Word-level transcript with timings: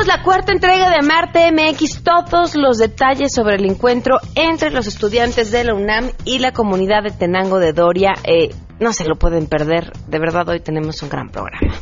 Tenemos 0.00 0.18
la 0.18 0.24
cuarta 0.24 0.52
entrega 0.52 0.88
de 0.88 1.06
Marte 1.06 1.52
MX, 1.52 2.02
todos 2.02 2.54
los 2.54 2.78
detalles 2.78 3.34
sobre 3.34 3.56
el 3.56 3.66
encuentro 3.66 4.18
entre 4.34 4.70
los 4.70 4.86
estudiantes 4.86 5.50
de 5.50 5.62
la 5.62 5.74
UNAM 5.74 6.12
y 6.24 6.38
la 6.38 6.52
comunidad 6.52 7.02
de 7.02 7.10
Tenango 7.10 7.58
de 7.58 7.74
Doria. 7.74 8.14
Eh, 8.24 8.48
no 8.78 8.94
se 8.94 9.04
lo 9.04 9.16
pueden 9.16 9.46
perder, 9.46 9.92
de 10.06 10.18
verdad 10.18 10.48
hoy 10.48 10.60
tenemos 10.60 11.02
un 11.02 11.10
gran 11.10 11.28
programa. 11.28 11.74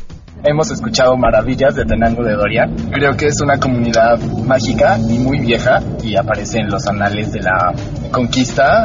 Hemos 0.43 0.69
escuchado 0.69 1.15
maravillas 1.15 1.75
de 1.75 1.85
Tenango 1.85 2.21
de 2.21 2.33
Doria. 2.33 2.65
Creo 2.91 3.15
que 3.15 3.27
es 3.27 3.39
una 3.39 3.57
comunidad 3.57 4.19
mágica 4.19 4.97
y 4.97 5.17
muy 5.17 5.39
vieja 5.39 5.79
y 6.03 6.17
aparece 6.17 6.59
en 6.59 6.67
los 6.67 6.87
anales 6.87 7.31
de 7.31 7.39
la 7.39 7.73
conquista. 8.11 8.83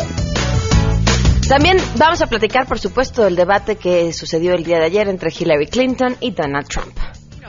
También 1.48 1.78
vamos 1.98 2.22
a 2.22 2.28
platicar, 2.28 2.68
por 2.68 2.78
supuesto, 2.78 3.24
del 3.24 3.34
debate 3.34 3.74
que 3.74 4.12
sucedió 4.12 4.54
el 4.54 4.62
día 4.62 4.78
de 4.78 4.84
ayer 4.84 5.08
entre 5.08 5.32
Hillary 5.36 5.66
Clinton 5.66 6.14
y 6.20 6.30
Donald 6.30 6.68
Trump 6.68 6.96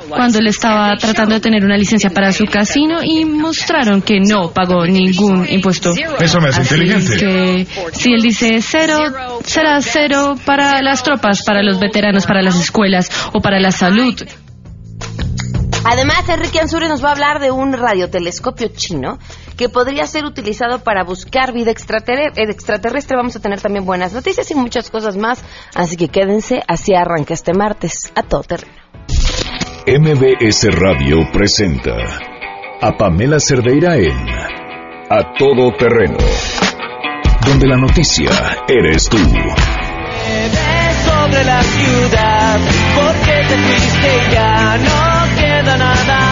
cuando 0.10 0.40
él 0.40 0.48
estaba 0.48 0.96
tratando 0.98 1.36
de 1.36 1.42
tener 1.42 1.64
una 1.64 1.78
licencia 1.78 2.10
para 2.10 2.32
su 2.32 2.46
casino 2.46 3.00
y 3.04 3.26
mostraron 3.26 4.02
que 4.02 4.20
no 4.20 4.52
pagó 4.52 4.86
ningún 4.86 5.48
impuesto. 5.50 5.94
Eso 6.20 6.40
me 6.40 6.50
hace 6.50 6.62
inteligente. 6.62 7.18
Que 7.18 7.68
si 7.94 8.14
él 8.14 8.22
dice 8.22 8.62
cero, 8.62 8.98
será 9.44 9.82
cero 9.82 10.36
para 10.46 10.82
las 10.82 11.04
tropas, 11.04 11.44
para 11.44 11.64
los 11.64 11.80
veteranos, 11.80 12.26
para 12.26 12.42
las 12.42 12.56
escuelas 12.56 13.10
o 13.34 13.42
para 13.42 13.60
la 13.60 13.72
salud. 13.72 14.16
Además, 15.88 16.28
Enrique 16.28 16.60
Ansuri 16.60 16.88
nos 16.88 17.04
va 17.04 17.10
a 17.10 17.12
hablar 17.12 17.40
de 17.40 17.52
un 17.52 17.72
radiotelescopio 17.72 18.70
chino 18.70 19.20
que 19.56 19.70
podría 19.70 20.08
ser 20.08 20.26
utilizado 20.26 20.80
para 20.80 21.04
buscar 21.04 21.54
vida 21.54 21.72
extraterrestre. 21.72 23.16
Vamos 23.16 23.36
a 23.36 23.40
tener 23.40 23.62
también 23.62 23.86
buenas 23.86 24.12
noticias 24.12 24.50
y 24.50 24.56
muchas 24.56 24.90
cosas 24.90 25.16
más. 25.16 25.44
Así 25.76 25.96
que 25.96 26.08
quédense, 26.08 26.64
así 26.68 26.96
arranca 26.96 27.36
este 27.36 27.54
martes 27.54 28.12
a 28.16 28.24
todo 28.24 28.42
terreno. 28.42 28.85
MBS 29.88 30.68
Radio 30.82 31.18
presenta 31.32 31.96
a 32.82 32.98
Pamela 32.98 33.40
Cerdeira 33.40 33.96
en 33.98 34.18
A 35.12 35.32
Todo 35.38 35.72
Terreno, 35.78 36.18
donde 37.46 37.68
la 37.68 37.78
noticia 37.78 38.32
eres 38.68 39.08
tú. 39.08 39.18
sobre 39.18 39.44
la 41.44 41.62
ciudad, 41.62 42.60
porque 42.96 43.44
te 43.48 43.58
ya 44.34 44.76
no 44.80 45.28
queda 45.40 45.78
nada 45.78 46.25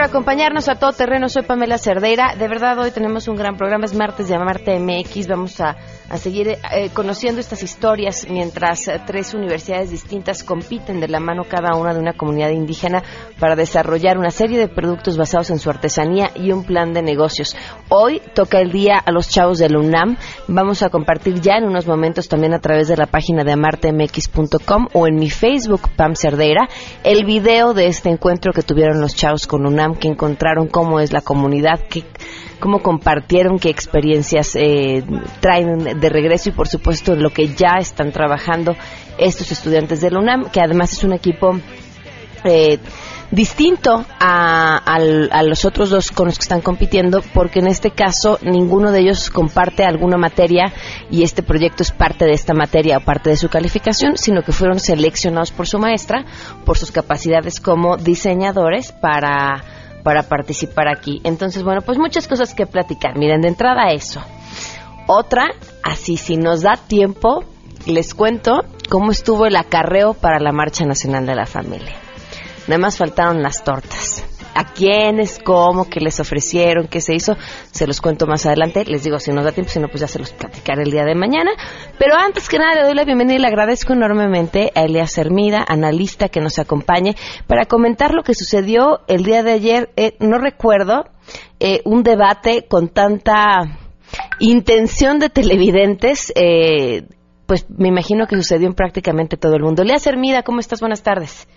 por 0.00 0.08
acompañarnos 0.08 0.70
a 0.70 0.76
todo 0.76 0.92
terreno. 0.92 1.28
Soy 1.28 1.42
Pamela 1.42 1.76
Cerdeira. 1.76 2.34
De 2.34 2.48
verdad, 2.48 2.78
hoy 2.78 2.90
tenemos 2.90 3.28
un 3.28 3.36
gran 3.36 3.58
programa. 3.58 3.84
Es 3.84 3.94
martes 3.94 4.28
de 4.28 4.38
Marte 4.38 4.80
MX. 4.80 5.28
Vamos 5.28 5.60
a 5.60 5.76
seguir 6.16 6.48
eh, 6.48 6.90
conociendo 6.92 7.40
estas 7.40 7.62
historias 7.62 8.26
mientras 8.28 8.88
eh, 8.88 9.00
tres 9.06 9.32
universidades 9.32 9.90
distintas 9.90 10.42
compiten 10.42 11.00
de 11.00 11.06
la 11.06 11.20
mano 11.20 11.44
cada 11.48 11.76
una 11.76 11.94
de 11.94 12.00
una 12.00 12.14
comunidad 12.14 12.50
indígena 12.50 13.02
para 13.38 13.54
desarrollar 13.54 14.18
una 14.18 14.30
serie 14.30 14.58
de 14.58 14.66
productos 14.66 15.16
basados 15.16 15.50
en 15.50 15.58
su 15.58 15.70
artesanía 15.70 16.30
y 16.34 16.50
un 16.50 16.64
plan 16.64 16.92
de 16.92 17.02
negocios. 17.02 17.56
Hoy 17.88 18.20
toca 18.34 18.58
el 18.58 18.72
día 18.72 18.98
a 18.98 19.12
los 19.12 19.28
chavos 19.28 19.58
de 19.58 19.68
la 19.68 19.78
UNAM. 19.78 20.16
Vamos 20.48 20.82
a 20.82 20.90
compartir 20.90 21.40
ya 21.40 21.58
en 21.58 21.64
unos 21.64 21.86
momentos 21.86 22.28
también 22.28 22.54
a 22.54 22.58
través 22.60 22.88
de 22.88 22.96
la 22.96 23.06
página 23.06 23.44
de 23.44 23.52
amartemx.com 23.52 24.88
o 24.92 25.06
en 25.06 25.14
mi 25.14 25.30
Facebook, 25.30 25.90
Pam 25.94 26.16
Cerdeira, 26.16 26.68
el 27.04 27.24
video 27.24 27.72
de 27.72 27.86
este 27.86 28.10
encuentro 28.10 28.52
que 28.52 28.62
tuvieron 28.62 29.00
los 29.00 29.14
chavos 29.14 29.46
con 29.46 29.64
UNAM, 29.64 29.89
que 29.94 30.08
encontraron 30.08 30.68
cómo 30.68 31.00
es 31.00 31.12
la 31.12 31.20
comunidad, 31.20 31.80
que 31.88 32.04
cómo 32.58 32.80
compartieron, 32.80 33.58
qué 33.58 33.70
experiencias 33.70 34.54
eh, 34.54 35.02
traen 35.40 35.98
de 35.98 36.08
regreso 36.08 36.50
y 36.50 36.52
por 36.52 36.68
supuesto 36.68 37.16
lo 37.16 37.30
que 37.30 37.48
ya 37.48 37.78
están 37.78 38.12
trabajando 38.12 38.76
estos 39.18 39.50
estudiantes 39.50 40.00
de 40.00 40.10
la 40.10 40.20
UNAM, 40.20 40.50
que 40.50 40.60
además 40.60 40.92
es 40.92 41.02
un 41.02 41.12
equipo 41.12 41.58
eh, 42.44 42.78
distinto 43.30 44.04
a, 44.18 44.98
los 45.44 45.64
otros 45.64 45.90
dos 45.90 46.10
con 46.10 46.26
los 46.26 46.38
que 46.38 46.42
están 46.42 46.60
compitiendo, 46.60 47.22
porque 47.32 47.60
en 47.60 47.68
este 47.68 47.90
caso 47.90 48.38
ninguno 48.42 48.90
de 48.90 49.00
ellos 49.00 49.30
comparte 49.30 49.84
alguna 49.84 50.16
materia 50.16 50.72
y 51.10 51.22
este 51.22 51.42
proyecto 51.42 51.82
es 51.82 51.92
parte 51.92 52.24
de 52.24 52.32
esta 52.32 52.54
materia 52.54 52.98
o 52.98 53.04
parte 53.04 53.30
de 53.30 53.36
su 53.36 53.48
calificación, 53.48 54.16
sino 54.16 54.42
que 54.42 54.52
fueron 54.52 54.80
seleccionados 54.80 55.52
por 55.52 55.66
su 55.66 55.78
maestra, 55.78 56.24
por 56.64 56.76
sus 56.76 56.90
capacidades 56.90 57.60
como 57.60 57.96
diseñadores 57.96 58.92
para 58.92 59.62
para 60.02 60.22
participar 60.22 60.88
aquí. 60.88 61.20
Entonces, 61.24 61.62
bueno, 61.62 61.80
pues 61.82 61.98
muchas 61.98 62.28
cosas 62.28 62.54
que 62.54 62.66
platicar. 62.66 63.16
Miren, 63.18 63.40
de 63.40 63.48
entrada 63.48 63.92
eso. 63.92 64.22
Otra, 65.06 65.46
así 65.82 66.16
si 66.16 66.36
nos 66.36 66.62
da 66.62 66.76
tiempo, 66.76 67.44
les 67.86 68.14
cuento 68.14 68.60
cómo 68.88 69.10
estuvo 69.10 69.46
el 69.46 69.56
acarreo 69.56 70.14
para 70.14 70.38
la 70.38 70.52
Marcha 70.52 70.84
Nacional 70.84 71.26
de 71.26 71.34
la 71.34 71.46
Familia. 71.46 71.96
Nada 72.68 72.78
más 72.78 72.96
faltaron 72.96 73.42
las 73.42 73.64
tortas 73.64 74.29
a 74.54 74.64
quiénes, 74.72 75.38
cómo, 75.38 75.88
qué 75.88 76.00
les 76.00 76.20
ofrecieron, 76.20 76.88
qué 76.88 77.00
se 77.00 77.14
hizo, 77.14 77.36
se 77.70 77.86
los 77.86 78.00
cuento 78.00 78.26
más 78.26 78.46
adelante. 78.46 78.84
Les 78.84 79.04
digo, 79.04 79.18
si 79.18 79.32
nos 79.32 79.44
da 79.44 79.52
tiempo, 79.52 79.70
si 79.70 79.80
no, 79.80 79.88
pues 79.88 80.00
ya 80.00 80.08
se 80.08 80.18
los 80.18 80.32
platicaré 80.32 80.82
el 80.82 80.90
día 80.90 81.04
de 81.04 81.14
mañana. 81.14 81.50
Pero 81.98 82.14
antes 82.16 82.48
que 82.48 82.58
nada, 82.58 82.74
le 82.74 82.82
doy 82.82 82.94
la 82.94 83.04
bienvenida 83.04 83.36
y 83.36 83.40
le 83.40 83.46
agradezco 83.46 83.92
enormemente 83.92 84.72
a 84.74 84.82
Elias 84.82 85.16
Hermida, 85.18 85.64
analista 85.66 86.28
que 86.28 86.40
nos 86.40 86.58
acompañe, 86.58 87.16
para 87.46 87.66
comentar 87.66 88.12
lo 88.12 88.22
que 88.22 88.34
sucedió 88.34 89.00
el 89.08 89.24
día 89.24 89.42
de 89.42 89.52
ayer. 89.52 89.90
Eh, 89.96 90.16
no 90.20 90.38
recuerdo 90.38 91.04
eh, 91.58 91.82
un 91.84 92.02
debate 92.02 92.66
con 92.68 92.88
tanta 92.88 93.78
intención 94.38 95.18
de 95.18 95.28
televidentes. 95.28 96.32
Eh, 96.34 97.04
pues 97.46 97.66
me 97.68 97.88
imagino 97.88 98.26
que 98.26 98.36
sucedió 98.36 98.68
en 98.68 98.74
prácticamente 98.74 99.36
todo 99.36 99.56
el 99.56 99.62
mundo. 99.62 99.82
Elias 99.82 100.06
Hermida, 100.06 100.42
¿cómo 100.42 100.60
estás? 100.60 100.80
Buenas 100.80 101.02
tardes. 101.02 101.48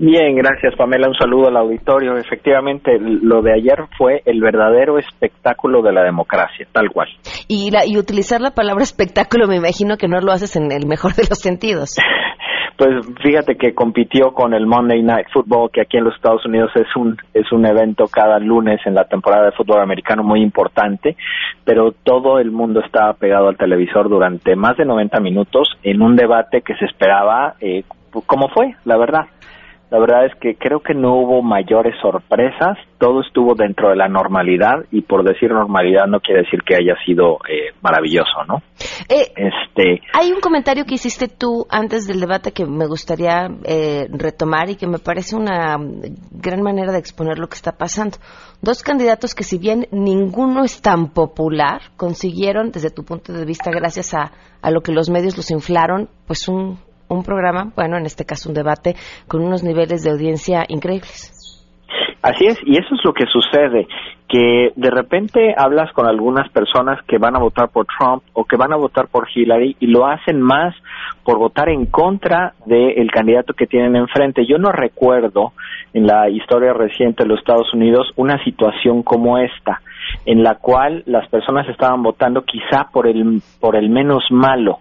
Bien, 0.00 0.36
gracias 0.36 0.76
Pamela. 0.76 1.08
Un 1.08 1.16
saludo 1.16 1.48
al 1.48 1.56
auditorio. 1.56 2.16
Efectivamente, 2.16 3.00
lo 3.00 3.42
de 3.42 3.52
ayer 3.52 3.80
fue 3.98 4.22
el 4.26 4.40
verdadero 4.40 4.96
espectáculo 4.96 5.82
de 5.82 5.92
la 5.92 6.04
democracia, 6.04 6.68
tal 6.70 6.90
cual. 6.90 7.08
Y, 7.48 7.72
la, 7.72 7.84
y 7.84 7.98
utilizar 7.98 8.40
la 8.40 8.52
palabra 8.52 8.84
espectáculo, 8.84 9.48
me 9.48 9.56
imagino 9.56 9.96
que 9.96 10.06
no 10.06 10.20
lo 10.20 10.30
haces 10.30 10.54
en 10.54 10.70
el 10.70 10.86
mejor 10.86 11.14
de 11.14 11.24
los 11.28 11.38
sentidos. 11.38 11.96
Pues 12.78 12.90
fíjate 13.24 13.56
que 13.56 13.74
compitió 13.74 14.30
con 14.32 14.54
el 14.54 14.64
Monday 14.64 15.02
Night 15.02 15.26
Football, 15.32 15.72
que 15.72 15.80
aquí 15.80 15.96
en 15.96 16.04
los 16.04 16.14
Estados 16.14 16.46
Unidos 16.46 16.70
es 16.76 16.86
un 16.94 17.16
es 17.34 17.50
un 17.50 17.66
evento 17.66 18.04
cada 18.06 18.38
lunes 18.38 18.78
en 18.86 18.94
la 18.94 19.02
temporada 19.02 19.46
de 19.46 19.50
fútbol 19.56 19.80
americano 19.80 20.22
muy 20.22 20.42
importante, 20.42 21.16
pero 21.64 21.90
todo 21.90 22.38
el 22.38 22.52
mundo 22.52 22.78
estaba 22.78 23.14
pegado 23.14 23.48
al 23.48 23.56
televisor 23.56 24.08
durante 24.08 24.54
más 24.54 24.76
de 24.76 24.84
90 24.84 25.18
minutos 25.18 25.70
en 25.82 26.02
un 26.02 26.14
debate 26.14 26.62
que 26.62 26.76
se 26.76 26.84
esperaba 26.84 27.54
eh, 27.60 27.82
como 28.26 28.48
fue, 28.48 28.74
la 28.84 28.96
verdad. 28.96 29.26
La 29.90 29.98
verdad 29.98 30.26
es 30.26 30.32
que 30.38 30.56
creo 30.56 30.80
que 30.80 30.92
no 30.92 31.14
hubo 31.14 31.42
mayores 31.42 31.94
sorpresas, 32.02 32.76
todo 32.98 33.22
estuvo 33.22 33.54
dentro 33.54 33.88
de 33.88 33.96
la 33.96 34.06
normalidad 34.06 34.84
y 34.90 35.00
por 35.00 35.24
decir 35.24 35.50
normalidad 35.50 36.06
no 36.06 36.20
quiere 36.20 36.42
decir 36.42 36.60
que 36.62 36.74
haya 36.74 36.94
sido 37.06 37.38
eh, 37.48 37.72
maravilloso, 37.80 38.44
¿no? 38.46 38.62
Eh, 39.08 39.32
este, 39.34 40.02
hay 40.12 40.30
un 40.30 40.40
comentario 40.40 40.84
que 40.84 40.96
hiciste 40.96 41.28
tú 41.28 41.66
antes 41.70 42.06
del 42.06 42.20
debate 42.20 42.52
que 42.52 42.66
me 42.66 42.86
gustaría 42.86 43.48
eh, 43.64 44.08
retomar 44.10 44.68
y 44.68 44.76
que 44.76 44.86
me 44.86 44.98
parece 44.98 45.36
una 45.36 45.76
gran 46.32 46.60
manera 46.60 46.92
de 46.92 46.98
exponer 46.98 47.38
lo 47.38 47.48
que 47.48 47.56
está 47.56 47.72
pasando. 47.72 48.18
Dos 48.60 48.82
candidatos 48.82 49.34
que 49.34 49.44
si 49.44 49.56
bien 49.56 49.86
ninguno 49.90 50.64
es 50.64 50.82
tan 50.82 51.14
popular, 51.14 51.80
consiguieron 51.96 52.72
desde 52.72 52.90
tu 52.90 53.04
punto 53.04 53.32
de 53.32 53.46
vista, 53.46 53.70
gracias 53.70 54.12
a, 54.12 54.32
a 54.60 54.70
lo 54.70 54.82
que 54.82 54.92
los 54.92 55.08
medios 55.08 55.36
los 55.36 55.50
inflaron, 55.50 56.10
pues 56.26 56.46
un 56.48 56.78
un 57.08 57.22
programa, 57.22 57.72
bueno, 57.74 57.96
en 57.96 58.06
este 58.06 58.24
caso 58.24 58.48
un 58.48 58.54
debate, 58.54 58.94
con 59.26 59.42
unos 59.42 59.62
niveles 59.62 60.02
de 60.02 60.10
audiencia 60.10 60.64
increíbles. 60.68 61.34
Así 62.22 62.46
es, 62.46 62.58
y 62.64 62.76
eso 62.76 62.94
es 62.94 63.04
lo 63.04 63.12
que 63.12 63.26
sucede, 63.26 63.86
que 64.28 64.72
de 64.74 64.90
repente 64.90 65.54
hablas 65.56 65.92
con 65.92 66.06
algunas 66.06 66.50
personas 66.50 66.98
que 67.06 67.16
van 67.16 67.36
a 67.36 67.38
votar 67.38 67.68
por 67.68 67.86
Trump 67.86 68.22
o 68.32 68.44
que 68.44 68.56
van 68.56 68.72
a 68.72 68.76
votar 68.76 69.06
por 69.08 69.28
Hillary 69.32 69.76
y 69.78 69.86
lo 69.86 70.06
hacen 70.06 70.40
más 70.42 70.74
por 71.24 71.38
votar 71.38 71.68
en 71.68 71.86
contra 71.86 72.54
del 72.66 73.10
candidato 73.10 73.54
que 73.54 73.66
tienen 73.66 73.96
enfrente. 73.96 74.44
Yo 74.46 74.58
no 74.58 74.72
recuerdo 74.72 75.52
en 75.94 76.06
la 76.06 76.28
historia 76.28 76.72
reciente 76.72 77.22
de 77.22 77.28
los 77.28 77.38
Estados 77.38 77.72
Unidos 77.72 78.10
una 78.16 78.42
situación 78.44 79.02
como 79.02 79.38
esta 79.38 79.80
en 80.24 80.42
la 80.42 80.56
cual 80.56 81.02
las 81.06 81.28
personas 81.28 81.68
estaban 81.68 82.02
votando 82.02 82.42
quizá 82.42 82.88
por 82.92 83.06
el 83.06 83.42
por 83.60 83.76
el 83.76 83.90
menos 83.90 84.24
malo. 84.30 84.78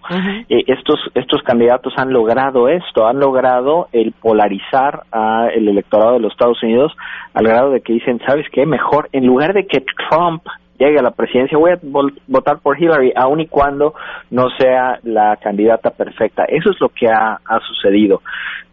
Eh, 0.50 0.64
estos 0.68 1.00
estos 1.16 1.42
candidatos 1.44 1.94
han 1.98 2.12
logrado 2.12 2.70
esto, 2.70 3.08
han 3.08 3.20
logrado 3.20 3.88
el 3.92 4.14
polarizar 4.14 5.04
al 5.12 5.68
electorado 5.68 6.14
de 6.14 6.20
los 6.20 6.32
Estados 6.32 6.62
Unidos 6.64 6.94
al 7.34 7.46
grado 7.46 7.72
de 7.72 7.82
que 7.82 7.94
dicen, 7.94 8.20
¿sabes 8.26 8.46
qué? 8.52 8.66
Mejor 8.66 9.10
en 9.12 9.26
lugar 9.26 9.54
de 9.54 9.68
que 9.68 9.84
Trump 10.10 10.44
llegue 10.78 11.00
a 11.00 11.04
la 11.04 11.12
presidencia, 11.12 11.58
voy 11.58 11.72
a 11.72 11.80
votar 12.28 12.60
por 12.60 12.80
Hillary, 12.80 13.12
aun 13.16 13.42
y 13.42 13.48
cuando 13.48 13.94
no 14.30 14.50
sea 14.58 15.00
la 15.04 15.36
candidata 15.38 15.92
perfecta. 15.92 16.46
Eso 16.46 16.72
es 16.72 16.80
lo 16.80 16.90
que 16.90 17.08
ha, 17.08 17.40
ha 17.44 17.60
sucedido. 17.68 18.22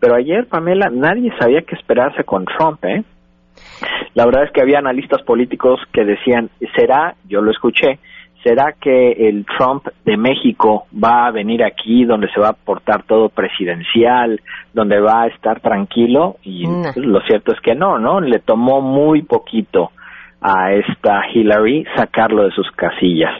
Pero 0.01 0.17
ayer, 0.17 0.47
Pamela, 0.47 0.91
nadie 0.91 1.33
sabía 1.39 1.63
qué 1.63 1.75
esperarse 1.75 2.25
con 2.25 2.45
Trump, 2.45 2.85
¿eh? 2.85 3.05
La 4.15 4.25
verdad 4.27 4.45
es 4.45 4.53
que 4.53 4.61
había 4.61 4.79
analistas 4.79 5.23
políticos 5.23 5.81
que 5.93 6.05
decían, 6.05 6.51
será, 6.75 7.15
yo 7.29 7.43
lo 7.43 7.51
escuché, 7.51 7.99
¿será 8.43 8.75
que 8.81 9.13
el 9.29 9.45
Trump 9.47 9.87
de 10.05 10.17
México 10.17 10.87
va 10.93 11.27
a 11.27 11.31
venir 11.31 11.65
aquí 11.65 12.05
donde 12.05 12.29
se 12.31 12.41
va 12.41 12.51
a 12.51 12.53
portar 12.53 13.03
todo 13.05 13.29
presidencial, 13.31 14.41
donde 14.73 15.01
va 15.01 15.23
a 15.23 15.27
estar 15.29 15.61
tranquilo? 15.61 16.37
Y 16.43 16.67
pues, 16.67 16.97
lo 16.97 17.21
cierto 17.23 17.53
es 17.53 17.61
que 17.61 17.75
no, 17.75 17.99
¿no? 17.99 18.21
Le 18.21 18.39
tomó 18.39 18.81
muy 18.81 19.23
poquito 19.23 19.91
a 20.41 20.73
esta 20.73 21.23
Hillary 21.33 21.87
sacarlo 21.97 22.45
de 22.45 22.51
sus 22.51 22.71
casillas. 22.73 23.33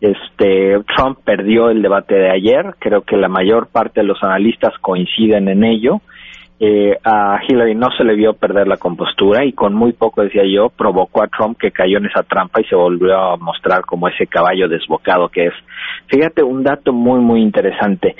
Este 0.00 0.78
Trump 0.96 1.18
perdió 1.24 1.70
el 1.70 1.82
debate 1.82 2.14
de 2.14 2.30
ayer, 2.30 2.74
creo 2.78 3.02
que 3.02 3.16
la 3.16 3.28
mayor 3.28 3.68
parte 3.68 4.00
de 4.00 4.06
los 4.06 4.22
analistas 4.22 4.72
coinciden 4.80 5.48
en 5.48 5.62
ello 5.62 6.00
eh, 6.62 6.98
a 7.02 7.40
Hillary 7.48 7.74
no 7.74 7.88
se 7.96 8.04
le 8.04 8.14
vio 8.14 8.34
perder 8.34 8.68
la 8.68 8.76
compostura 8.76 9.46
y 9.46 9.54
con 9.54 9.74
muy 9.74 9.94
poco, 9.94 10.22
decía 10.22 10.42
yo, 10.44 10.68
provocó 10.68 11.22
a 11.22 11.28
Trump 11.28 11.58
que 11.58 11.70
cayó 11.70 11.96
en 11.96 12.04
esa 12.04 12.22
trampa 12.22 12.60
y 12.60 12.64
se 12.64 12.76
volvió 12.76 13.16
a 13.16 13.36
mostrar 13.38 13.80
como 13.86 14.08
ese 14.08 14.26
caballo 14.26 14.68
desbocado 14.68 15.30
que 15.30 15.46
es. 15.46 15.54
Fíjate 16.08 16.42
un 16.42 16.62
dato 16.62 16.92
muy, 16.92 17.20
muy 17.20 17.40
interesante. 17.40 18.14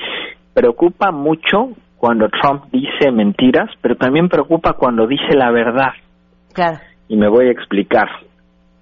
Preocupa 0.55 1.11
mucho 1.11 1.73
cuando 1.99 2.31
Trump 2.31 2.65
dice 2.73 3.11
mentiras, 3.13 3.69
pero 3.83 3.97
también 3.97 4.31
preocupa 4.31 4.73
cuando 4.73 5.07
dice 5.07 5.37
la 5.37 5.51
verdad. 5.51 5.93
Claro. 6.55 6.79
Y 7.09 7.17
me 7.17 7.29
voy 7.29 7.49
a 7.49 7.53
explicar. 7.53 8.09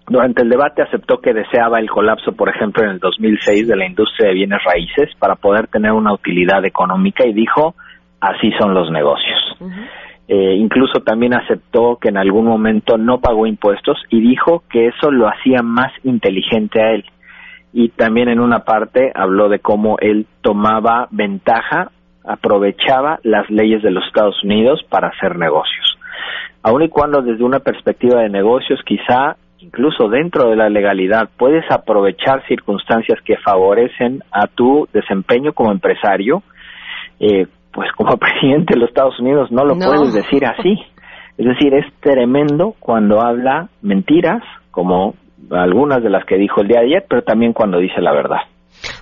Durante 0.06 0.42
el 0.42 0.50
debate 0.50 0.82
aceptó 0.82 1.20
que 1.20 1.34
deseaba 1.34 1.80
el 1.80 1.90
colapso, 1.90 2.30
por 2.32 2.48
ejemplo, 2.48 2.84
en 2.84 2.90
el 2.90 2.98
2006 3.00 3.66
de 3.66 3.76
la 3.76 3.86
industria 3.86 4.28
de 4.28 4.34
bienes 4.34 4.60
raíces 4.64 5.10
para 5.18 5.34
poder 5.34 5.66
tener 5.66 5.90
una 5.90 6.12
utilidad 6.12 6.64
económica 6.64 7.26
y 7.26 7.32
dijo 7.32 7.74
así 8.20 8.50
son 8.58 8.74
los 8.74 8.90
negocios. 8.90 9.37
Eh, 10.28 10.54
incluso 10.56 11.00
también 11.00 11.34
aceptó 11.34 11.96
que 11.96 12.10
en 12.10 12.18
algún 12.18 12.44
momento 12.44 12.98
no 12.98 13.20
pagó 13.20 13.46
impuestos 13.46 13.96
y 14.10 14.20
dijo 14.20 14.62
que 14.70 14.88
eso 14.88 15.10
lo 15.10 15.26
hacía 15.26 15.62
más 15.62 15.90
inteligente 16.04 16.82
a 16.82 16.90
él. 16.92 17.04
Y 17.72 17.90
también 17.90 18.28
en 18.28 18.40
una 18.40 18.60
parte 18.60 19.10
habló 19.14 19.48
de 19.48 19.60
cómo 19.60 19.96
él 20.00 20.26
tomaba 20.42 21.08
ventaja, 21.10 21.90
aprovechaba 22.24 23.20
las 23.22 23.48
leyes 23.48 23.82
de 23.82 23.90
los 23.90 24.06
Estados 24.06 24.42
Unidos 24.44 24.84
para 24.90 25.08
hacer 25.08 25.38
negocios. 25.38 25.98
Aun 26.62 26.82
y 26.82 26.88
cuando 26.88 27.22
desde 27.22 27.44
una 27.44 27.60
perspectiva 27.60 28.20
de 28.20 28.28
negocios 28.28 28.80
quizá 28.84 29.36
incluso 29.60 30.08
dentro 30.08 30.50
de 30.50 30.56
la 30.56 30.68
legalidad 30.68 31.28
puedes 31.36 31.64
aprovechar 31.70 32.46
circunstancias 32.46 33.18
que 33.24 33.36
favorecen 33.38 34.22
a 34.30 34.46
tu 34.46 34.88
desempeño 34.92 35.52
como 35.52 35.72
empresario, 35.72 36.42
eh, 37.20 37.46
pues 37.78 37.92
como 37.92 38.16
presidente 38.18 38.74
de 38.74 38.80
los 38.80 38.88
Estados 38.88 39.20
Unidos 39.20 39.52
no 39.52 39.64
lo 39.64 39.76
puedes 39.76 40.12
decir 40.12 40.44
así. 40.44 40.80
Es 41.36 41.46
decir, 41.46 41.72
es 41.74 41.86
tremendo 42.00 42.74
cuando 42.80 43.20
habla 43.20 43.68
mentiras, 43.82 44.42
como 44.72 45.14
algunas 45.52 46.02
de 46.02 46.10
las 46.10 46.24
que 46.26 46.36
dijo 46.36 46.60
el 46.60 46.66
día 46.66 46.80
de 46.80 46.86
ayer, 46.86 47.06
pero 47.08 47.22
también 47.22 47.52
cuando 47.52 47.78
dice 47.78 48.00
la 48.00 48.12
verdad. 48.12 48.40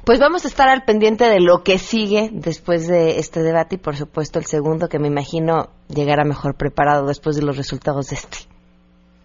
Pues 0.05 0.21
vamos 0.21 0.45
a 0.45 0.49
estar 0.49 0.69
al 0.69 0.83
pendiente 0.83 1.25
de 1.25 1.41
lo 1.41 1.63
que 1.65 1.79
sigue 1.79 2.29
después 2.31 2.87
de 2.87 3.19
este 3.19 3.43
debate 3.43 3.77
y 3.77 3.79
por 3.79 3.97
supuesto 3.97 4.39
el 4.39 4.45
segundo 4.45 4.89
que 4.89 4.99
me 4.99 5.09
imagino 5.09 5.69
llegará 5.89 6.25
mejor 6.25 6.55
preparado 6.59 7.07
después 7.07 7.35
de 7.37 7.47
los 7.47 7.57
resultados 7.57 8.09
de 8.11 8.17
este. 8.17 8.56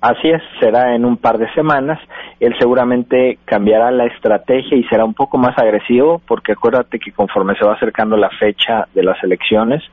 Así 0.01 0.30
es, 0.30 0.42
será 0.59 0.95
en 0.95 1.06
un 1.06 1.18
par 1.18 1.38
de 1.38 1.51
semanas. 1.53 2.00
Él 2.39 2.56
seguramente 2.59 3.38
cambiará 3.45 3.92
la 3.92 4.06
estrategia 4.06 4.75
y 4.75 4.83
será 4.86 5.06
un 5.06 5.13
poco 5.13 5.38
más 5.38 5.56
agresivo, 5.59 6.19
porque 6.27 6.53
acuérdate 6.53 6.98
que 6.98 7.12
conforme 7.12 7.56
se 7.56 7.65
va 7.65 7.75
acercando 7.75 8.18
la 8.18 8.31
fecha 8.31 8.88
de 8.95 9.03
las 9.03 9.24
elecciones, 9.24 9.83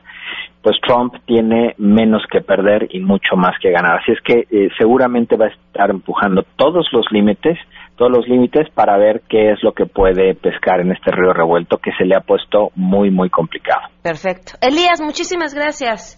pues 0.63 0.77
Trump 0.81 1.13
tiene 1.25 1.75
menos 1.77 2.23
que 2.29 2.41
perder 2.41 2.87
y 2.89 2.99
mucho 3.01 3.35
más 3.35 3.57
que 3.61 3.71
ganar. 3.71 3.99
Así 3.99 4.11
es 4.11 4.19
que 4.21 4.47
eh, 4.49 4.69
seguramente 4.79 5.37
va 5.37 5.45
a 5.45 5.49
estar 5.49 5.91
empujando 5.91 6.43
todos 6.55 6.87
los 6.91 7.05
límites, 7.11 7.57
todos 7.95 8.11
los 8.11 8.27
límites 8.27 8.67
para 8.73 8.97
ver 8.97 9.21
qué 9.29 9.51
es 9.51 9.63
lo 9.63 9.73
que 9.73 9.85
puede 9.85 10.33
pescar 10.33 10.81
en 10.81 10.91
este 10.91 11.11
río 11.11 11.33
revuelto 11.33 11.77
que 11.77 11.91
se 11.97 12.05
le 12.05 12.15
ha 12.15 12.21
puesto 12.21 12.71
muy, 12.75 13.11
muy 13.11 13.29
complicado. 13.29 13.81
Perfecto. 14.01 14.53
Elías, 14.61 15.01
muchísimas 15.01 15.53
gracias. 15.53 16.17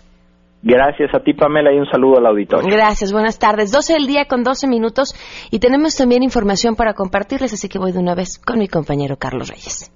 Gracias 0.63 1.09
a 1.15 1.19
ti, 1.23 1.33
Pamela, 1.33 1.73
y 1.73 1.77
un 1.77 1.87
saludo 1.87 2.19
al 2.19 2.25
auditorio. 2.27 2.69
Gracias, 2.69 3.11
buenas 3.11 3.39
tardes. 3.39 3.71
12 3.71 3.93
del 3.93 4.05
día 4.05 4.25
con 4.25 4.43
12 4.43 4.67
minutos 4.67 5.15
y 5.49 5.59
tenemos 5.59 5.95
también 5.95 6.23
información 6.23 6.75
para 6.75 6.93
compartirles, 6.93 7.53
así 7.53 7.67
que 7.67 7.79
voy 7.79 7.91
de 7.91 7.99
una 7.99 8.15
vez 8.15 8.37
con 8.37 8.59
mi 8.59 8.67
compañero 8.67 9.17
Carlos 9.17 9.49
Reyes. 9.49 9.91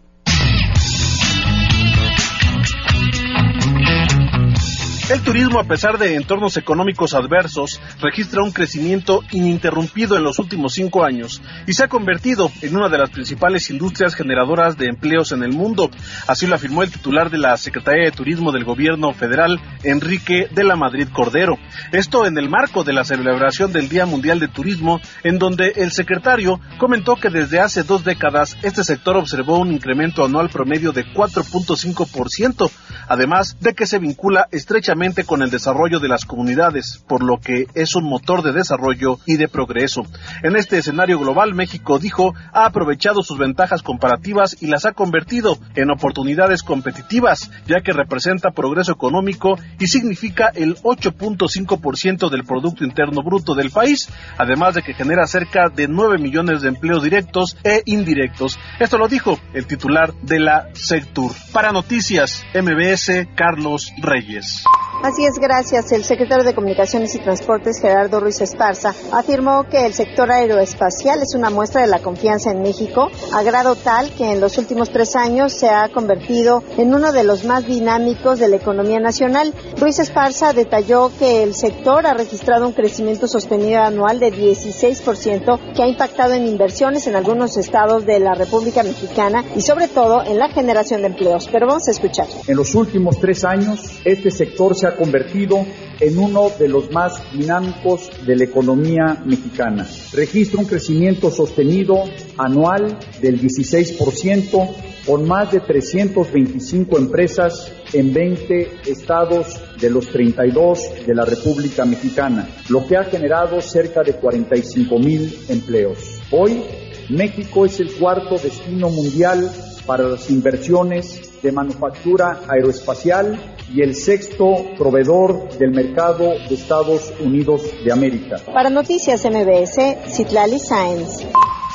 El 5.07 5.21
turismo, 5.21 5.59
a 5.59 5.65
pesar 5.65 5.99
de 5.99 6.15
entornos 6.15 6.57
económicos 6.57 7.13
adversos, 7.13 7.79
registra 8.01 8.41
un 8.41 8.51
crecimiento 8.51 9.21
ininterrumpido 9.29 10.17
en 10.17 10.23
los 10.23 10.39
últimos 10.39 10.73
cinco 10.73 11.05
años 11.05 11.43
y 11.67 11.73
se 11.73 11.83
ha 11.83 11.87
convertido 11.87 12.51
en 12.63 12.75
una 12.75 12.89
de 12.89 12.97
las 12.97 13.11
principales 13.11 13.69
industrias 13.69 14.15
generadoras 14.15 14.79
de 14.79 14.87
empleos 14.87 15.31
en 15.31 15.43
el 15.43 15.51
mundo. 15.51 15.91
Así 16.25 16.47
lo 16.47 16.55
afirmó 16.55 16.81
el 16.81 16.91
titular 16.91 17.29
de 17.29 17.37
la 17.37 17.55
Secretaría 17.57 18.05
de 18.05 18.13
Turismo 18.13 18.51
del 18.51 18.63
Gobierno 18.63 19.13
Federal, 19.13 19.61
Enrique 19.83 20.47
de 20.49 20.63
la 20.63 20.75
Madrid 20.75 21.07
Cordero. 21.13 21.59
Esto 21.91 22.25
en 22.25 22.39
el 22.39 22.49
marco 22.49 22.83
de 22.83 22.93
la 22.93 23.03
celebración 23.03 23.71
del 23.71 23.89
Día 23.89 24.07
Mundial 24.07 24.39
de 24.39 24.47
Turismo, 24.47 25.01
en 25.23 25.37
donde 25.37 25.73
el 25.75 25.91
secretario 25.91 26.59
comentó 26.79 27.15
que 27.15 27.29
desde 27.29 27.59
hace 27.59 27.83
dos 27.83 28.03
décadas 28.03 28.57
este 28.63 28.83
sector 28.83 29.17
observó 29.17 29.59
un 29.59 29.71
incremento 29.71 30.25
anual 30.25 30.49
promedio 30.49 30.91
de 30.91 31.05
4.5%, 31.05 32.71
además 33.07 33.55
de 33.59 33.75
que 33.75 33.85
se 33.85 33.99
vincula 33.99 34.47
estrechamente 34.51 34.94
con 35.25 35.41
el 35.41 35.49
desarrollo 35.49 35.99
de 35.99 36.07
las 36.07 36.23
comunidades, 36.23 37.03
por 37.05 37.21
lo 37.21 37.37
que 37.37 37.67
es 37.73 37.95
un 37.95 38.05
motor 38.05 38.43
de 38.43 38.53
desarrollo 38.53 39.19
y 39.25 39.35
de 39.35 39.49
progreso. 39.49 40.03
En 40.41 40.55
este 40.55 40.77
escenario 40.77 41.19
global, 41.19 41.53
México 41.53 41.99
dijo 41.99 42.33
ha 42.53 42.65
aprovechado 42.65 43.21
sus 43.21 43.37
ventajas 43.37 43.83
comparativas 43.83 44.55
y 44.61 44.67
las 44.67 44.85
ha 44.85 44.93
convertido 44.93 45.57
en 45.75 45.91
oportunidades 45.91 46.63
competitivas, 46.63 47.51
ya 47.67 47.81
que 47.81 47.91
representa 47.91 48.51
progreso 48.51 48.93
económico 48.93 49.59
y 49.79 49.87
significa 49.87 50.49
el 50.55 50.75
8.5% 50.77 52.29
del 52.29 52.45
Producto 52.45 52.85
Interno 52.85 53.21
Bruto 53.21 53.53
del 53.53 53.71
país, 53.71 54.07
además 54.37 54.75
de 54.75 54.81
que 54.81 54.93
genera 54.93 55.27
cerca 55.27 55.67
de 55.67 55.89
9 55.89 56.19
millones 56.19 56.61
de 56.61 56.69
empleos 56.69 57.03
directos 57.03 57.57
e 57.63 57.83
indirectos. 57.85 58.57
Esto 58.79 58.97
lo 58.97 59.09
dijo 59.09 59.37
el 59.53 59.67
titular 59.67 60.13
de 60.21 60.39
la 60.39 60.69
Sectur. 60.73 61.33
Para 61.51 61.73
Noticias, 61.73 62.43
MBS, 62.53 63.27
Carlos 63.35 63.91
Reyes. 64.01 64.63
Así 65.05 65.23
es, 65.23 65.37
gracias. 65.37 65.91
El 65.91 66.03
secretario 66.03 66.43
de 66.43 66.55
Comunicaciones 66.55 67.13
y 67.13 67.19
Transportes, 67.19 67.79
Gerardo 67.79 68.19
Ruiz 68.19 68.41
Esparza, 68.41 68.91
afirmó 69.11 69.69
que 69.69 69.85
el 69.85 69.93
sector 69.93 70.31
aeroespacial 70.31 71.21
es 71.21 71.35
una 71.35 71.51
muestra 71.51 71.81
de 71.81 71.87
la 71.87 71.99
confianza 71.99 72.49
en 72.49 72.63
México, 72.63 73.11
a 73.31 73.43
grado 73.43 73.75
tal 73.75 74.09
que 74.15 74.31
en 74.31 74.41
los 74.41 74.57
últimos 74.57 74.89
tres 74.89 75.15
años 75.15 75.53
se 75.53 75.69
ha 75.69 75.89
convertido 75.89 76.63
en 76.79 76.91
uno 76.91 77.11
de 77.11 77.23
los 77.23 77.45
más 77.45 77.67
dinámicos 77.67 78.39
de 78.39 78.47
la 78.47 78.55
economía 78.55 78.99
nacional. 78.99 79.53
Ruiz 79.77 79.99
Esparza 79.99 80.53
detalló 80.53 81.11
que 81.19 81.43
el 81.43 81.53
sector 81.53 82.07
ha 82.07 82.15
registrado 82.15 82.65
un 82.65 82.73
crecimiento 82.73 83.27
sostenido 83.27 83.83
anual 83.83 84.19
de 84.19 84.33
16% 84.33 85.73
que 85.75 85.83
ha 85.83 85.87
impactado 85.87 86.33
en 86.33 86.47
inversiones 86.47 87.05
en 87.05 87.15
algunos 87.15 87.57
estados 87.57 88.07
de 88.07 88.19
la 88.19 88.33
República 88.33 88.81
Mexicana 88.81 89.43
y 89.55 89.61
sobre 89.61 89.87
todo 89.87 90.23
en 90.23 90.39
la 90.39 90.49
generación 90.49 91.01
de 91.01 91.09
empleos. 91.09 91.47
Pero 91.51 91.67
vamos 91.67 91.87
a 91.89 91.91
escuchar. 91.91 92.25
En 92.47 92.57
los 92.57 92.73
últimos 92.73 93.19
tres 93.19 93.45
años, 93.45 93.99
este 94.03 94.31
sector 94.31 94.75
se 94.75 94.87
ha 94.87 94.94
convertido 94.95 95.65
en 95.99 96.17
uno 96.17 96.49
de 96.57 96.67
los 96.67 96.91
más 96.91 97.21
dinámicos 97.33 98.09
de 98.25 98.35
la 98.35 98.43
economía 98.43 99.21
mexicana. 99.25 99.87
Registra 100.13 100.59
un 100.59 100.65
crecimiento 100.65 101.31
sostenido 101.31 102.03
anual 102.37 102.97
del 103.21 103.39
16%, 103.39 104.75
con 105.05 105.27
más 105.27 105.51
de 105.51 105.59
325 105.59 106.97
empresas 106.97 107.71
en 107.93 108.11
20 108.11 108.81
estados 108.87 109.61
de 109.79 109.89
los 109.89 110.07
32 110.07 111.05
de 111.05 111.13
la 111.13 111.25
República 111.25 111.85
Mexicana, 111.85 112.49
lo 112.69 112.85
que 112.87 112.97
ha 112.97 113.03
generado 113.03 113.61
cerca 113.61 114.01
de 114.01 114.13
45 114.13 114.99
mil 114.99 115.37
empleos. 115.47 116.19
Hoy, 116.31 116.63
México 117.09 117.65
es 117.65 117.79
el 117.79 117.93
cuarto 117.93 118.35
destino 118.35 118.89
mundial 118.89 119.51
para 119.85 120.07
las 120.09 120.29
inversiones 120.31 121.41
de 121.43 121.51
manufactura 121.51 122.41
aeroespacial 122.47 123.54
y 123.73 123.81
el 123.81 123.95
sexto 123.95 124.75
proveedor 124.77 125.57
del 125.57 125.71
mercado 125.71 126.29
de 126.47 126.55
Estados 126.55 127.13
Unidos 127.19 127.63
de 127.83 127.91
América. 127.91 128.37
Para 128.53 128.69
Noticias 128.69 129.25
MBS, 129.25 129.97
Citlali 130.15 130.59
Sáenz. 130.59 131.25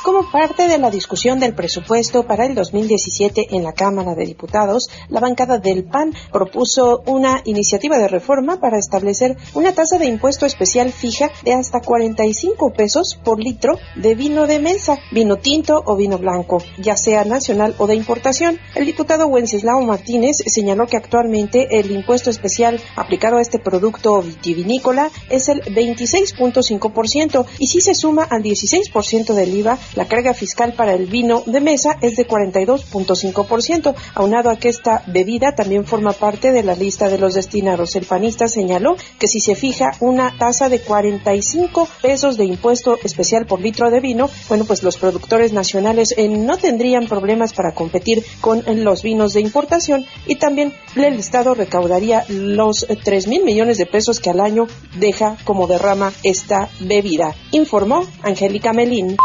Como 0.03 0.31
parte 0.31 0.67
de 0.67 0.79
la 0.79 0.89
discusión 0.89 1.39
del 1.39 1.53
presupuesto 1.53 2.23
para 2.23 2.47
el 2.47 2.55
2017 2.55 3.55
en 3.55 3.61
la 3.61 3.73
Cámara 3.73 4.15
de 4.15 4.25
Diputados, 4.25 4.89
la 5.09 5.19
bancada 5.19 5.59
del 5.59 5.83
PAN 5.83 6.15
propuso 6.31 7.03
una 7.05 7.41
iniciativa 7.45 7.99
de 7.99 8.07
reforma 8.07 8.59
para 8.59 8.79
establecer 8.79 9.37
una 9.53 9.73
tasa 9.73 9.99
de 9.99 10.07
impuesto 10.07 10.47
especial 10.47 10.91
fija 10.91 11.29
de 11.43 11.53
hasta 11.53 11.81
45 11.81 12.73
pesos 12.73 13.19
por 13.23 13.39
litro 13.39 13.77
de 13.95 14.15
vino 14.15 14.47
de 14.47 14.57
mesa, 14.57 14.97
vino 15.11 15.35
tinto 15.35 15.83
o 15.85 15.95
vino 15.95 16.17
blanco, 16.17 16.63
ya 16.79 16.97
sea 16.97 17.23
nacional 17.23 17.75
o 17.77 17.85
de 17.85 17.93
importación. 17.93 18.57
El 18.73 18.87
diputado 18.87 19.27
Wenceslao 19.27 19.81
Martínez 19.81 20.37
señaló 20.47 20.87
que 20.87 20.97
actualmente 20.97 21.79
el 21.79 21.91
impuesto 21.91 22.31
especial 22.31 22.81
aplicado 22.95 23.37
a 23.37 23.41
este 23.41 23.59
producto 23.59 24.19
vitivinícola 24.23 25.11
es 25.29 25.47
el 25.47 25.61
26.5% 25.61 27.45
y 27.59 27.67
si 27.67 27.81
se 27.81 27.93
suma 27.93 28.23
al 28.23 28.41
16% 28.41 29.35
del 29.35 29.53
IVA, 29.53 29.77
la 29.95 30.07
carga 30.07 30.33
fiscal 30.33 30.73
para 30.73 30.93
el 30.93 31.07
vino 31.07 31.43
de 31.45 31.61
mesa 31.61 31.97
es 32.01 32.15
de 32.15 32.27
42.5%, 32.27 33.95
aunado 34.15 34.49
a 34.49 34.57
que 34.57 34.69
esta 34.69 35.03
bebida 35.07 35.53
también 35.55 35.85
forma 35.85 36.13
parte 36.13 36.51
de 36.51 36.63
la 36.63 36.75
lista 36.75 37.09
de 37.09 37.17
los 37.17 37.33
destinados. 37.33 37.95
El 37.95 38.05
panista 38.05 38.47
señaló 38.47 38.95
que 39.19 39.27
si 39.27 39.39
se 39.39 39.55
fija 39.55 39.91
una 39.99 40.35
tasa 40.37 40.69
de 40.69 40.79
45 40.79 41.87
pesos 42.01 42.37
de 42.37 42.45
impuesto 42.45 42.97
especial 43.03 43.45
por 43.45 43.61
litro 43.61 43.89
de 43.89 43.99
vino, 43.99 44.29
bueno, 44.49 44.65
pues 44.65 44.83
los 44.83 44.97
productores 44.97 45.53
nacionales 45.53 46.13
eh, 46.17 46.27
no 46.27 46.57
tendrían 46.57 47.07
problemas 47.07 47.53
para 47.53 47.73
competir 47.73 48.23
con 48.39 48.63
los 48.83 49.03
vinos 49.03 49.33
de 49.33 49.41
importación 49.41 50.05
y 50.25 50.35
también 50.35 50.73
el 50.95 51.15
Estado 51.15 51.53
recaudaría 51.53 52.25
los 52.29 52.85
3 53.03 53.27
mil 53.27 53.43
millones 53.43 53.77
de 53.77 53.85
pesos 53.85 54.19
que 54.19 54.29
al 54.29 54.39
año 54.39 54.67
deja 54.95 55.37
como 55.43 55.67
derrama 55.67 56.11
esta 56.23 56.69
bebida, 56.79 57.35
informó 57.51 58.05
Angélica 58.23 58.73
Melín. 58.73 59.17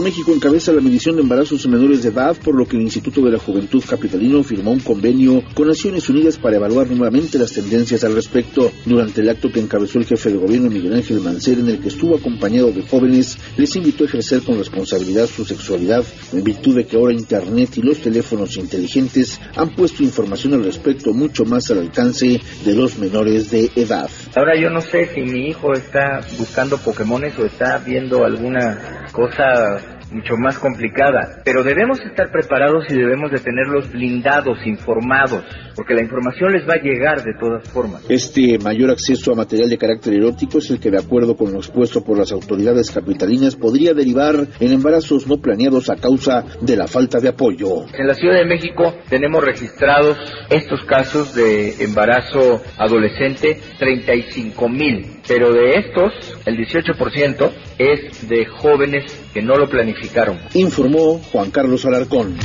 México 0.00 0.32
encabeza 0.32 0.72
la 0.72 0.80
medición 0.80 1.16
de 1.16 1.22
embarazos 1.22 1.64
en 1.64 1.72
menores 1.72 2.02
de 2.02 2.10
edad, 2.10 2.36
por 2.36 2.54
lo 2.54 2.66
que 2.66 2.76
el 2.76 2.82
Instituto 2.82 3.20
de 3.22 3.32
la 3.32 3.38
Juventud 3.38 3.82
Capitalino 3.88 4.42
firmó 4.42 4.70
un 4.70 4.80
convenio 4.80 5.42
con 5.54 5.68
Naciones 5.68 6.08
Unidas 6.08 6.38
para 6.38 6.56
evaluar 6.56 6.88
nuevamente 6.88 7.38
las 7.38 7.52
tendencias 7.52 8.04
al 8.04 8.14
respecto. 8.14 8.70
Durante 8.84 9.20
el 9.20 9.28
acto 9.28 9.50
que 9.50 9.60
encabezó 9.60 9.98
el 9.98 10.06
jefe 10.06 10.30
de 10.30 10.38
gobierno 10.38 10.70
Miguel 10.70 10.94
Ángel 10.94 11.20
Mancera, 11.20 11.60
en 11.60 11.68
el 11.68 11.80
que 11.80 11.88
estuvo 11.88 12.16
acompañado 12.16 12.72
de 12.72 12.82
jóvenes, 12.82 13.38
les 13.56 13.74
invitó 13.76 14.04
a 14.04 14.06
ejercer 14.06 14.42
con 14.42 14.58
responsabilidad 14.58 15.26
su 15.26 15.44
sexualidad, 15.44 16.04
en 16.32 16.44
virtud 16.44 16.76
de 16.76 16.86
que 16.86 16.96
ahora 16.96 17.12
Internet 17.12 17.76
y 17.76 17.82
los 17.82 17.98
teléfonos 17.98 18.56
inteligentes 18.56 19.40
han 19.56 19.74
puesto 19.74 20.02
información 20.02 20.54
al 20.54 20.64
respecto 20.64 21.12
mucho 21.12 21.44
más 21.44 21.70
al 21.70 21.78
alcance 21.78 22.40
de 22.64 22.74
los 22.74 22.98
menores 22.98 23.50
de 23.50 23.70
edad. 23.76 24.10
Ahora 24.34 24.58
yo 24.60 24.70
no 24.70 24.80
sé 24.80 25.08
si 25.14 25.22
mi 25.22 25.48
hijo 25.48 25.72
está 25.72 26.20
buscando 26.38 26.78
Pokémones 26.78 27.38
o 27.38 27.44
está 27.44 27.78
viendo 27.78 28.24
alguna 28.24 29.01
cosa 29.12 29.78
mucho 30.12 30.36
más 30.36 30.58
complicada, 30.58 31.40
pero 31.44 31.62
debemos 31.62 32.00
estar 32.00 32.30
preparados 32.30 32.84
y 32.90 32.94
debemos 32.94 33.30
de 33.30 33.38
tenerlos 33.38 33.90
blindados, 33.90 34.58
informados, 34.66 35.42
porque 35.74 35.94
la 35.94 36.02
información 36.02 36.52
les 36.52 36.68
va 36.68 36.74
a 36.74 36.82
llegar 36.82 37.22
de 37.22 37.32
todas 37.34 37.68
formas. 37.68 38.02
Este 38.08 38.58
mayor 38.58 38.90
acceso 38.90 39.32
a 39.32 39.36
material 39.36 39.70
de 39.70 39.78
carácter 39.78 40.14
erótico 40.14 40.58
es 40.58 40.70
el 40.70 40.80
que, 40.80 40.90
de 40.90 40.98
acuerdo 40.98 41.36
con 41.36 41.52
lo 41.52 41.58
expuesto 41.58 42.04
por 42.04 42.18
las 42.18 42.32
autoridades 42.32 42.90
capitalinas, 42.90 43.56
podría 43.56 43.94
derivar 43.94 44.34
en 44.60 44.72
embarazos 44.72 45.26
no 45.26 45.38
planeados 45.38 45.88
a 45.90 45.96
causa 45.96 46.44
de 46.60 46.76
la 46.76 46.86
falta 46.86 47.18
de 47.18 47.28
apoyo. 47.28 47.86
En 47.94 48.06
la 48.06 48.14
Ciudad 48.14 48.36
de 48.36 48.44
México 48.44 48.94
tenemos 49.08 49.42
registrados 49.42 50.18
estos 50.50 50.84
casos 50.84 51.34
de 51.34 51.82
embarazo 51.84 52.60
adolescente, 52.78 53.58
35 53.78 54.68
mil, 54.68 55.21
pero 55.26 55.52
de 55.52 55.76
estos, 55.76 56.12
el 56.46 56.56
18% 56.56 57.52
es 57.78 58.28
de 58.28 58.46
jóvenes 58.46 59.04
que 59.32 59.42
no 59.42 59.56
lo 59.56 59.68
planificaron. 59.68 60.38
Informó 60.54 61.18
Juan 61.18 61.50
Carlos 61.50 61.84
Alarcón. 61.84 62.36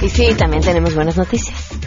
Y 0.00 0.08
sí, 0.08 0.34
también 0.36 0.62
tenemos 0.62 0.94
buenas 0.94 1.16
noticias. 1.16 1.77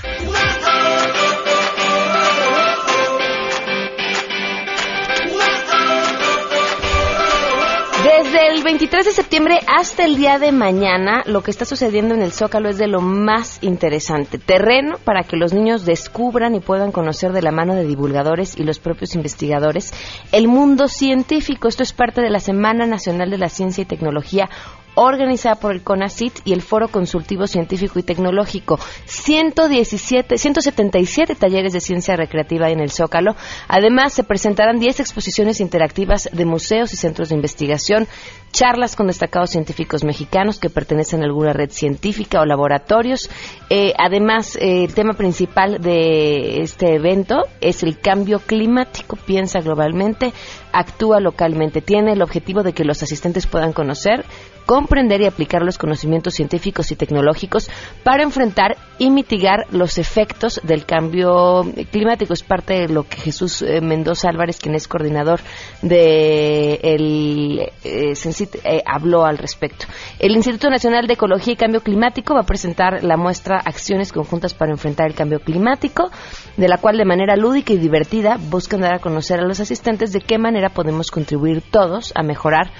Desde 8.23 8.49
el 8.49 8.63
23 8.63 9.03
de 9.03 9.11
septiembre 9.13 9.59
hasta 9.65 10.05
el 10.05 10.15
día 10.15 10.37
de 10.37 10.51
mañana, 10.51 11.23
lo 11.25 11.41
que 11.41 11.49
está 11.49 11.65
sucediendo 11.65 12.13
en 12.13 12.21
el 12.21 12.31
Zócalo 12.31 12.69
es 12.69 12.77
de 12.77 12.85
lo 12.85 13.01
más 13.01 13.57
interesante. 13.63 14.37
Terreno 14.37 14.99
para 15.03 15.23
que 15.23 15.37
los 15.37 15.53
niños 15.53 15.85
descubran 15.85 16.53
y 16.53 16.59
puedan 16.59 16.91
conocer 16.91 17.31
de 17.31 17.41
la 17.41 17.51
mano 17.51 17.73
de 17.73 17.83
divulgadores 17.83 18.59
y 18.59 18.63
los 18.63 18.77
propios 18.77 19.15
investigadores 19.15 19.91
el 20.31 20.47
mundo 20.47 20.87
científico. 20.87 21.67
Esto 21.67 21.81
es 21.81 21.93
parte 21.93 22.21
de 22.21 22.29
la 22.29 22.39
Semana 22.39 22.85
Nacional 22.85 23.31
de 23.31 23.39
la 23.39 23.49
Ciencia 23.49 23.81
y 23.81 23.85
Tecnología 23.85 24.51
organizada 24.95 25.55
por 25.55 25.71
el 25.71 25.83
CONACIT 25.83 26.39
y 26.45 26.53
el 26.53 26.61
Foro 26.61 26.87
Consultivo 26.89 27.47
Científico 27.47 27.99
y 27.99 28.03
Tecnológico. 28.03 28.79
117, 29.05 30.37
177 30.37 31.35
talleres 31.35 31.73
de 31.73 31.79
ciencia 31.79 32.15
recreativa 32.15 32.69
en 32.69 32.79
el 32.79 32.91
Zócalo. 32.91 33.35
Además, 33.67 34.13
se 34.13 34.23
presentarán 34.23 34.79
10 34.79 34.99
exposiciones 34.99 35.59
interactivas 35.59 36.29
de 36.31 36.45
museos 36.45 36.93
y 36.93 36.97
centros 36.97 37.29
de 37.29 37.35
investigación, 37.35 38.07
charlas 38.51 38.95
con 38.95 39.07
destacados 39.07 39.51
científicos 39.51 40.03
mexicanos 40.03 40.59
que 40.59 40.69
pertenecen 40.69 41.21
a 41.21 41.25
alguna 41.25 41.53
red 41.53 41.71
científica 41.71 42.41
o 42.41 42.45
laboratorios. 42.45 43.29
Eh, 43.69 43.93
además, 43.97 44.57
eh, 44.57 44.83
el 44.83 44.93
tema 44.93 45.13
principal 45.13 45.81
de 45.81 46.61
este 46.61 46.95
evento 46.95 47.47
es 47.61 47.83
el 47.83 47.99
cambio 47.99 48.39
climático. 48.39 49.17
Piensa 49.25 49.61
globalmente, 49.61 50.33
actúa 50.73 51.19
localmente. 51.19 51.81
Tiene 51.81 52.13
el 52.13 52.21
objetivo 52.21 52.63
de 52.63 52.73
que 52.73 52.85
los 52.85 53.03
asistentes 53.03 53.47
puedan 53.47 53.73
conocer 53.73 54.25
comprender 54.65 55.21
y 55.21 55.25
aplicar 55.25 55.63
los 55.63 55.77
conocimientos 55.77 56.35
científicos 56.35 56.91
y 56.91 56.95
tecnológicos 56.95 57.69
para 58.03 58.23
enfrentar 58.23 58.77
y 58.97 59.09
mitigar 59.09 59.65
los 59.71 59.97
efectos 59.97 60.61
del 60.63 60.85
cambio 60.85 61.63
climático. 61.91 62.33
Es 62.33 62.43
parte 62.43 62.73
de 62.73 62.87
lo 62.87 63.03
que 63.03 63.17
Jesús 63.17 63.61
eh, 63.61 63.81
Mendoza 63.81 64.29
Álvarez, 64.29 64.59
quien 64.59 64.75
es 64.75 64.87
coordinador 64.87 65.41
de 65.81 66.75
el 66.83 67.69
eh, 67.83 68.13
eh, 68.13 68.83
habló 68.85 69.25
al 69.25 69.37
respecto. 69.37 69.87
El 70.19 70.35
Instituto 70.35 70.69
Nacional 70.69 71.07
de 71.07 71.13
Ecología 71.13 71.53
y 71.53 71.57
Cambio 71.57 71.81
Climático 71.81 72.35
va 72.35 72.41
a 72.41 72.45
presentar 72.45 73.03
la 73.03 73.17
muestra 73.17 73.57
Acciones 73.57 74.13
conjuntas 74.13 74.53
para 74.53 74.71
enfrentar 74.71 75.07
el 75.07 75.15
cambio 75.15 75.39
climático, 75.39 76.11
de 76.57 76.67
la 76.67 76.77
cual 76.77 76.97
de 76.97 77.05
manera 77.05 77.35
lúdica 77.35 77.73
y 77.73 77.77
divertida 77.77 78.37
buscan 78.39 78.81
dar 78.81 78.93
a 78.93 78.99
conocer 78.99 79.39
a 79.39 79.43
los 79.43 79.59
asistentes 79.59 80.13
de 80.13 80.21
qué 80.21 80.37
manera 80.37 80.60
podemos 80.69 81.11
contribuir 81.11 81.61
todos 81.61 82.13
a 82.15 82.23
mejorar 82.23 82.71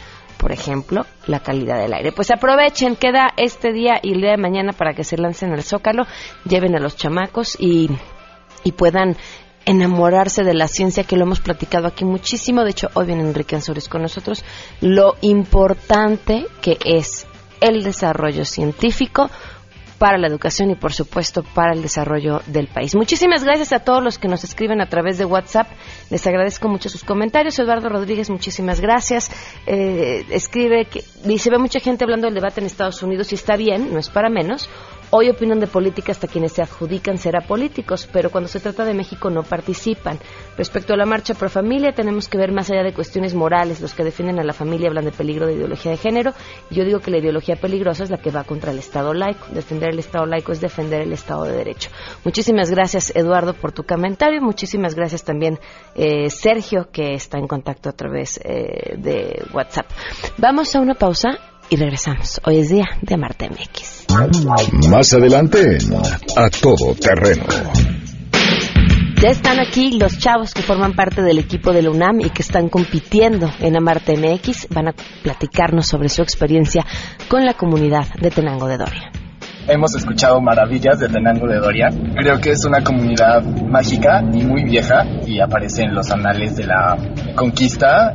por 0.41 0.51
ejemplo, 0.51 1.05
la 1.27 1.41
calidad 1.41 1.79
del 1.79 1.93
aire. 1.93 2.11
Pues 2.11 2.31
aprovechen, 2.31 2.95
queda 2.95 3.31
este 3.37 3.71
día 3.71 3.99
y 4.01 4.13
el 4.13 4.21
día 4.21 4.31
de 4.31 4.37
mañana 4.37 4.73
para 4.73 4.95
que 4.95 5.03
se 5.03 5.15
lancen 5.15 5.53
al 5.53 5.61
Zócalo, 5.61 6.07
lleven 6.45 6.75
a 6.75 6.79
los 6.79 6.95
chamacos 6.95 7.55
y, 7.59 7.91
y 8.63 8.71
puedan 8.71 9.17
enamorarse 9.65 10.43
de 10.43 10.55
la 10.55 10.67
ciencia 10.67 11.03
que 11.03 11.15
lo 11.15 11.25
hemos 11.25 11.41
platicado 11.41 11.87
aquí 11.87 12.05
muchísimo. 12.05 12.63
De 12.63 12.71
hecho, 12.71 12.89
hoy 12.95 13.05
viene 13.05 13.21
Enrique 13.21 13.55
Ansures 13.55 13.87
con 13.87 14.01
nosotros. 14.01 14.43
Lo 14.81 15.15
importante 15.21 16.47
que 16.59 16.79
es 16.83 17.27
el 17.59 17.83
desarrollo 17.83 18.43
científico 18.43 19.29
para 20.01 20.17
la 20.17 20.25
educación 20.25 20.71
y 20.71 20.75
por 20.75 20.93
supuesto 20.93 21.43
para 21.43 21.73
el 21.73 21.83
desarrollo 21.83 22.41
del 22.47 22.65
país. 22.65 22.95
Muchísimas 22.95 23.43
gracias 23.43 23.71
a 23.71 23.81
todos 23.81 24.03
los 24.03 24.17
que 24.17 24.27
nos 24.27 24.43
escriben 24.43 24.81
a 24.81 24.87
través 24.87 25.19
de 25.19 25.25
WhatsApp. 25.25 25.67
Les 26.09 26.25
agradezco 26.25 26.67
mucho 26.67 26.89
sus 26.89 27.03
comentarios. 27.03 27.59
Eduardo 27.59 27.87
Rodríguez, 27.87 28.31
muchísimas 28.31 28.81
gracias. 28.81 29.29
Eh, 29.67 30.25
escribe 30.31 30.85
que 30.85 31.03
dice 31.23 31.51
ve 31.51 31.59
mucha 31.59 31.79
gente 31.79 32.03
hablando 32.03 32.25
del 32.25 32.33
debate 32.33 32.61
en 32.61 32.65
Estados 32.65 33.03
Unidos 33.03 33.31
y 33.31 33.35
está 33.35 33.55
bien, 33.55 33.93
no 33.93 33.99
es 33.99 34.09
para 34.09 34.31
menos. 34.31 34.67
Hoy 35.13 35.29
opinan 35.29 35.59
de 35.59 35.67
política 35.67 36.13
hasta 36.13 36.29
quienes 36.29 36.53
se 36.53 36.61
adjudican 36.61 37.17
ser 37.17 37.33
políticos, 37.45 38.07
pero 38.13 38.29
cuando 38.29 38.47
se 38.47 38.61
trata 38.61 38.85
de 38.85 38.93
México 38.93 39.29
no 39.29 39.43
participan. 39.43 40.17
Respecto 40.57 40.93
a 40.93 40.97
la 40.97 41.05
marcha 41.05 41.33
pro 41.33 41.49
familia, 41.49 41.91
tenemos 41.91 42.29
que 42.29 42.37
ver 42.37 42.53
más 42.53 42.71
allá 42.71 42.81
de 42.83 42.93
cuestiones 42.93 43.35
morales. 43.35 43.81
Los 43.81 43.93
que 43.93 44.05
defienden 44.05 44.39
a 44.39 44.43
la 44.43 44.53
familia 44.53 44.87
hablan 44.87 45.03
de 45.03 45.11
peligro 45.11 45.47
de 45.47 45.55
ideología 45.55 45.91
de 45.91 45.97
género. 45.97 46.31
Yo 46.69 46.85
digo 46.85 46.99
que 46.99 47.11
la 47.11 47.17
ideología 47.17 47.57
peligrosa 47.57 48.05
es 48.05 48.09
la 48.09 48.21
que 48.21 48.31
va 48.31 48.45
contra 48.45 48.71
el 48.71 48.79
Estado 48.79 49.13
laico. 49.13 49.47
Defender 49.51 49.89
el 49.89 49.99
Estado 49.99 50.25
laico 50.25 50.53
es 50.53 50.61
defender 50.61 51.01
el 51.01 51.11
Estado 51.11 51.43
de 51.43 51.57
Derecho. 51.57 51.89
Muchísimas 52.23 52.71
gracias, 52.71 53.13
Eduardo, 53.13 53.53
por 53.53 53.73
tu 53.73 53.83
comentario. 53.83 54.41
Muchísimas 54.41 54.95
gracias 54.95 55.25
también, 55.25 55.59
eh, 55.93 56.29
Sergio, 56.29 56.87
que 56.89 57.15
está 57.15 57.37
en 57.37 57.47
contacto 57.47 57.89
a 57.89 57.93
través 57.93 58.39
eh, 58.45 58.95
de 58.97 59.43
WhatsApp. 59.53 59.87
Vamos 60.37 60.73
a 60.73 60.79
una 60.79 60.93
pausa 60.93 61.37
y 61.71 61.77
regresamos. 61.77 62.41
Hoy 62.43 62.59
es 62.59 62.69
día 62.69 62.85
de 63.01 63.15
Marte 63.15 63.49
MX. 63.49 64.07
Más 64.89 65.13
adelante 65.13 65.77
A 66.35 66.49
Todo 66.49 66.93
Terreno. 66.95 67.45
Ya 69.21 69.29
están 69.29 69.59
aquí 69.61 69.97
los 69.97 70.17
chavos 70.17 70.53
que 70.53 70.63
forman 70.63 70.93
parte 70.93 71.21
del 71.21 71.39
equipo 71.39 71.71
de 71.71 71.83
la 71.83 71.91
UNAM 71.91 72.19
y 72.21 72.29
que 72.29 72.41
están 72.41 72.67
compitiendo 72.67 73.49
en 73.61 73.77
Amarte 73.77 74.17
MX. 74.17 74.67
Van 74.69 74.89
a 74.89 74.95
platicarnos 75.23 75.87
sobre 75.87 76.09
su 76.09 76.21
experiencia 76.21 76.85
con 77.29 77.45
la 77.45 77.53
comunidad 77.53 78.05
de 78.19 78.31
Tenango 78.31 78.67
de 78.67 78.77
Doria. 78.77 79.11
Hemos 79.67 79.95
escuchado 79.95 80.41
maravillas 80.41 80.99
de 80.99 81.07
Tenango 81.07 81.47
de 81.47 81.59
Doria. 81.59 81.89
Creo 82.17 82.41
que 82.41 82.51
es 82.51 82.65
una 82.65 82.83
comunidad 82.83 83.43
mágica 83.43 84.21
y 84.33 84.43
muy 84.43 84.65
vieja 84.65 85.05
y 85.25 85.39
aparece 85.39 85.83
en 85.83 85.93
los 85.93 86.11
anales 86.11 86.57
de 86.57 86.65
la 86.65 86.97
conquista. 87.35 88.13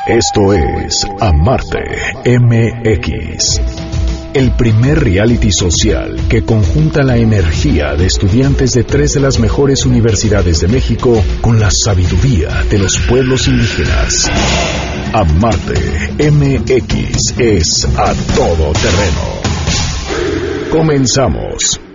Esto 0.06 0.54
es 0.54 1.04
Amarte 1.20 2.14
MX. 2.24 3.79
El 4.32 4.52
primer 4.52 5.02
reality 5.02 5.50
social 5.50 6.16
que 6.28 6.44
conjunta 6.44 7.02
la 7.02 7.16
energía 7.16 7.94
de 7.96 8.06
estudiantes 8.06 8.72
de 8.74 8.84
tres 8.84 9.14
de 9.14 9.20
las 9.20 9.40
mejores 9.40 9.84
universidades 9.86 10.60
de 10.60 10.68
México 10.68 11.20
con 11.40 11.58
la 11.58 11.68
sabiduría 11.70 12.62
de 12.70 12.78
los 12.78 12.96
pueblos 13.08 13.48
indígenas. 13.48 14.30
Amarte 15.12 16.30
MX 16.30 17.40
es 17.40 17.88
a 17.96 18.14
todo 18.36 18.72
terreno. 18.72 19.40
Comenzamos. 20.70 21.89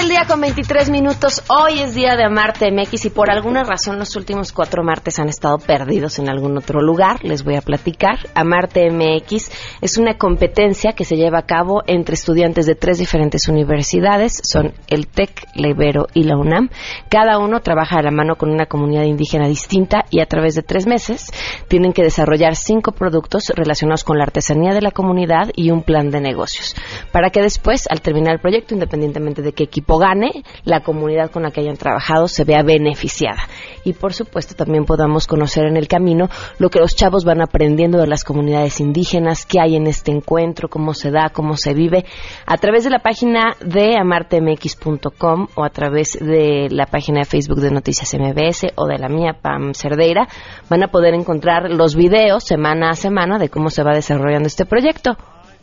12 0.00 0.06
el 0.06 0.08
día 0.08 0.24
con 0.26 0.40
23 0.40 0.88
minutos. 0.88 1.42
Hoy 1.48 1.80
es 1.80 1.94
día 1.94 2.16
de 2.16 2.24
Amarte 2.24 2.70
MX 2.70 3.06
y 3.06 3.10
por 3.10 3.30
alguna 3.30 3.64
razón 3.64 3.98
los 3.98 4.16
últimos 4.16 4.50
cuatro 4.50 4.82
martes 4.82 5.18
han 5.18 5.28
estado 5.28 5.58
perdidos 5.58 6.18
en 6.18 6.30
algún 6.30 6.56
otro 6.56 6.80
lugar. 6.80 7.22
Les 7.22 7.44
voy 7.44 7.56
a 7.56 7.60
platicar. 7.60 8.18
Amarte 8.34 8.90
MX 8.90 9.50
es 9.82 9.98
una 9.98 10.16
competencia 10.16 10.92
que 10.92 11.04
se 11.04 11.16
lleva 11.16 11.40
a 11.40 11.46
cabo 11.46 11.82
entre 11.86 12.14
estudiantes 12.14 12.66
de 12.66 12.76
tres 12.76 12.98
diferentes 12.98 13.46
universidades. 13.48 14.40
Son 14.42 14.72
el 14.88 15.06
TEC, 15.06 15.46
la 15.54 15.68
Ibero 15.68 16.06
y 16.14 16.22
la 16.22 16.36
UNAM. 16.36 16.70
Cada 17.10 17.38
uno 17.38 17.60
trabaja 17.60 17.98
a 17.98 18.02
la 18.02 18.10
mano 18.10 18.36
con 18.36 18.50
una 18.50 18.66
comunidad 18.66 19.04
indígena 19.04 19.48
distinta 19.48 20.06
y 20.10 20.20
a 20.20 20.26
través 20.26 20.54
de 20.54 20.62
tres 20.62 20.86
meses 20.86 21.30
tienen 21.68 21.92
que 21.92 22.02
desarrollar 22.02 22.56
cinco 22.56 22.92
productos 22.92 23.52
relacionados 23.54 24.04
con 24.04 24.16
la 24.16 24.24
artesanía 24.24 24.72
de 24.72 24.82
la 24.82 24.92
comunidad 24.92 25.50
y 25.54 25.70
un 25.70 25.82
plan 25.82 26.10
de 26.10 26.20
negocios. 26.20 26.74
Para 27.12 27.30
que 27.30 27.42
después, 27.42 27.86
al 27.90 28.00
terminar 28.00 28.34
el 28.34 28.40
proyecto, 28.40 28.74
independientemente 28.74 29.42
de 29.42 29.52
qué 29.52 29.64
equipo 29.64 29.89
gane, 29.98 30.44
la 30.64 30.80
comunidad 30.80 31.30
con 31.30 31.42
la 31.42 31.50
que 31.50 31.60
hayan 31.60 31.76
trabajado 31.76 32.28
se 32.28 32.44
vea 32.44 32.62
beneficiada. 32.62 33.42
Y 33.84 33.92
por 33.92 34.12
supuesto 34.12 34.54
también 34.54 34.84
podamos 34.84 35.26
conocer 35.26 35.64
en 35.64 35.76
el 35.76 35.88
camino 35.88 36.28
lo 36.58 36.68
que 36.68 36.80
los 36.80 36.94
chavos 36.94 37.24
van 37.24 37.40
aprendiendo 37.40 37.98
de 37.98 38.06
las 38.06 38.24
comunidades 38.24 38.80
indígenas, 38.80 39.46
qué 39.46 39.60
hay 39.60 39.76
en 39.76 39.86
este 39.86 40.12
encuentro, 40.12 40.68
cómo 40.68 40.94
se 40.94 41.10
da, 41.10 41.30
cómo 41.30 41.56
se 41.56 41.74
vive, 41.74 42.04
a 42.46 42.56
través 42.56 42.84
de 42.84 42.90
la 42.90 42.98
página 42.98 43.56
de 43.64 43.96
amartemx.com 43.96 45.48
o 45.54 45.64
a 45.64 45.70
través 45.70 46.18
de 46.20 46.68
la 46.70 46.86
página 46.86 47.20
de 47.20 47.24
Facebook 47.26 47.60
de 47.60 47.70
Noticias 47.70 48.14
MBS 48.14 48.72
o 48.76 48.86
de 48.86 48.98
la 48.98 49.08
mía, 49.08 49.38
Pam 49.40 49.74
Cerdeira, 49.74 50.28
van 50.68 50.82
a 50.82 50.88
poder 50.88 51.14
encontrar 51.14 51.70
los 51.70 51.94
videos 51.94 52.44
semana 52.44 52.90
a 52.90 52.94
semana 52.94 53.38
de 53.38 53.48
cómo 53.48 53.70
se 53.70 53.82
va 53.82 53.94
desarrollando 53.94 54.46
este 54.46 54.66
proyecto. 54.66 55.16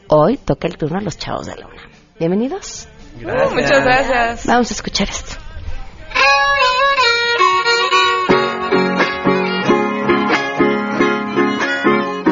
Hoy 0.09 0.37
toca 0.37 0.67
el 0.67 0.77
turno 0.77 0.99
a 0.99 1.01
los 1.01 1.17
chavos 1.17 1.47
de 1.47 1.55
la 1.55 1.67
UNAM. 1.67 1.89
Bienvenidos. 2.19 2.87
Uh, 3.23 3.53
muchas 3.53 3.83
gracias. 3.83 4.45
Vamos 4.45 4.69
a 4.69 4.73
escuchar 4.73 5.09
esto. 5.09 5.35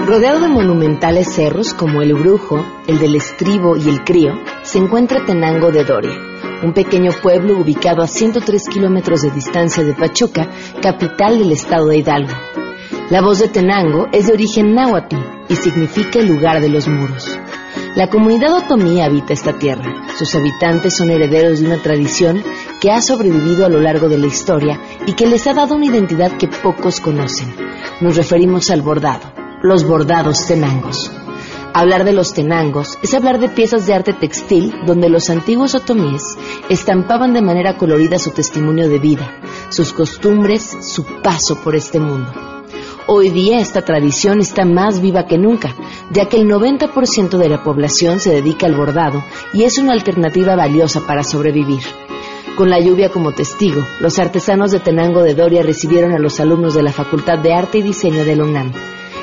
Rodeado 0.05 0.41
de 0.41 0.47
monumentales 0.49 1.33
cerros 1.33 1.73
como 1.73 2.03
el 2.03 2.13
Brujo, 2.13 2.63
el 2.87 2.99
del 2.99 3.15
Estribo 3.15 3.75
y 3.75 3.89
el 3.89 4.03
Crío, 4.03 4.33
se 4.61 4.77
encuentra 4.77 5.25
Tenango 5.25 5.71
de 5.71 5.83
Doria, 5.83 6.15
un 6.61 6.73
pequeño 6.73 7.11
pueblo 7.23 7.57
ubicado 7.57 8.03
a 8.03 8.07
103 8.07 8.69
kilómetros 8.69 9.23
de 9.23 9.31
distancia 9.31 9.83
de 9.83 9.93
Pachuca, 9.93 10.47
capital 10.79 11.39
del 11.39 11.51
estado 11.51 11.87
de 11.87 11.97
Hidalgo. 11.97 12.33
La 13.09 13.21
voz 13.21 13.39
de 13.39 13.47
Tenango 13.47 14.07
es 14.11 14.27
de 14.27 14.33
origen 14.33 14.75
náhuatl 14.75 15.17
y 15.49 15.55
significa 15.55 16.19
el 16.19 16.27
lugar 16.27 16.61
de 16.61 16.69
los 16.69 16.87
muros. 16.87 17.39
La 17.95 18.09
comunidad 18.09 18.53
otomí 18.53 19.01
habita 19.01 19.31
esta 19.31 19.57
tierra. 19.57 20.05
Sus 20.17 20.35
habitantes 20.35 20.97
son 20.97 21.09
herederos 21.11 21.61
de 21.61 21.67
una 21.67 21.81
tradición 21.81 22.43
que 22.81 22.91
ha 22.91 23.01
sobrevivido 23.01 23.65
a 23.65 23.69
lo 23.69 23.79
largo 23.79 24.09
de 24.09 24.17
la 24.17 24.27
historia 24.27 24.81
y 25.07 25.13
que 25.13 25.25
les 25.25 25.47
ha 25.47 25.53
dado 25.53 25.75
una 25.75 25.85
identidad 25.85 26.35
que 26.37 26.49
pocos 26.49 26.99
conocen. 26.99 27.55
Nos 28.01 28.17
referimos 28.17 28.69
al 28.69 28.81
bordado, 28.81 29.31
los 29.61 29.85
bordados 29.85 30.45
tenangos. 30.45 31.09
Hablar 31.73 32.03
de 32.03 32.11
los 32.11 32.33
tenangos 32.33 32.97
es 33.01 33.13
hablar 33.13 33.39
de 33.39 33.47
piezas 33.47 33.87
de 33.87 33.93
arte 33.93 34.11
textil 34.11 34.73
donde 34.85 35.07
los 35.07 35.29
antiguos 35.29 35.73
otomíes 35.73 36.37
estampaban 36.67 37.31
de 37.31 37.41
manera 37.41 37.77
colorida 37.77 38.19
su 38.19 38.31
testimonio 38.31 38.89
de 38.89 38.99
vida, 38.99 39.39
sus 39.69 39.93
costumbres, 39.93 40.77
su 40.81 41.05
paso 41.21 41.55
por 41.63 41.77
este 41.77 42.01
mundo. 42.01 42.54
Hoy 43.07 43.29
día 43.29 43.59
esta 43.59 43.83
tradición 43.83 44.39
está 44.39 44.65
más 44.65 44.99
viva 44.99 45.27
que 45.27 45.37
nunca, 45.37 45.75
ya 46.09 46.27
que 46.27 46.37
el 46.37 46.49
90% 46.49 47.37
de 47.37 47.49
la 47.49 47.63
población 47.63 48.19
se 48.19 48.31
dedica 48.31 48.65
al 48.65 48.73
bordado 48.73 49.23
y 49.53 49.63
es 49.63 49.77
una 49.77 49.93
alternativa 49.93 50.55
valiosa 50.55 51.01
para 51.05 51.23
sobrevivir. 51.23 51.83
Con 52.57 52.71
la 52.71 52.79
lluvia 52.79 53.11
como 53.11 53.31
testigo, 53.31 53.85
los 53.99 54.17
artesanos 54.17 54.71
de 54.71 54.79
Tenango 54.79 55.21
de 55.21 55.35
Doria 55.35 55.61
recibieron 55.61 56.13
a 56.13 56.19
los 56.19 56.39
alumnos 56.39 56.73
de 56.73 56.81
la 56.81 56.91
Facultad 56.91 57.37
de 57.37 57.53
Arte 57.53 57.77
y 57.77 57.83
Diseño 57.83 58.25
de 58.25 58.35
la 58.37 58.43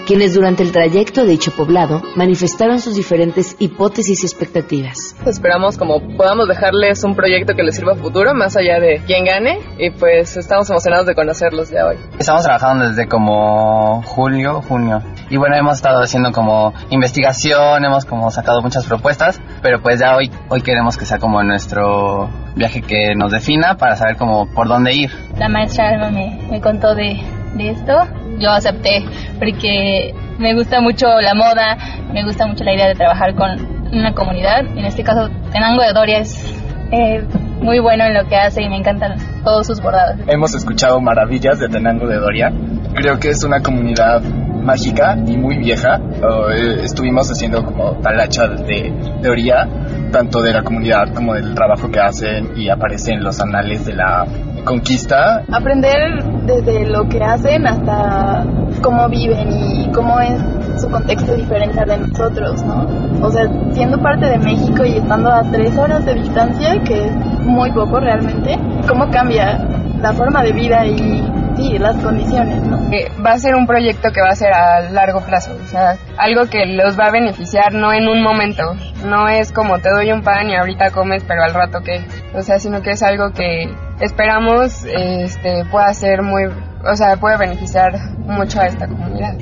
quienes 0.07 0.35
durante 0.35 0.63
el 0.63 0.73
trayecto 0.73 1.23
de 1.23 1.31
dicho 1.31 1.53
poblado 1.53 2.03
manifestaron 2.17 2.81
sus 2.81 2.95
diferentes 2.95 3.57
hipótesis 3.59 4.23
y 4.23 4.27
expectativas. 4.27 5.17
Esperamos 5.27 5.79
como 5.79 6.01
podamos 6.17 6.49
dejarles 6.49 7.05
un 7.05 7.15
proyecto 7.15 7.55
que 7.55 7.63
les 7.63 7.77
sirva 7.77 7.93
a 7.93 7.97
futuro, 7.97 8.35
más 8.35 8.57
allá 8.57 8.81
de 8.81 9.03
quién 9.07 9.25
gane, 9.25 9.59
y 9.79 9.91
pues 9.91 10.37
estamos 10.37 10.69
emocionados 10.71 11.07
de 11.07 11.15
conocerlos 11.15 11.71
de 11.71 11.83
hoy. 11.83 11.97
Estamos 12.19 12.43
trabajando 12.43 12.89
desde 12.89 13.07
como 13.07 14.03
julio, 14.03 14.63
junio, 14.63 15.03
y 15.31 15.37
bueno, 15.37 15.57
hemos 15.57 15.77
estado 15.77 16.03
haciendo 16.03 16.33
como 16.33 16.75
investigación, 16.91 17.85
hemos 17.85 18.05
como 18.05 18.31
sacado 18.31 18.61
muchas 18.61 18.87
propuestas, 18.87 19.41
pero 19.63 19.81
pues 19.81 20.01
ya 20.01 20.17
hoy, 20.17 20.31
hoy 20.49 20.63
queremos 20.63 20.97
que 20.97 21.05
sea 21.05 21.19
como 21.19 21.43
nuestro 21.43 22.29
viaje 22.55 22.83
que 22.83 23.15
nos 23.15 23.33
defina 23.33 23.77
para 23.77 23.97
saber 23.97 24.17
como 24.17 24.47
por 24.47 24.69
dónde 24.69 24.95
ir. 24.95 25.11
La 25.39 25.49
maestra 25.49 25.89
Alma 25.89 26.11
me, 26.11 26.39
me 26.51 26.61
contó 26.61 26.95
de, 26.95 27.21
de 27.55 27.71
esto 27.71 27.95
yo 28.39 28.51
acepté 28.51 29.05
porque 29.39 30.15
me 30.39 30.55
gusta 30.55 30.81
mucho 30.81 31.07
la 31.21 31.35
moda, 31.35 31.77
me 32.13 32.25
gusta 32.25 32.47
mucho 32.47 32.65
la 32.65 32.75
idea 32.75 32.89
de 32.89 32.95
trabajar 32.95 33.35
con 33.35 33.83
una 33.93 34.15
comunidad. 34.15 34.67
En 34.77 34.85
este 34.85 35.05
caso, 35.05 35.31
Tenango 35.53 35.83
de 35.83 35.93
Doria 35.93 36.19
es 36.19 36.55
eh, 36.91 37.25
muy 37.61 37.79
bueno 37.79 38.05
en 38.05 38.15
lo 38.15 38.27
que 38.27 38.37
hace 38.37 38.63
y 38.63 38.69
me 38.69 38.77
encantan 38.77 39.17
todos 39.45 39.67
sus 39.67 39.81
bordados. 39.81 40.17
Hemos 40.27 40.55
escuchado 40.55 41.01
maravillas 41.01 41.59
de 41.59 41.69
Tenango 41.69 42.07
de 42.07 42.17
Doria. 42.17 42.53
Creo 42.95 43.19
que 43.19 43.31
es 43.31 43.45
una 43.45 43.61
comunidad 43.61 44.23
mágica 44.23 45.17
y 45.27 45.37
muy 45.37 45.59
vieja. 45.59 45.99
Uh, 45.99 46.51
estuvimos 46.83 47.31
haciendo 47.31 47.65
como 47.65 47.97
talacha 48.01 48.47
de 48.49 48.93
teoría, 49.21 49.69
tanto 50.11 50.41
de 50.41 50.53
la 50.53 50.63
comunidad 50.63 51.13
como 51.15 51.35
del 51.35 51.55
trabajo 51.55 51.91
que 51.91 52.01
hacen 52.01 52.53
y 52.57 52.69
aparece 52.69 53.13
en 53.13 53.25
los 53.25 53.41
anales 53.41 53.85
de 53.85 53.95
la 53.95 54.25
conquista. 54.65 55.45
Aprender 55.53 56.23
desde 56.47 56.87
lo 56.87 57.09
que 57.09 57.23
hacen 57.23 57.67
hasta 57.67 58.45
cómo 58.83 59.09
viven 59.09 59.49
y 59.53 59.91
cómo 59.93 60.21
es 60.21 60.41
su 60.81 60.89
contexto 60.91 61.35
diferente 61.35 61.79
al 61.81 61.89
de 61.89 61.99
nosotros, 61.99 62.63
¿no? 62.65 62.87
O 63.21 63.31
sea, 63.31 63.45
siendo 63.73 63.99
parte 63.99 64.27
de 64.27 64.39
México 64.39 64.85
y 64.85 64.97
estando 64.97 65.31
a 65.31 65.43
tres 65.51 65.77
horas 65.79 66.05
de 66.05 66.15
distancia, 66.15 66.81
que 66.85 67.07
es 67.07 67.13
muy 67.41 67.71
poco 67.73 68.01
realmente, 68.01 68.59
cómo 68.89 69.11
cambia 69.11 69.59
la 70.01 70.13
forma 70.13 70.43
de 70.43 70.53
vida 70.53 70.85
y 70.85 71.23
sí, 71.57 71.79
las 71.79 71.97
condiciones, 71.99 72.63
¿no? 72.63 72.79
Va 73.25 73.33
a 73.33 73.39
ser 73.39 73.55
un 73.55 73.67
proyecto 73.67 74.11
que 74.13 74.21
va 74.21 74.31
a 74.31 74.35
ser 74.35 74.53
a 74.53 74.91
largo 74.91 75.21
plazo, 75.21 75.53
o 75.63 75.67
sea, 75.69 75.97
algo 76.19 76.47
que 76.47 76.67
los 76.67 76.99
va 76.99 77.07
a 77.07 77.11
beneficiar 77.13 77.73
no 77.73 77.93
en 77.93 78.09
un 78.09 78.23
momento, 78.23 78.65
no 79.05 79.29
es 79.29 79.53
como 79.53 79.79
te 79.79 79.91
doy 79.91 80.11
un 80.11 80.23
pan 80.23 80.49
y 80.49 80.57
ahorita 80.57 80.91
comes, 80.91 81.23
pero 81.25 81.45
al 81.45 81.55
rato 81.55 81.81
qué, 81.85 82.05
o 82.35 82.43
sea, 82.43 82.59
sino 82.59 82.83
que 82.83 82.91
es 82.91 83.03
algo 83.03 83.31
que 83.33 83.73
esperamos 84.03 84.85
este, 84.85 85.65
pueda 85.71 85.95
ser 85.95 86.23
muy, 86.23 86.45
o 86.45 86.97
sea, 86.97 87.17
puede 87.17 87.39
beneficiar 87.39 87.99
mucho 88.19 88.61
a 88.61 88.67
esta 88.67 88.89
comunidad. 88.89 89.39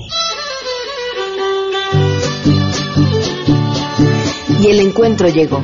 Y 4.61 4.67
el 4.67 4.81
encuentro 4.81 5.29
llegó. 5.29 5.63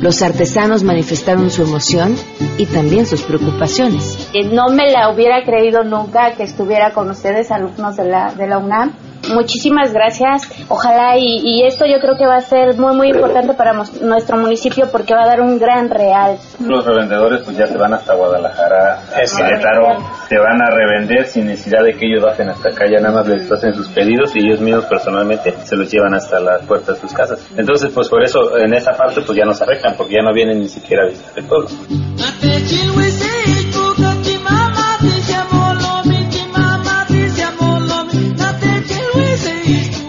Los 0.00 0.20
artesanos 0.20 0.82
manifestaron 0.82 1.48
su 1.48 1.62
emoción 1.62 2.16
y 2.58 2.66
también 2.66 3.06
sus 3.06 3.22
preocupaciones. 3.22 4.28
No 4.52 4.68
me 4.70 4.90
la 4.90 5.10
hubiera 5.10 5.44
creído 5.44 5.84
nunca 5.84 6.32
que 6.32 6.42
estuviera 6.42 6.90
con 6.92 7.08
ustedes, 7.08 7.52
alumnos 7.52 7.96
de 7.96 8.04
la, 8.06 8.34
de 8.34 8.48
la 8.48 8.58
UNAM. 8.58 8.92
Muchísimas 9.30 9.92
gracias. 9.92 10.48
Ojalá 10.68 11.16
y, 11.18 11.40
y 11.42 11.66
esto 11.66 11.84
yo 11.86 12.00
creo 12.00 12.16
que 12.16 12.26
va 12.26 12.36
a 12.36 12.40
ser 12.40 12.76
muy 12.76 12.96
muy 12.96 13.08
importante 13.10 13.54
para 13.54 13.72
nuestro 13.72 14.36
municipio 14.36 14.88
porque 14.90 15.14
va 15.14 15.22
a 15.24 15.26
dar 15.26 15.40
un 15.40 15.58
gran 15.58 15.90
real. 15.90 16.38
Los 16.60 16.84
revendedores 16.84 17.42
pues 17.44 17.56
ya 17.56 17.66
se 17.66 17.76
van 17.76 17.94
hasta 17.94 18.14
Guadalajara, 18.14 19.02
Exacto. 19.16 19.46
Querétaro, 19.46 19.98
se 20.28 20.38
van 20.38 20.60
a 20.62 20.70
revender 20.70 21.26
sin 21.26 21.46
necesidad 21.46 21.82
de 21.84 21.94
que 21.94 22.06
ellos 22.06 22.22
bajen 22.22 22.48
hasta 22.50 22.70
acá, 22.70 22.84
ya 22.90 23.00
nada 23.00 23.14
más 23.14 23.26
les 23.28 23.50
hacen 23.50 23.74
sus 23.74 23.88
pedidos 23.88 24.34
y 24.34 24.40
ellos 24.40 24.60
mismos 24.60 24.84
personalmente 24.86 25.54
se 25.64 25.76
los 25.76 25.90
llevan 25.90 26.14
hasta 26.14 26.40
las 26.40 26.62
puertas 26.66 26.96
de 26.96 27.00
sus 27.00 27.12
casas. 27.12 27.38
Entonces 27.56 27.90
pues 27.94 28.08
por 28.08 28.22
eso 28.22 28.58
en 28.58 28.74
esa 28.74 28.92
parte 28.92 29.20
pues 29.22 29.36
ya 29.36 29.44
nos 29.44 29.60
afectan 29.60 29.94
porque 29.96 30.14
ya 30.14 30.22
no 30.22 30.32
vienen 30.32 30.58
ni 30.60 30.68
siquiera 30.68 31.04
a 31.04 31.08
visitar 31.08 31.32
el 31.36 31.44
pueblo. 31.46 31.68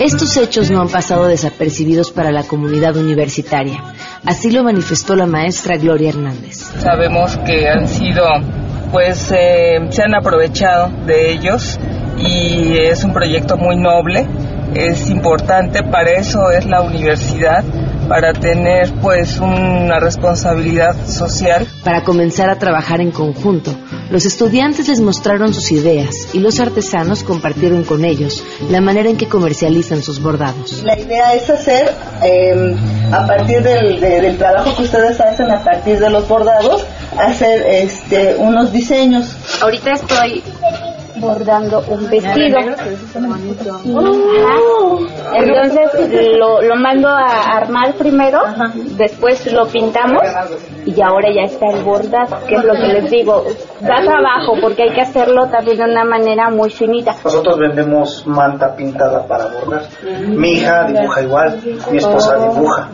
Estos 0.03 0.35
hechos 0.35 0.69
no 0.69 0.81
han 0.81 0.89
pasado 0.89 1.27
desapercibidos 1.27 2.11
para 2.11 2.29
la 2.29 2.43
comunidad 2.43 2.97
universitaria. 2.97 3.81
Así 4.25 4.51
lo 4.51 4.61
manifestó 4.61 5.15
la 5.15 5.25
maestra 5.25 5.77
Gloria 5.77 6.09
Hernández. 6.09 6.57
Sabemos 6.79 7.37
que 7.45 7.69
han 7.69 7.87
sido, 7.87 8.25
pues, 8.91 9.31
eh, 9.31 9.79
se 9.91 10.03
han 10.03 10.13
aprovechado 10.13 10.91
de 11.05 11.31
ellos 11.31 11.79
y 12.17 12.79
es 12.79 13.05
un 13.05 13.13
proyecto 13.13 13.55
muy 13.55 13.77
noble, 13.77 14.27
es 14.75 15.09
importante, 15.09 15.83
para 15.83 16.11
eso 16.11 16.49
es 16.51 16.65
la 16.65 16.81
universidad, 16.81 17.63
para 18.07 18.33
tener, 18.33 18.91
pues, 19.01 19.39
una 19.39 19.99
responsabilidad 19.99 20.95
social. 21.07 21.65
Para 21.83 22.03
comenzar 22.03 22.49
a 22.49 22.57
trabajar 22.59 22.99
en 22.99 23.11
conjunto, 23.11 23.73
los 24.09 24.25
estudiantes 24.25 24.87
les 24.89 24.99
mostraron 24.99 25.53
sus 25.53 25.71
ideas 25.71 26.27
y 26.33 26.39
los 26.39 26.59
artesanos 26.59 27.23
compartieron 27.23 27.83
con 27.83 28.03
ellos 28.03 28.43
la 28.69 28.81
manera 28.81 29.09
en 29.09 29.15
que 29.17 29.27
comercializan 29.27 30.03
sus 30.03 30.21
bordados. 30.21 30.83
La 30.83 30.99
idea 30.99 31.33
es 31.33 31.49
hacer, 31.49 31.91
eh, 32.23 32.75
a 33.11 33.25
partir 33.25 33.63
del, 33.63 33.99
de- 34.01 34.21
del 34.21 34.37
trabajo 34.37 34.75
que 34.75 34.83
ustedes 34.83 35.19
hacen, 35.21 35.49
a 35.49 35.63
partir 35.63 35.97
de 35.99 36.09
los 36.09 36.27
bordados, 36.27 36.85
hacer 37.17 37.63
este, 37.67 38.35
unos 38.37 38.73
diseños. 38.73 39.35
Ahorita 39.61 39.91
estoy 39.93 40.43
bordando 41.17 41.83
un 41.87 42.09
vestido. 42.09 42.57
Entonces 45.35 46.37
lo, 46.37 46.61
lo 46.61 46.75
mando 46.75 47.09
a 47.09 47.57
armar 47.57 47.93
primero, 47.93 48.39
después 48.97 49.51
lo 49.51 49.67
pintamos 49.67 50.21
y 50.85 51.01
ahora 51.01 51.29
ya 51.33 51.43
está 51.43 51.67
el 51.67 51.83
bordado, 51.83 52.45
que 52.47 52.55
es 52.55 52.63
lo 52.63 52.73
que 52.73 52.87
les 52.87 53.11
digo. 53.11 53.45
Da 53.81 54.01
trabajo 54.01 54.53
porque 54.61 54.83
hay 54.83 54.93
que 54.93 55.01
hacerlo 55.01 55.47
también 55.47 55.77
de 55.77 55.83
una 55.83 56.05
manera 56.05 56.49
muy 56.49 56.69
finita. 56.69 57.15
Nosotros 57.23 57.57
vendemos 57.59 58.25
manta 58.25 58.75
pintada 58.75 59.25
para 59.27 59.47
bordar. 59.47 59.83
Mi 60.27 60.53
hija 60.53 60.85
dibuja 60.85 61.21
igual, 61.21 61.59
mi 61.91 61.97
esposa 61.97 62.37
dibuja. 62.37 62.89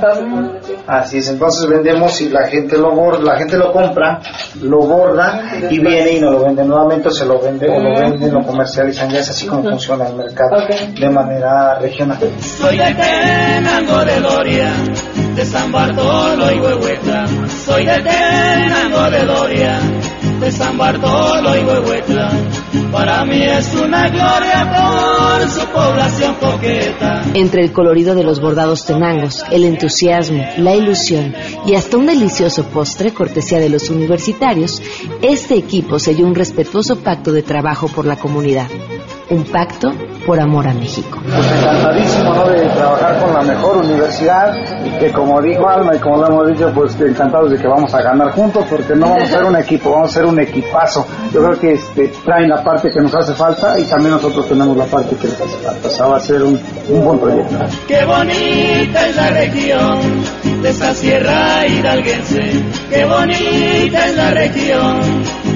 Así 0.87 1.19
es, 1.19 1.29
entonces 1.29 1.67
vendemos 1.69 2.19
y 2.21 2.29
la 2.29 2.47
gente 2.47 2.77
lo 2.77 2.91
borda, 2.91 3.23
la 3.23 3.37
gente 3.37 3.57
lo 3.57 3.71
compra, 3.71 4.19
lo 4.61 4.79
borda 4.79 5.51
y 5.69 5.79
viene 5.79 6.13
y 6.13 6.19
nos 6.19 6.31
lo 6.31 6.43
vende 6.43 6.63
nuevamente 6.63 7.09
se 7.11 7.25
lo 7.25 7.39
vende 7.39 7.67
o 7.69 7.79
lo 7.79 7.99
venden, 8.11 8.33
lo 8.33 8.45
comercializan, 8.45 9.09
ya 9.09 9.19
es 9.19 9.29
así 9.29 9.47
como 9.47 9.63
funciona 9.63 10.07
el 10.07 10.15
mercado 10.15 10.57
de 10.99 11.09
manera 11.09 11.79
regional. 11.79 12.19
Soy 12.41 12.77
de 12.77 12.93
Tenango 12.93 14.05
de 14.05 14.19
Doria, 14.19 14.71
de 15.35 15.45
San 15.45 15.71
Bartolo 15.71 16.51
y 16.51 16.59
Huehuetla. 16.59 17.27
Soy 17.65 17.85
de 17.85 17.99
Tenango 17.99 19.09
de 19.09 19.25
Doria, 19.25 19.79
de 20.39 20.51
San 20.51 20.77
Bartolo 20.77 21.55
y 21.55 21.63
Huehuetla. 21.63 22.31
Para 22.91 23.25
mí 23.25 23.41
es 23.41 23.75
una 23.75 24.07
gloria 24.09 25.37
por 25.37 25.49
su 25.49 25.67
población 25.67 26.35
coqueta. 26.35 27.23
Entre 27.33 27.63
el 27.63 27.71
colorido 27.71 28.15
de 28.15 28.23
los 28.23 28.39
bordados 28.39 28.85
tenangos, 28.85 29.43
el 29.51 29.65
entusiasmo, 29.65 30.45
la 30.57 30.75
ilusión 30.75 31.33
y 31.65 31.75
hasta 31.75 31.97
un 31.97 32.05
delicioso 32.05 32.63
postre 32.65 33.13
cortesía 33.13 33.59
de 33.59 33.69
los 33.69 33.89
universitarios, 33.89 34.81
este 35.21 35.55
equipo 35.55 35.99
selló 35.99 36.25
un 36.25 36.35
respetuoso 36.35 36.97
pacto 36.97 37.31
de 37.31 37.43
trabajo 37.43 37.87
por 37.87 38.05
la 38.05 38.17
comunidad. 38.17 38.67
Un 39.29 39.43
pacto 39.45 39.93
por 40.25 40.39
amor 40.39 40.67
a 40.67 40.73
México. 40.73 41.19
encantadísimo 41.25 42.33
¿no? 42.33 42.49
de 42.49 42.61
trabajar 42.69 43.19
con 43.19 43.33
la 43.33 43.41
mejor 43.41 43.77
universidad 43.77 44.55
y 44.83 44.89
que 44.99 45.11
como 45.11 45.41
dijo 45.41 45.67
Alma 45.67 45.95
y 45.95 45.99
como 45.99 46.17
lo 46.17 46.27
hemos 46.27 46.47
dicho 46.47 46.71
pues 46.73 46.99
encantados 46.99 47.51
de 47.51 47.57
que 47.57 47.67
vamos 47.67 47.93
a 47.93 48.01
ganar 48.01 48.31
juntos 48.31 48.65
porque 48.69 48.95
no 48.95 49.09
vamos 49.09 49.23
a 49.23 49.27
ser 49.27 49.43
un 49.43 49.55
equipo, 49.55 49.91
vamos 49.91 50.09
a 50.09 50.13
ser 50.13 50.25
un 50.25 50.39
equipazo. 50.39 51.05
Yo 51.31 51.41
creo 51.43 51.59
que 51.59 51.73
este, 51.73 52.07
traen 52.25 52.49
la 52.49 52.63
parte 52.63 52.89
que 52.91 52.99
nos 52.99 53.13
hace 53.13 53.33
falta 53.33 53.79
y 53.79 53.85
también 53.85 54.11
nosotros 54.11 54.47
tenemos 54.47 54.75
la 54.75 54.85
parte 54.85 55.15
que 55.15 55.27
les 55.27 55.39
hace 55.39 55.57
falta. 55.57 55.87
O 55.87 55.91
sea, 55.91 56.05
va 56.07 56.17
a 56.17 56.19
ser 56.19 56.43
un, 56.43 56.59
un 56.89 57.03
buen 57.03 57.19
proyecto. 57.19 57.55
Qué 57.87 58.03
bonita 58.05 59.07
es 59.07 59.15
la 59.15 59.29
región 59.29 59.99
de 60.61 60.69
esa 60.69 60.93
sierra 60.93 61.67
hidalguense. 61.67 62.63
Qué 62.89 63.05
bonita 63.05 64.05
es 64.07 64.15
la 64.15 64.31
región 64.31 64.99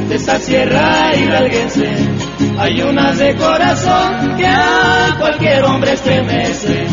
de 0.10 0.16
esa 0.16 0.38
sierra 0.38 1.16
hidalguense. 1.16 2.13
Hay 2.60 2.82
unas 2.82 3.18
de 3.18 3.36
corazón 3.36 4.36
que 4.38 4.46
a 4.46 5.16
cualquier 5.20 5.64
hombre 5.64 5.94
estremece, 5.94 6.86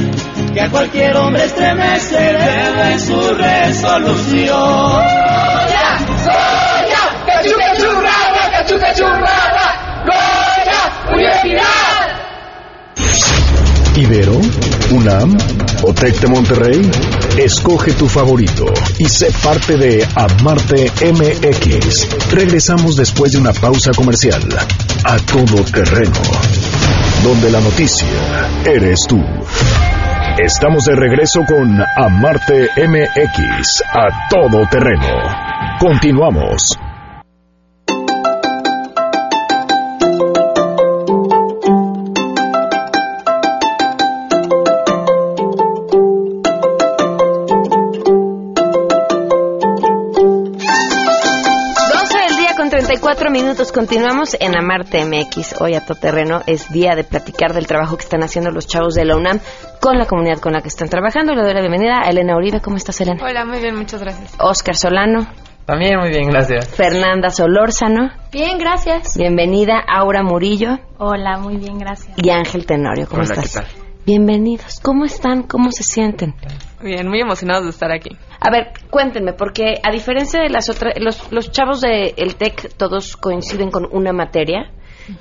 que 0.52 0.60
a 0.60 0.70
cualquier 0.70 1.16
hombre 1.16 1.44
estremece 1.44 2.16
debe 2.18 2.98
su 2.98 3.34
resolución. 3.34 4.56
¡Goya! 4.58 5.98
¡Goya! 6.24 7.02
¡Cachuca 7.26 7.76
churrada! 7.76 8.50
¡Cachuca 8.52 8.94
churrada! 8.94 10.04
¡Goya! 10.04 11.14
¡Universidad! 11.14 12.20
Ibero, 13.96 14.40
UNAM 14.90 15.36
o 15.82 15.92
TEC 15.92 16.20
de 16.20 16.28
Monterrey. 16.28 16.90
Escoge 17.38 17.92
tu 17.92 18.08
favorito 18.08 18.66
y 18.98 19.08
sé 19.08 19.30
parte 19.42 19.76
de 19.76 20.06
Amarte 20.14 20.90
MX. 21.00 22.30
Regresamos 22.32 22.96
después 22.96 23.32
de 23.32 23.38
una 23.38 23.52
pausa 23.52 23.92
comercial. 23.92 24.42
A 25.04 25.16
todo 25.16 25.64
terreno. 25.64 26.20
Donde 27.22 27.50
la 27.50 27.60
noticia 27.60 28.06
eres 28.64 29.00
tú. 29.08 29.22
Estamos 30.38 30.84
de 30.84 30.96
regreso 30.96 31.40
con 31.46 31.80
Amarte 31.96 32.68
MX. 32.76 33.82
A 33.92 34.28
todo 34.30 34.66
terreno. 34.70 35.78
Continuamos. 35.78 36.89
34 53.10 53.30
minutos. 53.30 53.72
Continuamos 53.72 54.36
en 54.38 54.56
Amarte 54.56 55.04
MX. 55.04 55.60
Hoy 55.60 55.74
a 55.74 55.84
todo 55.84 55.98
terreno 55.98 56.42
es 56.46 56.70
día 56.70 56.94
de 56.94 57.02
platicar 57.02 57.52
del 57.54 57.66
trabajo 57.66 57.96
que 57.96 58.04
están 58.04 58.22
haciendo 58.22 58.52
los 58.52 58.68
chavos 58.68 58.94
de 58.94 59.04
la 59.04 59.16
UNAM 59.16 59.40
con 59.80 59.98
la 59.98 60.06
comunidad 60.06 60.38
con 60.38 60.52
la 60.52 60.60
que 60.60 60.68
están 60.68 60.88
trabajando. 60.88 61.34
Le 61.34 61.42
doy 61.42 61.52
la 61.52 61.60
bienvenida 61.60 62.02
a 62.04 62.08
Elena 62.08 62.36
Uribe. 62.36 62.60
¿Cómo 62.60 62.76
estás, 62.76 63.00
Elena? 63.00 63.20
Hola, 63.20 63.44
muy 63.44 63.58
bien, 63.58 63.74
muchas 63.74 64.00
gracias. 64.00 64.34
Oscar 64.38 64.76
Solano. 64.76 65.26
También 65.66 65.98
muy 65.98 66.10
bien, 66.10 66.28
gracias. 66.28 66.68
Fernanda 66.68 67.30
Solórzano. 67.30 68.10
Bien, 68.30 68.58
gracias. 68.58 69.16
Bienvenida, 69.16 69.82
Aura 69.88 70.22
Murillo. 70.22 70.78
Hola, 70.98 71.38
muy 71.38 71.56
bien, 71.56 71.78
gracias. 71.78 72.16
Y 72.16 72.30
Ángel 72.30 72.64
Tenorio. 72.64 73.06
¿Cómo 73.08 73.22
Hola, 73.22 73.34
estás? 73.34 73.52
¿qué 73.52 73.60
tal? 73.60 73.79
Bienvenidos. 74.06 74.80
¿Cómo 74.82 75.04
están? 75.04 75.42
¿Cómo 75.42 75.70
se 75.72 75.82
sienten? 75.82 76.34
Bien, 76.82 77.06
muy 77.06 77.20
emocionados 77.20 77.64
de 77.64 77.70
estar 77.70 77.92
aquí. 77.92 78.10
A 78.40 78.50
ver, 78.50 78.72
cuéntenme, 78.88 79.34
porque 79.34 79.74
a 79.82 79.92
diferencia 79.92 80.40
de 80.40 80.48
las 80.48 80.70
otras, 80.70 80.94
los, 80.98 81.30
los 81.30 81.52
chavos 81.52 81.82
del 81.82 82.14
el 82.16 82.36
TEC 82.36 82.74
todos 82.76 83.18
coinciden 83.18 83.70
con 83.70 83.86
una 83.92 84.14
materia, 84.14 84.72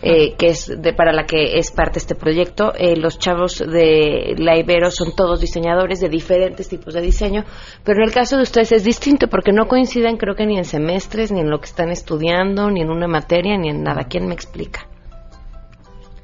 eh, 0.02 0.36
que 0.38 0.48
es 0.48 0.68
de, 0.82 0.94
para 0.94 1.12
la 1.12 1.26
que 1.26 1.58
es 1.58 1.72
parte 1.72 2.00
este 2.00 2.16
proyecto. 2.16 2.74
Eh, 2.74 2.96
los 2.96 3.20
chavos 3.20 3.60
de 3.60 4.36
la 4.38 4.58
Ibero 4.58 4.92
son 4.92 5.14
todos 5.14 5.42
diseñadores 5.42 6.00
de 6.00 6.08
diferentes 6.08 6.70
tipos 6.70 6.94
de 6.94 7.02
diseño, 7.02 7.44
pero 7.84 8.02
en 8.02 8.08
el 8.08 8.14
caso 8.14 8.38
de 8.38 8.44
ustedes 8.44 8.72
es 8.72 8.86
distinto 8.86 9.28
porque 9.28 9.52
no 9.52 9.68
coinciden 9.68 10.16
creo 10.16 10.36
que 10.36 10.46
ni 10.46 10.58
en 10.58 10.66
semestres, 10.66 11.34
ni 11.34 11.42
en 11.42 11.50
lo 11.50 11.60
que 11.60 11.66
están 11.66 11.90
estudiando, 11.90 12.72
ni 12.72 12.82
en 12.82 12.90
una 12.90 13.10
materia, 13.10 13.58
ni 13.58 13.70
en 13.70 13.84
nada. 13.84 14.06
¿Quién 14.10 14.28
me 14.28 14.34
explica? 14.34 14.88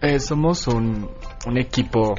Eh, 0.02 0.20
somos 0.20 0.68
un, 0.68 1.10
un 1.46 1.58
equipo 1.58 2.16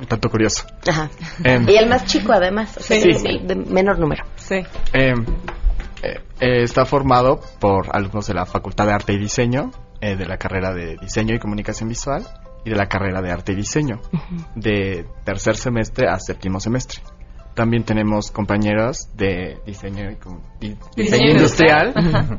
un 0.00 0.06
tanto 0.06 0.28
curioso. 0.30 0.66
Ajá. 0.88 1.10
Em, 1.42 1.68
y 1.68 1.76
el 1.76 1.88
más 1.88 2.04
chico 2.06 2.32
además, 2.32 2.76
o 2.76 2.80
sea, 2.82 3.00
Sí. 3.00 3.08
el 3.26 3.46
de 3.46 3.54
menor 3.56 3.98
número. 3.98 4.24
Sí. 4.36 4.56
em, 4.92 5.24
eh, 6.02 6.20
eh, 6.40 6.62
está 6.62 6.84
formado 6.84 7.40
por 7.60 7.88
alumnos 7.94 8.26
de 8.26 8.34
la 8.34 8.44
Facultad 8.46 8.86
de 8.86 8.92
Arte 8.92 9.12
y 9.14 9.18
Diseño, 9.18 9.70
eh, 10.00 10.16
de 10.16 10.26
la 10.26 10.36
carrera 10.36 10.72
de 10.74 10.96
Diseño 11.00 11.34
y 11.34 11.38
Comunicación 11.38 11.88
Visual 11.88 12.26
y 12.64 12.70
de 12.70 12.76
la 12.76 12.86
carrera 12.86 13.22
de 13.22 13.30
Arte 13.30 13.52
y 13.52 13.56
Diseño, 13.56 14.00
de 14.54 15.06
tercer 15.24 15.56
semestre 15.56 16.08
a 16.08 16.18
séptimo 16.18 16.60
semestre. 16.60 17.00
También 17.54 17.84
tenemos 17.84 18.30
compañeros 18.32 19.08
de 19.16 19.58
diseño, 19.64 20.10
y 20.10 20.16
com- 20.16 20.40
di- 20.60 20.76
diseño 20.96 20.96
Diseño 20.96 21.30
industrial 21.30 21.94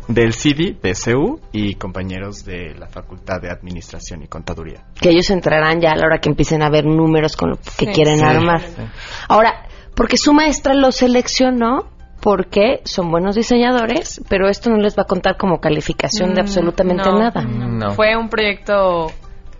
del 0.09 0.33
CIDI, 0.33 0.77
de 0.81 0.93
CEU 0.93 1.39
y 1.53 1.75
compañeros 1.75 2.43
de 2.43 2.75
la 2.77 2.87
Facultad 2.87 3.41
de 3.41 3.49
Administración 3.49 4.23
y 4.23 4.27
Contaduría. 4.27 4.83
Que 4.99 5.09
ellos 5.09 5.29
entrarán 5.29 5.79
ya 5.79 5.91
a 5.91 5.95
la 5.95 6.05
hora 6.05 6.19
que 6.19 6.29
empiecen 6.29 6.61
a 6.63 6.69
ver 6.69 6.85
números 6.85 7.37
con 7.37 7.51
lo 7.51 7.55
que 7.55 7.85
Sí. 7.85 7.87
quieren 7.87 8.17
Sí. 8.19 8.23
armar. 8.25 8.59
Sí. 8.61 8.81
Ahora, 9.29 9.67
porque 9.95 10.17
su 10.17 10.33
maestra 10.33 10.73
los 10.73 10.95
seleccionó 10.97 11.89
porque 12.21 12.81
son 12.85 13.11
buenos 13.11 13.35
diseñadores, 13.35 14.19
pero 14.27 14.49
esto 14.49 14.69
no 14.71 14.77
les 14.77 14.97
va 14.97 15.03
a 15.03 15.05
contar 15.05 15.37
como 15.37 15.59
calificación 15.59 16.33
de 16.33 16.41
Mm, 16.41 16.45
absolutamente 16.45 17.09
no. 17.09 17.19
nada. 17.19 17.91
Fue 17.91 18.17
un 18.17 18.29
proyecto 18.29 19.11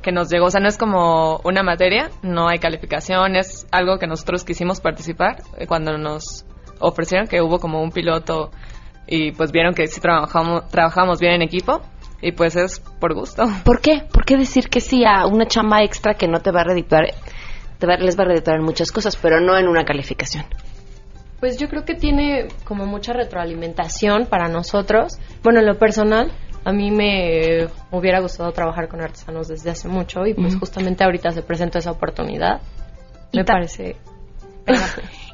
que 0.06 0.12
nos 0.12 0.30
llegó, 0.30 0.46
o 0.46 0.50
sea, 0.52 0.62
no 0.62 0.68
es 0.68 0.78
como 0.78 1.41
una 1.44 1.63
materia, 1.63 2.12
no 2.22 2.48
hay 2.48 2.60
calificación, 2.60 3.36
es 3.36 3.65
algo 3.72 3.98
que 3.98 4.06
nosotros 4.06 4.44
quisimos 4.44 4.80
participar 4.80 5.41
eh, 5.58 5.65
cuando 5.65 5.98
nos 5.98 6.46
ofrecieron 6.80 7.28
que 7.28 7.41
hubo 7.41 7.58
como 7.58 7.82
un 7.82 7.89
piloto 7.89 8.52
y 9.08 9.32
pues 9.32 9.52
vieron 9.52 9.74
que 9.74 9.88
sí 9.88 10.00
trabajamos, 10.00 10.70
trabajamos 10.70 11.20
bien 11.20 11.34
en 11.34 11.41
equipo 11.41 11.82
y 12.22 12.34
pues 12.34 12.56
es 12.56 12.82
por 13.00 13.15
gusto. 13.15 13.46
¿Por 13.65 13.82
qué? 13.82 14.04
¿Por 14.13 14.26
qué 14.26 14.38
decir 14.38 14.70
que 14.70 14.80
sí 14.80 15.04
a 15.06 15.26
una 15.26 15.48
chamba 15.48 15.84
extra 15.84 16.13
que 16.13 16.28
no 16.28 16.39
te 16.39 16.52
va 16.52 16.62
a 16.62 16.65
redituar? 16.65 17.06
Te 17.80 17.88
va, 17.88 17.98
les 17.98 18.15
va 18.15 18.26
a 18.26 18.28
redituar 18.28 18.58
en 18.58 18.63
muchas 18.63 18.91
cosas, 18.91 19.15
pero 19.15 19.41
no 19.41 19.58
en 19.58 19.68
una 19.68 19.86
calificación. 19.86 20.46
Pues 21.39 21.58
yo 21.58 21.68
creo 21.68 21.84
que 21.84 21.96
tiene 21.96 22.50
como 22.63 22.86
mucha 22.86 23.12
retroalimentación 23.12 24.28
para 24.28 24.50
nosotros. 24.50 25.18
Bueno, 25.41 25.62
en 25.62 25.65
lo 25.65 25.80
personal, 25.80 26.32
a 26.65 26.73
mí 26.73 26.89
me 26.89 27.67
hubiera 27.91 28.19
gustado 28.19 28.51
trabajar 28.51 28.88
con 28.88 28.99
artesanos 28.99 29.47
desde 29.47 29.69
hace 29.69 29.88
mucho 29.88 30.25
y 30.25 30.34
pues 30.34 30.58
justamente 30.58 31.04
ahorita 31.04 31.32
se 31.32 31.43
presenta 31.43 31.78
esa 31.80 31.91
oportunidad. 31.91 32.60
Y 33.32 33.38
Me 33.38 33.45
parece... 33.45 33.95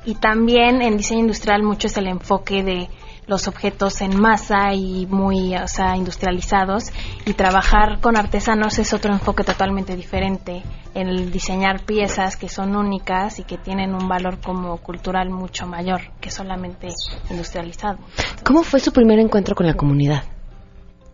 Y 0.03 0.15
también 0.15 0.81
en 0.81 0.97
diseño 0.97 1.19
industrial 1.19 1.61
mucho 1.61 1.85
es 1.85 1.95
el 1.95 2.07
enfoque 2.07 2.63
de 2.63 2.89
los 3.27 3.47
objetos 3.47 4.01
en 4.01 4.19
masa 4.19 4.73
y 4.73 5.05
muy, 5.05 5.55
o 5.55 5.67
sea, 5.67 5.95
industrializados. 5.95 6.91
Y 7.27 7.33
trabajar 7.33 7.99
con 8.01 8.17
artesanos 8.17 8.79
es 8.79 8.93
otro 8.93 9.13
enfoque 9.13 9.43
totalmente 9.43 9.95
diferente. 9.95 10.63
En 10.95 11.07
el 11.07 11.31
diseñar 11.31 11.85
piezas 11.85 12.35
que 12.35 12.49
son 12.49 12.75
únicas 12.75 13.37
y 13.37 13.43
que 13.43 13.59
tienen 13.59 13.93
un 13.93 14.07
valor 14.07 14.39
como 14.41 14.75
cultural 14.77 15.29
mucho 15.29 15.67
mayor 15.67 16.01
que 16.19 16.31
solamente 16.31 16.87
industrializado. 17.29 17.99
¿Cómo 18.43 18.63
fue 18.63 18.79
su 18.79 18.91
primer 18.91 19.19
encuentro 19.19 19.53
con 19.53 19.67
la 19.67 19.75
comunidad? 19.75 20.23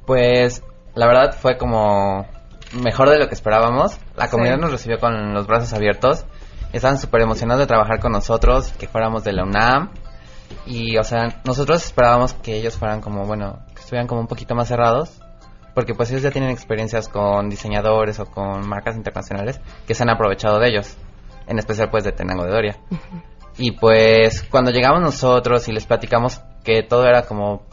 Pues 0.08 0.64
la 0.96 1.06
verdad 1.06 1.36
fue 1.40 1.58
como 1.58 2.26
mejor 2.72 3.10
de 3.10 3.20
lo 3.20 3.28
que 3.28 3.36
esperábamos. 3.36 4.00
La 4.16 4.30
comunidad 4.30 4.56
Sí. 4.56 4.62
nos 4.62 4.72
recibió 4.72 5.00
con 5.00 5.34
los 5.34 5.46
brazos 5.46 5.74
abiertos. 5.74 6.26
Estaban 6.74 6.98
súper 6.98 7.22
emocionados 7.22 7.60
de 7.60 7.68
trabajar 7.68 8.00
con 8.00 8.14
nosotros, 8.14 8.72
que 8.80 8.88
fuéramos 8.88 9.24
de 9.24 9.34
la 9.34 9.44
UNAM. 9.44 9.92
Y, 10.66 10.98
o 10.98 11.04
sea, 11.04 11.42
nosotros 11.44 11.84
esperábamos 11.86 12.34
que 12.34 12.56
ellos 12.56 12.78
fueran 12.78 13.02
como, 13.02 13.26
bueno, 13.26 13.60
que 13.76 13.82
estuvieran 13.82 14.08
como 14.08 14.22
un 14.22 14.28
poquito 14.28 14.56
más 14.56 14.70
cerrados. 14.70 15.22
Porque 15.76 15.94
pues 15.94 16.10
ellos 16.10 16.24
ya 16.24 16.32
tienen 16.32 16.50
experiencias 16.50 17.08
con 17.10 17.50
diseñadores 17.50 18.20
o 18.20 18.26
con 18.26 18.68
marcas 18.68 18.96
internacionales 18.96 19.60
que 19.86 19.94
se 19.94 20.04
han 20.04 20.10
aprovechado 20.10 20.58
de 20.60 20.70
ellos. 20.70 20.98
En 21.48 21.60
especial 21.60 21.90
pues 21.92 22.04
de 22.06 22.14
Tenango 22.14 22.46
de 22.46 22.52
Doria. 22.52 22.78
Y 23.58 23.72
pues 23.72 24.44
cuando 24.44 24.72
llegamos 24.72 25.02
nosotros 25.02 25.68
y 25.68 25.74
les 25.74 25.86
platicamos 25.86 26.42
que 26.64 26.82
todo 26.84 27.06
era 27.06 27.24
como 27.24 27.64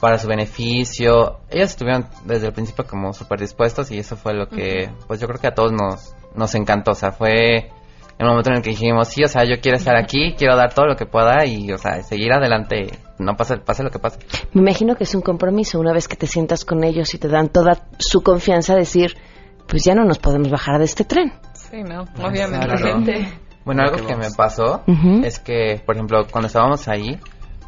para 0.00 0.18
su 0.18 0.26
beneficio, 0.26 1.40
ellos 1.50 1.70
estuvieron 1.70 2.06
desde 2.24 2.46
el 2.46 2.52
principio 2.52 2.86
como 2.86 3.12
súper 3.12 3.40
dispuestos 3.40 3.90
y 3.90 3.98
eso 3.98 4.16
fue 4.16 4.34
lo 4.34 4.48
que, 4.48 4.90
pues 5.06 5.20
yo 5.20 5.28
creo 5.28 5.40
que 5.40 5.48
a 5.48 5.54
todos 5.54 5.72
nos, 5.72 6.14
nos 6.34 6.54
encantó. 6.54 6.92
O 6.92 6.94
sea, 6.94 7.12
fue 7.12 7.70
el 8.18 8.26
momento 8.26 8.50
en 8.50 8.56
el 8.56 8.62
que 8.62 8.70
dijimos, 8.70 9.08
sí, 9.08 9.22
o 9.22 9.28
sea, 9.28 9.44
yo 9.44 9.60
quiero 9.60 9.76
estar 9.76 9.96
aquí, 9.96 10.34
quiero 10.38 10.56
dar 10.56 10.72
todo 10.72 10.86
lo 10.86 10.96
que 10.96 11.06
pueda 11.06 11.44
y, 11.44 11.70
o 11.70 11.78
sea, 11.78 12.02
seguir 12.02 12.32
adelante, 12.32 12.98
no 13.18 13.36
pase, 13.36 13.58
pase 13.58 13.82
lo 13.82 13.90
que 13.90 13.98
pase. 13.98 14.18
Me 14.52 14.62
imagino 14.62 14.96
que 14.96 15.04
es 15.04 15.14
un 15.14 15.22
compromiso 15.22 15.78
una 15.78 15.92
vez 15.92 16.08
que 16.08 16.16
te 16.16 16.26
sientas 16.26 16.64
con 16.64 16.82
ellos 16.82 17.14
y 17.14 17.18
te 17.18 17.28
dan 17.28 17.48
toda 17.48 17.86
su 17.98 18.22
confianza 18.22 18.74
decir, 18.74 19.16
pues 19.68 19.84
ya 19.84 19.94
no 19.94 20.04
nos 20.04 20.18
podemos 20.18 20.50
bajar 20.50 20.78
de 20.78 20.84
este 20.84 21.04
tren. 21.04 21.32
Sí, 21.52 21.82
no, 21.82 22.02
obviamente. 22.22 22.66
Claro. 22.66 23.50
Bueno, 23.64 23.82
algo 23.82 24.06
que 24.06 24.16
me 24.16 24.30
pasó 24.30 24.82
es 25.22 25.38
que, 25.38 25.80
por 25.84 25.94
ejemplo, 25.94 26.26
cuando 26.30 26.46
estábamos 26.46 26.88
ahí, 26.88 27.20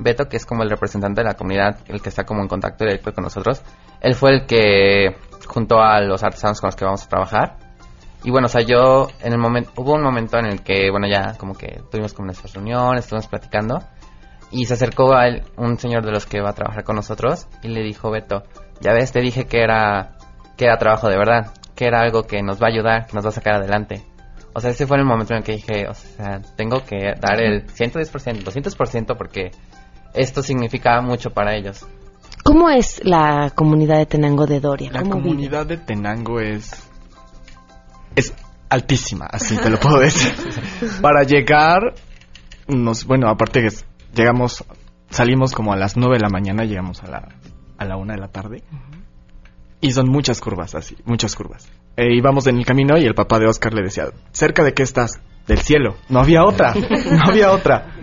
Beto, 0.03 0.29
que 0.29 0.37
es 0.37 0.47
como 0.47 0.63
el 0.63 0.71
representante 0.71 1.21
de 1.21 1.29
la 1.29 1.35
comunidad, 1.35 1.79
el 1.87 2.01
que 2.01 2.09
está 2.09 2.25
como 2.25 2.43
en 2.43 2.49
contacto 2.49 2.85
directo 2.85 3.13
con 3.13 3.25
nosotros, 3.25 3.63
él 4.01 4.15
fue 4.15 4.31
el 4.31 4.47
que 4.47 5.17
juntó 5.47 5.81
a 5.81 6.01
los 6.01 6.23
artesanos 6.23 6.61
con 6.61 6.69
los 6.69 6.77
que 6.77 6.85
vamos 6.85 7.05
a 7.05 7.09
trabajar. 7.09 7.57
Y 8.25 8.31
bueno, 8.31 8.47
o 8.47 8.49
sea, 8.49 8.63
yo 8.63 9.09
en 9.21 9.33
el 9.33 9.39
momento, 9.39 9.73
hubo 9.77 9.95
un 9.95 10.03
momento 10.03 10.39
en 10.39 10.47
el 10.47 10.63
que, 10.63 10.91
bueno, 10.91 11.09
ya 11.09 11.37
como 11.37 11.55
que 11.55 11.83
tuvimos 11.91 12.13
como 12.15 12.27
nuestras 12.27 12.55
reuniones, 12.55 13.05
estuvimos 13.05 13.27
platicando, 13.27 13.81
y 14.53 14.67
se 14.67 14.75
acercó 14.75 15.15
a 15.15 15.27
él 15.27 15.43
un 15.57 15.79
señor 15.79 16.05
de 16.05 16.13
los 16.13 16.27
que 16.27 16.41
va 16.41 16.51
a 16.51 16.55
trabajar 16.55 16.85
con 16.85 16.97
nosotros 16.97 17.49
y 17.63 17.69
le 17.69 17.83
dijo, 17.83 18.11
Beto, 18.11 18.45
ya 18.81 18.93
ves, 18.93 19.11
te 19.11 19.21
dije 19.21 19.47
que 19.47 19.63
era, 19.63 20.13
que 20.57 20.67
era 20.67 20.77
trabajo 20.77 21.09
de 21.09 21.17
verdad, 21.17 21.53
que 21.75 21.87
era 21.87 22.01
algo 22.01 22.25
que 22.25 22.43
nos 22.43 22.63
va 22.63 22.67
a 22.67 22.71
ayudar, 22.71 23.07
que 23.07 23.15
nos 23.15 23.25
va 23.25 23.31
a 23.31 23.33
sacar 23.33 23.55
adelante. 23.55 24.05
O 24.55 24.61
sea, 24.61 24.71
ese 24.71 24.87
fue 24.87 24.99
el 24.99 25.05
momento 25.05 25.33
en 25.33 25.39
el 25.39 25.45
que 25.45 25.53
dije, 25.53 25.89
o 25.89 25.95
sea, 25.95 26.41
tengo 26.57 26.85
que 26.85 27.15
dar 27.19 27.41
el 27.41 27.67
110%, 27.67 28.45
200% 28.45 29.17
porque 29.17 29.51
esto 30.15 30.43
significa 30.43 31.01
mucho 31.01 31.31
para 31.31 31.55
ellos. 31.57 31.87
¿Cómo 32.45 32.71
es 32.71 33.01
la 33.05 33.53
comunidad 33.55 33.99
de 33.99 34.07
Tenango 34.07 34.47
de 34.47 34.61
Doria? 34.61 34.91
La 34.93 35.01
¿Cómo 35.03 35.17
vive? 35.17 35.29
comunidad 35.29 35.67
de 35.67 35.77
Tenango 35.79 36.41
es 36.41 36.89
es 38.17 38.35
altísima, 38.69 39.27
así 39.27 39.57
te 39.57 39.71
lo 39.71 39.79
puedo 39.79 40.01
decir. 40.01 40.33
Para 41.03 41.23
llegar, 41.25 41.95
nos, 42.69 43.05
bueno, 43.05 43.29
aparte 43.29 43.61
que 43.61 43.69
llegamos, 44.15 44.65
salimos 45.11 45.53
como 45.53 45.73
a 45.73 45.77
las 45.77 45.97
9 45.97 46.17
de 46.17 46.21
la 46.21 46.29
mañana, 46.29 46.65
llegamos 46.65 47.03
a 47.03 47.09
la, 47.09 47.29
a 47.79 47.85
la 47.85 47.97
1 47.97 48.13
de 48.15 48.19
la 48.19 48.29
tarde. 48.29 48.63
Y 49.81 49.93
son 49.93 50.09
muchas 50.09 50.41
curvas, 50.41 50.75
así, 50.75 50.97
muchas 51.05 51.35
curvas. 51.35 51.69
E 51.97 52.15
íbamos 52.15 52.47
en 52.47 52.57
el 52.57 52.65
camino 52.65 52.97
y 52.97 53.05
el 53.05 53.15
papá 53.15 53.39
de 53.39 53.47
Oscar 53.47 53.75
le 53.75 53.83
decía, 53.83 54.05
¿cerca 54.33 54.63
de 54.65 54.75
qué 54.75 54.83
estás? 54.83 55.21
Del 55.47 55.59
cielo. 55.59 55.97
No 56.09 56.21
había 56.21 56.45
otra, 56.45 56.73
no 57.11 57.25
había 57.25 57.51
otra. 57.51 57.97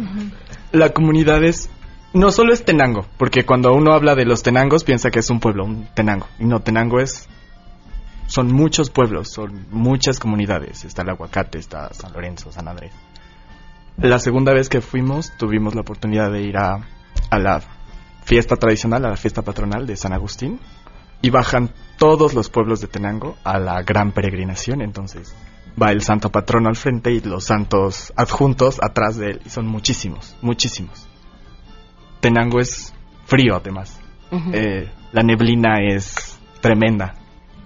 La 0.72 0.90
comunidad 0.90 1.44
es, 1.44 1.70
no 2.14 2.32
solo 2.32 2.54
es 2.54 2.66
Tenango, 2.66 3.06
porque 3.18 3.46
cuando 3.46 3.74
uno 3.74 3.94
habla 3.94 4.16
de 4.16 4.26
los 4.26 4.42
Tenangos 4.42 4.84
piensa 4.84 5.12
que 5.12 5.20
es 5.20 5.30
un 5.30 5.40
pueblo, 5.40 5.66
un 5.66 5.88
Tenango. 5.94 6.28
Y 6.40 6.46
no, 6.46 6.62
Tenango 6.62 7.00
es, 7.00 7.30
son 8.28 8.52
muchos 8.52 8.90
pueblos, 8.90 9.30
son 9.32 9.68
muchas 9.70 10.20
comunidades. 10.20 10.86
Está 10.86 11.04
el 11.04 11.10
Aguacate, 11.10 11.60
está 11.60 11.94
San 11.94 12.14
Lorenzo, 12.14 12.52
San 12.52 12.68
Andrés. 12.68 12.94
La 13.98 14.20
segunda 14.20 14.54
vez 14.54 14.70
que 14.70 14.82
fuimos 14.82 15.34
tuvimos 15.38 15.76
la 15.76 15.82
oportunidad 15.82 16.32
de 16.32 16.42
ir 16.42 16.58
a, 16.58 16.80
a 17.30 17.40
la 17.40 17.62
fiesta 18.24 18.56
tradicional, 18.56 19.06
a 19.06 19.10
la 19.10 19.18
fiesta 19.18 19.42
patronal 19.42 19.86
de 19.86 19.96
San 19.96 20.14
Agustín. 20.14 20.60
Y 21.22 21.32
bajan 21.32 21.74
todos 21.98 22.34
los 22.34 22.50
pueblos 22.50 22.80
de 22.80 22.88
Tenango 22.88 23.36
a 23.44 23.60
la 23.60 23.84
gran 23.84 24.14
peregrinación. 24.14 24.82
Entonces 24.82 25.36
va 25.80 25.92
el 25.92 26.02
santo 26.02 26.32
patrono 26.32 26.70
al 26.70 26.78
frente 26.78 27.12
y 27.12 27.20
los 27.20 27.44
santos 27.44 28.14
adjuntos 28.16 28.80
atrás 28.82 29.18
de 29.18 29.32
él. 29.32 29.42
Y 29.46 29.50
son 29.50 29.68
muchísimos, 29.68 30.38
muchísimos. 30.42 31.09
Tenango 32.20 32.60
es 32.60 32.94
frío 33.26 33.56
además. 33.56 34.00
Eh, 34.54 34.90
la 35.12 35.24
neblina 35.24 35.78
es 35.88 36.40
tremenda. 36.62 37.16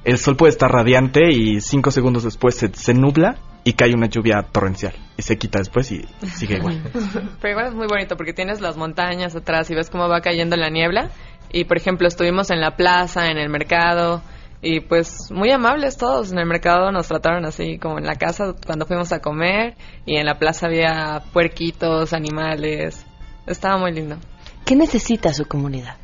El 0.03 0.17
sol 0.17 0.35
puede 0.35 0.51
estar 0.51 0.71
radiante 0.71 1.31
y 1.31 1.61
cinco 1.61 1.91
segundos 1.91 2.23
después 2.23 2.55
se, 2.55 2.73
se 2.73 2.93
nubla 2.93 3.37
y 3.63 3.73
cae 3.73 3.93
una 3.93 4.07
lluvia 4.07 4.41
torrencial. 4.43 4.93
Y 5.17 5.21
se 5.21 5.37
quita 5.37 5.59
después 5.59 5.91
y 5.91 6.05
sigue 6.35 6.57
igual. 6.57 6.81
Pero 7.41 7.51
igual 7.51 7.67
es 7.67 7.73
muy 7.73 7.87
bonito 7.87 8.17
porque 8.17 8.33
tienes 8.33 8.61
las 8.61 8.77
montañas 8.77 9.35
atrás 9.35 9.69
y 9.69 9.75
ves 9.75 9.89
cómo 9.89 10.09
va 10.09 10.21
cayendo 10.21 10.55
la 10.55 10.69
niebla. 10.69 11.09
Y 11.51 11.65
por 11.65 11.77
ejemplo, 11.77 12.07
estuvimos 12.07 12.49
en 12.51 12.59
la 12.59 12.75
plaza, 12.75 13.29
en 13.29 13.37
el 13.37 13.49
mercado. 13.49 14.21
Y 14.61 14.79
pues 14.79 15.29
muy 15.31 15.51
amables 15.51 15.97
todos. 15.97 16.31
En 16.31 16.39
el 16.39 16.45
mercado 16.45 16.91
nos 16.91 17.07
trataron 17.07 17.45
así 17.45 17.77
como 17.77 17.99
en 17.99 18.05
la 18.05 18.15
casa 18.15 18.53
cuando 18.65 18.85
fuimos 18.85 19.11
a 19.13 19.19
comer. 19.19 19.75
Y 20.05 20.17
en 20.17 20.25
la 20.25 20.39
plaza 20.39 20.67
había 20.67 21.21
puerquitos, 21.31 22.13
animales. 22.13 23.05
Estaba 23.45 23.77
muy 23.77 23.93
lindo. 23.93 24.17
¿Qué 24.65 24.75
necesita 24.75 25.33
su 25.33 25.45
comunidad? 25.45 25.97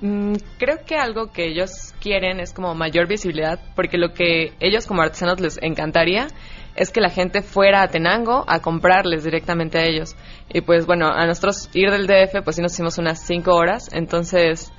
Mm, 0.00 0.34
creo 0.58 0.78
que 0.86 0.96
algo 0.96 1.30
que 1.30 1.46
ellos 1.46 1.94
quieren 2.00 2.40
es 2.40 2.52
como 2.52 2.74
mayor 2.74 3.06
visibilidad, 3.06 3.60
porque 3.76 3.98
lo 3.98 4.14
que 4.14 4.54
ellos 4.60 4.86
como 4.86 5.02
artesanos 5.02 5.40
les 5.40 5.58
encantaría 5.62 6.28
es 6.76 6.90
que 6.90 7.00
la 7.00 7.10
gente 7.10 7.42
fuera 7.42 7.82
a 7.82 7.88
Tenango 7.88 8.44
a 8.46 8.60
comprarles 8.60 9.24
directamente 9.24 9.78
a 9.78 9.84
ellos. 9.84 10.16
Y 10.48 10.62
pues 10.62 10.86
bueno, 10.86 11.08
a 11.08 11.26
nosotros 11.26 11.68
ir 11.74 11.90
del 11.90 12.06
DF, 12.06 12.42
pues 12.42 12.56
sí 12.56 12.62
nos 12.62 12.72
hicimos 12.72 12.96
unas 12.98 13.26
cinco 13.26 13.54
horas, 13.54 13.90
entonces 13.92 14.72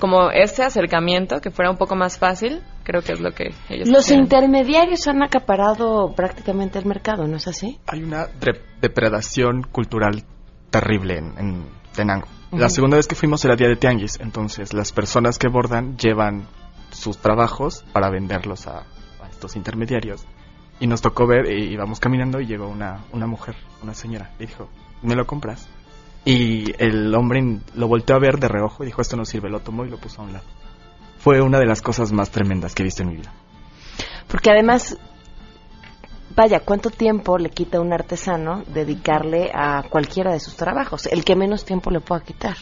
como 0.00 0.30
ese 0.30 0.64
acercamiento 0.64 1.40
que 1.40 1.50
fuera 1.50 1.70
un 1.70 1.76
poco 1.76 1.94
más 1.94 2.18
fácil, 2.18 2.62
creo 2.82 3.02
que 3.02 3.12
es 3.12 3.20
lo 3.20 3.30
que 3.30 3.54
ellos 3.68 3.88
Los 3.88 4.06
quieren. 4.06 4.24
intermediarios 4.24 5.06
han 5.06 5.22
acaparado 5.22 6.12
prácticamente 6.16 6.80
el 6.80 6.86
mercado, 6.86 7.28
¿no 7.28 7.36
es 7.36 7.46
así? 7.46 7.78
Hay 7.86 8.02
una 8.02 8.26
depredación 8.80 9.62
cultural 9.62 10.24
terrible 10.74 11.18
en, 11.18 11.38
en 11.38 11.64
Tenango. 11.94 12.26
La 12.50 12.66
Ujú. 12.66 12.74
segunda 12.74 12.96
vez 12.96 13.06
que 13.06 13.14
fuimos 13.14 13.44
era 13.44 13.54
día 13.54 13.68
de 13.68 13.76
tianguis, 13.76 14.18
entonces 14.18 14.72
las 14.72 14.90
personas 14.90 15.38
que 15.38 15.46
bordan 15.48 15.96
llevan 15.96 16.48
sus 16.90 17.18
trabajos 17.18 17.84
para 17.92 18.10
venderlos 18.10 18.66
a, 18.66 18.78
a 18.78 19.28
estos 19.30 19.54
intermediarios 19.54 20.24
Y 20.80 20.88
nos 20.88 21.00
tocó 21.00 21.26
ver, 21.28 21.46
y 21.46 21.72
íbamos 21.72 22.00
caminando 22.00 22.40
y 22.40 22.46
llegó 22.46 22.66
una, 22.66 23.04
una 23.12 23.26
mujer, 23.28 23.54
una 23.82 23.94
señora, 23.94 24.32
y 24.40 24.46
dijo, 24.46 24.68
¿me 25.02 25.14
lo 25.14 25.24
compras? 25.26 25.68
Y 26.24 26.72
el 26.82 27.14
hombre 27.14 27.60
lo 27.76 27.86
volteó 27.86 28.16
a 28.16 28.18
ver 28.18 28.38
de 28.40 28.48
reojo 28.48 28.82
y 28.82 28.86
dijo, 28.86 29.00
esto 29.00 29.16
no 29.16 29.24
sirve, 29.24 29.48
lo 29.50 29.60
tomó 29.60 29.84
y 29.84 29.90
lo 29.90 29.98
puso 29.98 30.22
a 30.22 30.24
un 30.24 30.32
lado. 30.32 30.44
Fue 31.18 31.40
una 31.40 31.58
de 31.60 31.66
las 31.66 31.82
cosas 31.82 32.10
más 32.12 32.30
tremendas 32.30 32.74
que 32.74 32.82
he 32.82 32.84
visto 32.84 33.02
en 33.02 33.10
mi 33.10 33.16
vida. 33.16 33.32
Porque 34.26 34.50
además, 34.50 34.98
vaya, 36.34 36.60
¿cuánto 36.60 36.90
tiempo 36.90 37.38
le 37.38 37.50
quita 37.50 37.78
a 37.78 37.80
un 37.80 37.92
artesano 37.92 38.62
dedicarle 38.66 39.50
a 39.54 39.82
cualquiera 39.88 40.32
de 40.32 40.40
sus 40.40 40.56
trabajos? 40.56 41.06
El 41.06 41.24
que 41.24 41.36
menos 41.36 41.64
tiempo 41.64 41.90
le 41.90 42.00
pueda 42.00 42.22
quitar. 42.22 42.56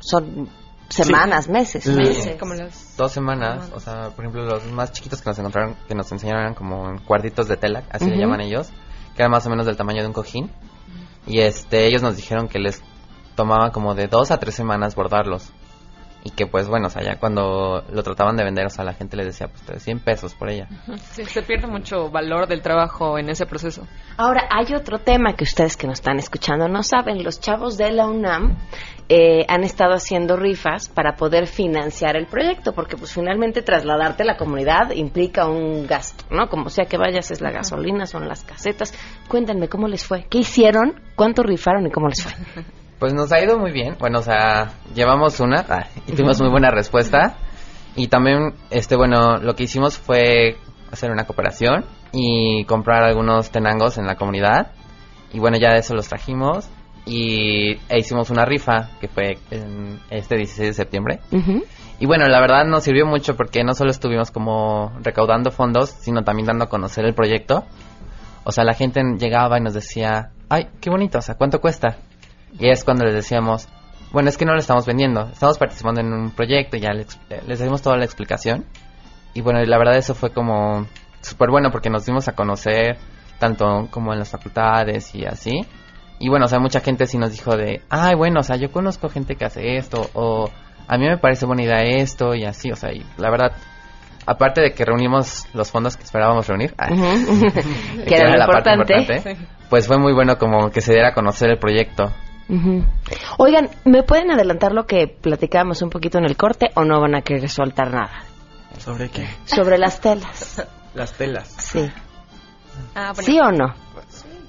Son 0.00 0.48
semanas, 0.88 1.48
meses. 1.48 1.84
Sí. 1.84 1.92
meses. 1.92 2.36
Como 2.38 2.54
las 2.54 2.96
Dos 2.96 3.12
semanas, 3.12 3.70
o 3.74 3.80
sea, 3.80 4.10
por 4.10 4.24
ejemplo, 4.24 4.44
los 4.44 4.66
más 4.72 4.92
chiquitos 4.92 5.22
que 5.22 5.30
nos 5.30 5.38
encontraron, 5.38 5.76
que 5.88 5.94
nos 5.94 6.10
enseñaron 6.12 6.42
eran 6.42 6.54
como 6.54 6.88
en 6.90 6.98
cuartitos 6.98 7.48
de 7.48 7.56
tela, 7.56 7.84
así 7.90 8.06
le 8.06 8.12
Ujú. 8.12 8.20
llaman 8.20 8.40
ellos, 8.40 8.70
que 9.14 9.22
eran 9.22 9.30
más 9.30 9.46
o 9.46 9.50
menos 9.50 9.66
del 9.66 9.76
tamaño 9.76 10.02
de 10.02 10.08
un 10.08 10.12
cojín. 10.12 10.50
Y 11.26 11.40
este, 11.40 11.86
ellos 11.86 12.02
nos 12.02 12.16
dijeron 12.16 12.48
que 12.48 12.58
les 12.58 12.82
tomaba 13.36 13.70
como 13.70 13.94
de 13.94 14.08
dos 14.08 14.30
a 14.30 14.38
tres 14.38 14.54
semanas 14.54 14.94
bordarlos. 14.94 15.52
Y 16.22 16.30
que 16.30 16.46
pues 16.46 16.68
bueno, 16.68 16.88
o 16.88 16.90
sea, 16.90 17.02
ya 17.02 17.18
cuando 17.18 17.82
lo 17.90 18.02
trataban 18.02 18.36
de 18.36 18.44
vender, 18.44 18.66
o 18.66 18.70
sea, 18.70 18.84
la 18.84 18.92
gente 18.92 19.16
les 19.16 19.26
decía 19.26 19.48
pues 19.48 19.66
de 19.66 19.80
100 19.80 20.00
pesos 20.00 20.34
por 20.34 20.50
ella. 20.50 20.68
Sí, 21.12 21.24
se 21.24 21.42
pierde 21.42 21.66
mucho 21.66 22.10
valor 22.10 22.46
del 22.46 22.60
trabajo 22.60 23.18
en 23.18 23.30
ese 23.30 23.46
proceso. 23.46 23.86
Ahora, 24.18 24.46
hay 24.50 24.74
otro 24.74 24.98
tema 24.98 25.34
que 25.34 25.44
ustedes 25.44 25.76
que 25.76 25.86
nos 25.86 26.00
están 26.00 26.18
escuchando 26.18 26.68
no 26.68 26.82
saben. 26.82 27.24
Los 27.24 27.40
chavos 27.40 27.78
de 27.78 27.90
la 27.92 28.06
UNAM 28.06 28.58
eh, 29.08 29.46
han 29.48 29.64
estado 29.64 29.94
haciendo 29.94 30.36
rifas 30.36 30.88
para 30.88 31.16
poder 31.16 31.46
financiar 31.46 32.16
el 32.16 32.26
proyecto, 32.26 32.74
porque 32.74 32.96
pues 32.96 33.12
finalmente 33.12 33.62
trasladarte 33.62 34.22
a 34.22 34.26
la 34.26 34.36
comunidad 34.36 34.90
implica 34.90 35.48
un 35.48 35.86
gasto, 35.86 36.24
¿no? 36.30 36.48
Como 36.48 36.68
sea 36.68 36.84
que 36.84 36.98
vayas, 36.98 37.30
es 37.30 37.40
la 37.40 37.50
gasolina, 37.50 38.06
son 38.06 38.28
las 38.28 38.44
casetas. 38.44 38.92
Cuéntenme 39.26 39.68
cómo 39.68 39.88
les 39.88 40.04
fue, 40.04 40.26
qué 40.28 40.38
hicieron, 40.38 41.00
cuánto 41.16 41.42
rifaron 41.42 41.86
y 41.86 41.90
cómo 41.90 42.08
les 42.08 42.22
fue. 42.22 42.32
Pues 43.00 43.14
nos 43.14 43.32
ha 43.32 43.42
ido 43.42 43.58
muy 43.58 43.72
bien. 43.72 43.96
Bueno, 43.98 44.18
o 44.18 44.22
sea, 44.22 44.74
llevamos 44.94 45.40
una 45.40 45.64
ah, 45.70 45.86
y 46.06 46.12
tuvimos 46.12 46.38
muy 46.38 46.50
buena 46.50 46.70
respuesta. 46.70 47.38
Y 47.96 48.08
también, 48.08 48.54
este, 48.68 48.94
bueno, 48.94 49.38
lo 49.38 49.54
que 49.54 49.64
hicimos 49.64 49.98
fue 49.98 50.58
hacer 50.92 51.10
una 51.10 51.24
cooperación 51.24 51.86
y 52.12 52.64
comprar 52.64 53.02
algunos 53.02 53.50
tenangos 53.50 53.96
en 53.96 54.06
la 54.06 54.16
comunidad. 54.16 54.72
Y 55.32 55.38
bueno, 55.38 55.56
ya 55.56 55.72
de 55.72 55.78
eso 55.78 55.94
los 55.94 56.08
trajimos 56.08 56.68
y 57.06 57.78
e 57.88 57.98
hicimos 57.98 58.28
una 58.28 58.44
rifa 58.44 58.90
que 59.00 59.08
fue 59.08 59.38
en 59.50 59.98
este 60.10 60.36
16 60.36 60.68
de 60.68 60.74
septiembre. 60.74 61.20
Y 61.98 62.04
bueno, 62.04 62.28
la 62.28 62.38
verdad 62.40 62.66
nos 62.66 62.84
sirvió 62.84 63.06
mucho 63.06 63.34
porque 63.34 63.64
no 63.64 63.72
solo 63.72 63.90
estuvimos 63.92 64.30
como 64.30 64.92
recaudando 65.02 65.50
fondos, 65.50 65.88
sino 65.88 66.22
también 66.22 66.46
dando 66.46 66.64
a 66.64 66.68
conocer 66.68 67.06
el 67.06 67.14
proyecto. 67.14 67.64
O 68.44 68.52
sea, 68.52 68.64
la 68.64 68.74
gente 68.74 69.00
llegaba 69.18 69.58
y 69.58 69.62
nos 69.62 69.72
decía, 69.72 70.32
ay, 70.50 70.68
qué 70.82 70.90
bonito, 70.90 71.18
o 71.18 71.22
sea, 71.22 71.36
¿cuánto 71.36 71.60
cuesta? 71.60 71.96
Y 72.58 72.68
es 72.68 72.84
cuando 72.84 73.04
les 73.04 73.14
decíamos, 73.14 73.68
bueno, 74.12 74.28
es 74.28 74.36
que 74.36 74.44
no 74.44 74.52
lo 74.52 74.58
estamos 74.58 74.86
vendiendo, 74.86 75.28
estamos 75.32 75.58
participando 75.58 76.00
en 76.00 76.12
un 76.12 76.30
proyecto 76.32 76.76
y 76.76 76.80
ya 76.80 76.92
les, 76.92 77.18
les 77.46 77.60
dimos 77.60 77.82
toda 77.82 77.96
la 77.96 78.04
explicación. 78.04 78.64
Y 79.34 79.40
bueno, 79.42 79.62
la 79.64 79.78
verdad 79.78 79.96
eso 79.96 80.14
fue 80.14 80.32
como 80.32 80.86
súper 81.20 81.50
bueno 81.50 81.70
porque 81.70 81.90
nos 81.90 82.06
dimos 82.06 82.26
a 82.28 82.32
conocer 82.32 82.98
tanto 83.38 83.88
como 83.90 84.12
en 84.12 84.18
las 84.18 84.30
facultades 84.30 85.14
y 85.14 85.24
así. 85.24 85.66
Y 86.18 86.28
bueno, 86.28 86.46
o 86.46 86.48
sea, 86.48 86.58
mucha 86.58 86.80
gente 86.80 87.06
sí 87.06 87.18
nos 87.18 87.32
dijo 87.32 87.56
de, 87.56 87.82
ay, 87.88 88.14
bueno, 88.14 88.40
o 88.40 88.42
sea, 88.42 88.56
yo 88.56 88.70
conozco 88.70 89.08
gente 89.08 89.36
que 89.36 89.44
hace 89.44 89.76
esto 89.76 90.10
o 90.12 90.50
a 90.86 90.98
mí 90.98 91.06
me 91.06 91.16
parece 91.16 91.46
buena 91.46 91.62
idea 91.62 91.82
esto 91.82 92.34
y 92.34 92.44
así, 92.44 92.70
o 92.70 92.76
sea, 92.76 92.92
y 92.92 93.02
la 93.16 93.30
verdad, 93.30 93.52
aparte 94.26 94.60
de 94.60 94.72
que 94.72 94.84
reunimos 94.84 95.46
los 95.54 95.70
fondos 95.70 95.96
que 95.96 96.02
esperábamos 96.02 96.46
reunir, 96.46 96.74
ah, 96.76 96.88
Que 98.06 98.16
era 98.16 98.32
lo 98.32 98.36
la 98.36 98.46
parte 98.46 98.70
importante. 98.70 99.36
pues 99.70 99.86
fue 99.86 99.98
muy 99.98 100.12
bueno 100.12 100.36
como 100.36 100.70
que 100.70 100.80
se 100.80 100.92
diera 100.92 101.08
a 101.08 101.14
conocer 101.14 101.50
el 101.50 101.58
proyecto. 101.58 102.12
Ujú. 102.50 102.84
Oigan, 103.38 103.70
¿me 103.84 104.02
pueden 104.02 104.32
adelantar 104.32 104.72
lo 104.72 104.84
que 104.86 105.06
platicábamos 105.06 105.82
un 105.82 105.90
poquito 105.90 106.18
en 106.18 106.24
el 106.24 106.36
corte 106.36 106.70
o 106.74 106.84
no 106.84 107.00
van 107.00 107.14
a 107.14 107.22
querer 107.22 107.48
soltar 107.48 107.92
nada? 107.92 108.24
¿Sobre 108.78 109.08
qué? 109.08 109.28
Sobre 109.44 109.78
las 109.78 110.00
telas. 110.00 110.62
Las 110.94 111.12
telas. 111.12 111.46
Sí. 111.56 111.88
Ah, 112.96 113.12
¿Sí 113.14 113.38
o 113.38 113.52
no? 113.52 113.72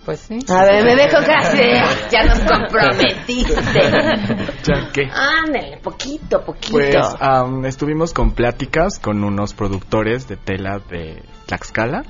Pues 0.06 0.22
sí. 0.22 0.40
A 0.50 0.64
ver, 0.64 0.84
me 0.84 0.96
dejo 0.96 1.18
casi. 1.26 1.62
Ya 2.10 2.24
nos 2.26 2.40
comprometiste. 2.40 3.54
¿Ya 4.64 4.92
qué? 4.92 5.04
Ándale, 5.14 5.78
poquito, 5.78 6.44
poquito. 6.44 6.72
Pues 6.72 6.96
am, 7.20 7.64
estuvimos 7.66 8.12
con 8.12 8.32
pláticas 8.32 8.98
con 8.98 9.24
unos 9.24 9.54
productores 9.54 10.28
de 10.28 10.38
tela 10.38 10.80
de 10.80 11.22
Tlaxcala. 11.46 12.04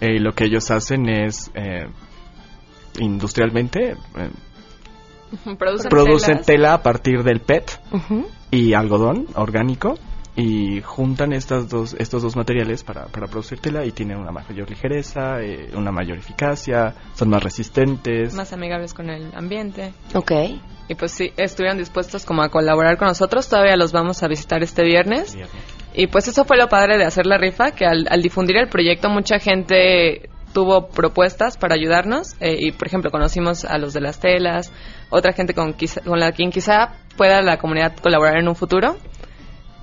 Eh, 0.00 0.14
y 0.14 0.18
lo 0.18 0.32
que 0.32 0.44
ellos 0.44 0.70
hacen 0.70 1.10
es, 1.10 1.50
eh, 1.54 1.86
industrialmente, 2.98 3.90
eh, 3.90 4.30
Producen, 5.90 6.42
tela 6.42 6.74
a 6.74 6.82
partir 6.82 7.22
del 7.22 7.40
PET 7.40 7.80
y 8.50 8.74
algodón 8.74 9.26
orgánico 9.34 9.94
y 10.36 10.80
juntan 10.82 11.32
estas 11.32 11.68
dos, 11.68 11.94
estos 11.98 12.22
dos 12.22 12.34
materiales 12.36 12.82
para, 12.82 13.06
para 13.06 13.26
producir 13.26 13.60
tela 13.60 13.84
y 13.84 13.92
tienen 13.92 14.18
una 14.18 14.32
mayor 14.32 14.68
ligereza, 14.68 15.40
eh, 15.40 15.70
una 15.74 15.92
mayor 15.92 16.18
eficacia, 16.18 16.94
son 17.14 17.30
más 17.30 17.42
resistentes. 17.42 18.34
más 18.34 18.52
amigables 18.52 18.94
con 18.94 19.10
el 19.10 19.32
ambiente. 19.34 19.92
Ok. 20.14 20.32
Y 20.88 20.94
pues 20.96 21.12
sí, 21.12 21.32
estuvieron 21.36 21.78
dispuestos 21.78 22.24
como 22.24 22.42
a 22.42 22.48
colaborar 22.48 22.98
con 22.98 23.08
nosotros. 23.08 23.48
Todavía 23.48 23.76
los 23.76 23.92
vamos 23.92 24.22
a 24.22 24.28
visitar 24.28 24.62
este 24.62 24.82
viernes. 24.82 25.36
Y 25.94 26.08
pues 26.08 26.26
eso 26.26 26.44
fue 26.44 26.56
lo 26.56 26.68
padre 26.68 26.98
de 26.98 27.04
hacer 27.04 27.26
la 27.26 27.38
rifa, 27.38 27.70
que 27.70 27.86
al, 27.86 28.06
al 28.10 28.20
difundir 28.20 28.56
el 28.56 28.68
proyecto 28.68 29.08
mucha 29.08 29.38
gente 29.38 30.28
tuvo 30.54 30.86
propuestas 30.88 31.58
para 31.58 31.74
ayudarnos. 31.74 32.34
eh, 32.40 32.56
y 32.58 32.72
por 32.72 32.86
ejemplo 32.88 33.10
conocimos 33.10 33.66
a 33.66 33.76
los 33.76 33.92
de 33.92 34.00
las 34.00 34.18
telas, 34.20 34.72
otra 35.10 35.34
gente 35.34 35.52
con, 35.52 35.74
quizá- 35.74 36.00
con 36.02 36.18
la 36.18 36.32
quien 36.32 36.50
quizá 36.50 36.94
pueda 37.18 37.42
la 37.42 37.58
comunidad 37.58 37.94
colaborar 38.02 38.38
en 38.38 38.48
un 38.48 38.56
futuro. 38.56 38.96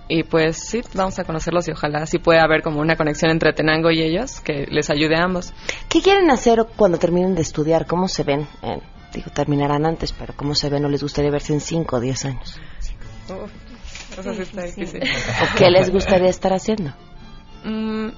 Y 0.08 0.24
pues 0.24 0.58
sí, 0.68 0.82
vamos 0.94 1.18
a 1.20 1.24
conocerlos 1.24 1.68
y 1.70 1.72
ojalá 1.72 2.06
sí 2.06 2.18
pueda 2.18 2.44
haber 2.44 2.64
como 2.64 2.82
una 2.82 2.98
conexión 2.98 3.32
entre 3.32 3.54
Tenango 3.54 3.92
y 3.92 4.02
ellos 4.02 4.42
que 4.42 4.66
les 4.70 4.90
ayude 4.90 5.16
a 5.16 5.24
ambos. 5.24 5.54
¿Qué 5.88 6.02
quieren 6.02 6.30
hacer 6.32 6.66
cuando 6.76 6.98
terminen 6.98 7.34
de 7.36 7.42
estudiar? 7.44 7.86
¿Cómo 7.86 8.08
se 8.10 8.24
ven? 8.24 8.48
en- 8.62 8.82
digo, 9.14 9.30
terminarán 9.34 9.86
antes, 9.86 10.12
pero 10.14 10.34
¿cómo 10.36 10.56
se 10.56 10.70
ven? 10.70 10.84
¿O 10.86 10.90
les 10.90 11.02
gustaría 11.04 11.30
verse 11.32 11.54
en 11.54 11.60
5 11.62 11.98
o 11.98 12.00
10 12.02 12.26
años? 12.26 12.60
Eso 14.18 14.34
sí 14.34 14.42
está 14.42 14.64
difícil. 14.64 15.02
¿O 15.04 15.58
qué 15.58 15.70
les 15.70 15.90
gustaría 15.90 16.30
estar 16.30 16.52
haciendo? 16.54 16.92
Mm, 17.64 18.10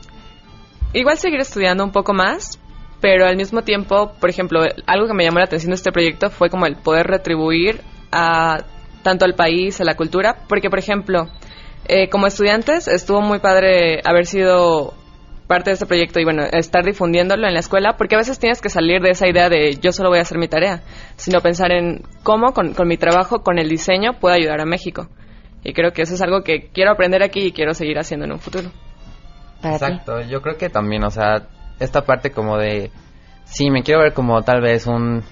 igual 0.93 1.17
seguir 1.17 1.39
estudiando 1.39 1.83
un 1.83 1.91
poco 1.91 2.13
más, 2.13 2.59
pero 3.01 3.25
al 3.25 3.35
mismo 3.35 3.63
tiempo, 3.63 4.13
por 4.19 4.29
ejemplo, 4.29 4.61
algo 4.85 5.07
que 5.07 5.13
me 5.13 5.25
llamó 5.25 5.39
la 5.39 5.45
atención 5.45 5.71
de 5.71 5.75
este 5.75 5.91
proyecto 5.91 6.29
fue 6.29 6.49
como 6.49 6.65
el 6.65 6.77
poder 6.77 7.07
retribuir 7.07 7.81
a 8.11 8.63
tanto 9.03 9.25
al 9.25 9.35
país, 9.35 9.81
a 9.81 9.83
la 9.83 9.95
cultura, 9.95 10.37
porque 10.47 10.69
por 10.69 10.79
ejemplo, 10.79 11.27
eh, 11.85 12.07
como 12.09 12.27
estudiantes 12.27 12.87
estuvo 12.87 13.21
muy 13.21 13.39
padre 13.39 13.99
haber 14.05 14.25
sido 14.25 14.93
parte 15.47 15.71
de 15.71 15.73
este 15.73 15.85
proyecto 15.85 16.19
y 16.21 16.23
bueno, 16.23 16.43
estar 16.51 16.85
difundiéndolo 16.85 17.45
en 17.45 17.53
la 17.53 17.59
escuela, 17.59 17.97
porque 17.97 18.15
a 18.15 18.19
veces 18.19 18.39
tienes 18.39 18.61
que 18.61 18.69
salir 18.69 19.01
de 19.01 19.09
esa 19.09 19.27
idea 19.27 19.49
de 19.49 19.77
yo 19.81 19.91
solo 19.91 20.09
voy 20.09 20.19
a 20.19 20.21
hacer 20.21 20.37
mi 20.37 20.47
tarea, 20.47 20.81
sino 21.17 21.41
pensar 21.41 21.71
en 21.73 22.03
cómo 22.23 22.53
con, 22.53 22.73
con 22.73 22.87
mi 22.87 22.97
trabajo, 22.97 23.43
con 23.43 23.59
el 23.59 23.67
diseño, 23.67 24.19
puedo 24.19 24.33
ayudar 24.33 24.61
a 24.61 24.65
México. 24.65 25.09
Y 25.63 25.73
creo 25.73 25.91
que 25.91 26.03
eso 26.03 26.13
es 26.13 26.21
algo 26.21 26.43
que 26.43 26.69
quiero 26.73 26.91
aprender 26.91 27.23
aquí 27.23 27.47
y 27.47 27.51
quiero 27.51 27.73
seguir 27.73 27.99
haciendo 27.99 28.25
en 28.25 28.31
un 28.31 28.39
futuro. 28.39 28.69
Exacto, 29.63 30.21
yo 30.21 30.41
creo 30.41 30.57
que 30.57 30.69
también, 30.69 31.03
o 31.03 31.09
sea, 31.09 31.43
esta 31.79 32.01
parte 32.01 32.31
como 32.31 32.57
de, 32.57 32.91
sí, 33.45 33.69
me 33.69 33.83
quiero 33.83 34.01
ver 34.01 34.13
como 34.13 34.41
tal 34.41 34.61
vez 34.61 34.87
un, 34.87 35.23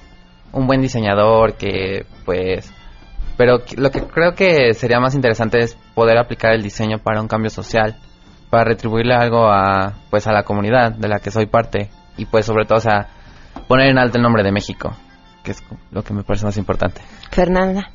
un 0.54 0.68
buen 0.68 0.82
diseñador 0.82 1.56
que, 1.56 2.06
pues, 2.26 2.72
pero 3.38 3.60
lo 3.78 3.92
que 3.92 4.02
creo 4.04 4.34
que 4.34 4.74
sería 4.74 5.00
más 5.00 5.16
interesante 5.16 5.60
es 5.60 5.76
poder 5.96 6.18
aplicar 6.18 6.54
el 6.54 6.64
diseño 6.64 7.00
para 7.00 7.22
un 7.22 7.28
cambio 7.28 7.50
social, 7.50 7.98
para 8.50 8.66
retribuirle 8.66 9.14
algo 9.14 9.48
a, 9.48 9.94
pues, 10.10 10.28
a 10.28 10.34
la 10.34 10.44
comunidad 10.44 10.92
de 10.92 11.08
la 11.08 11.20
que 11.20 11.32
soy 11.32 11.46
parte 11.46 11.90
y, 12.18 12.26
pues, 12.26 12.46
sobre 12.46 12.66
todo, 12.66 12.78
o 12.78 12.82
sea, 12.82 13.10
poner 13.68 13.90
en 13.90 13.98
alto 13.98 14.18
el 14.18 14.24
nombre 14.24 14.44
de 14.44 14.52
México, 14.52 14.96
que 15.44 15.52
es 15.52 15.64
lo 15.92 16.04
que 16.04 16.14
me 16.14 16.24
parece 16.24 16.46
más 16.46 16.58
importante. 16.58 17.02
Fernanda. 17.32 17.90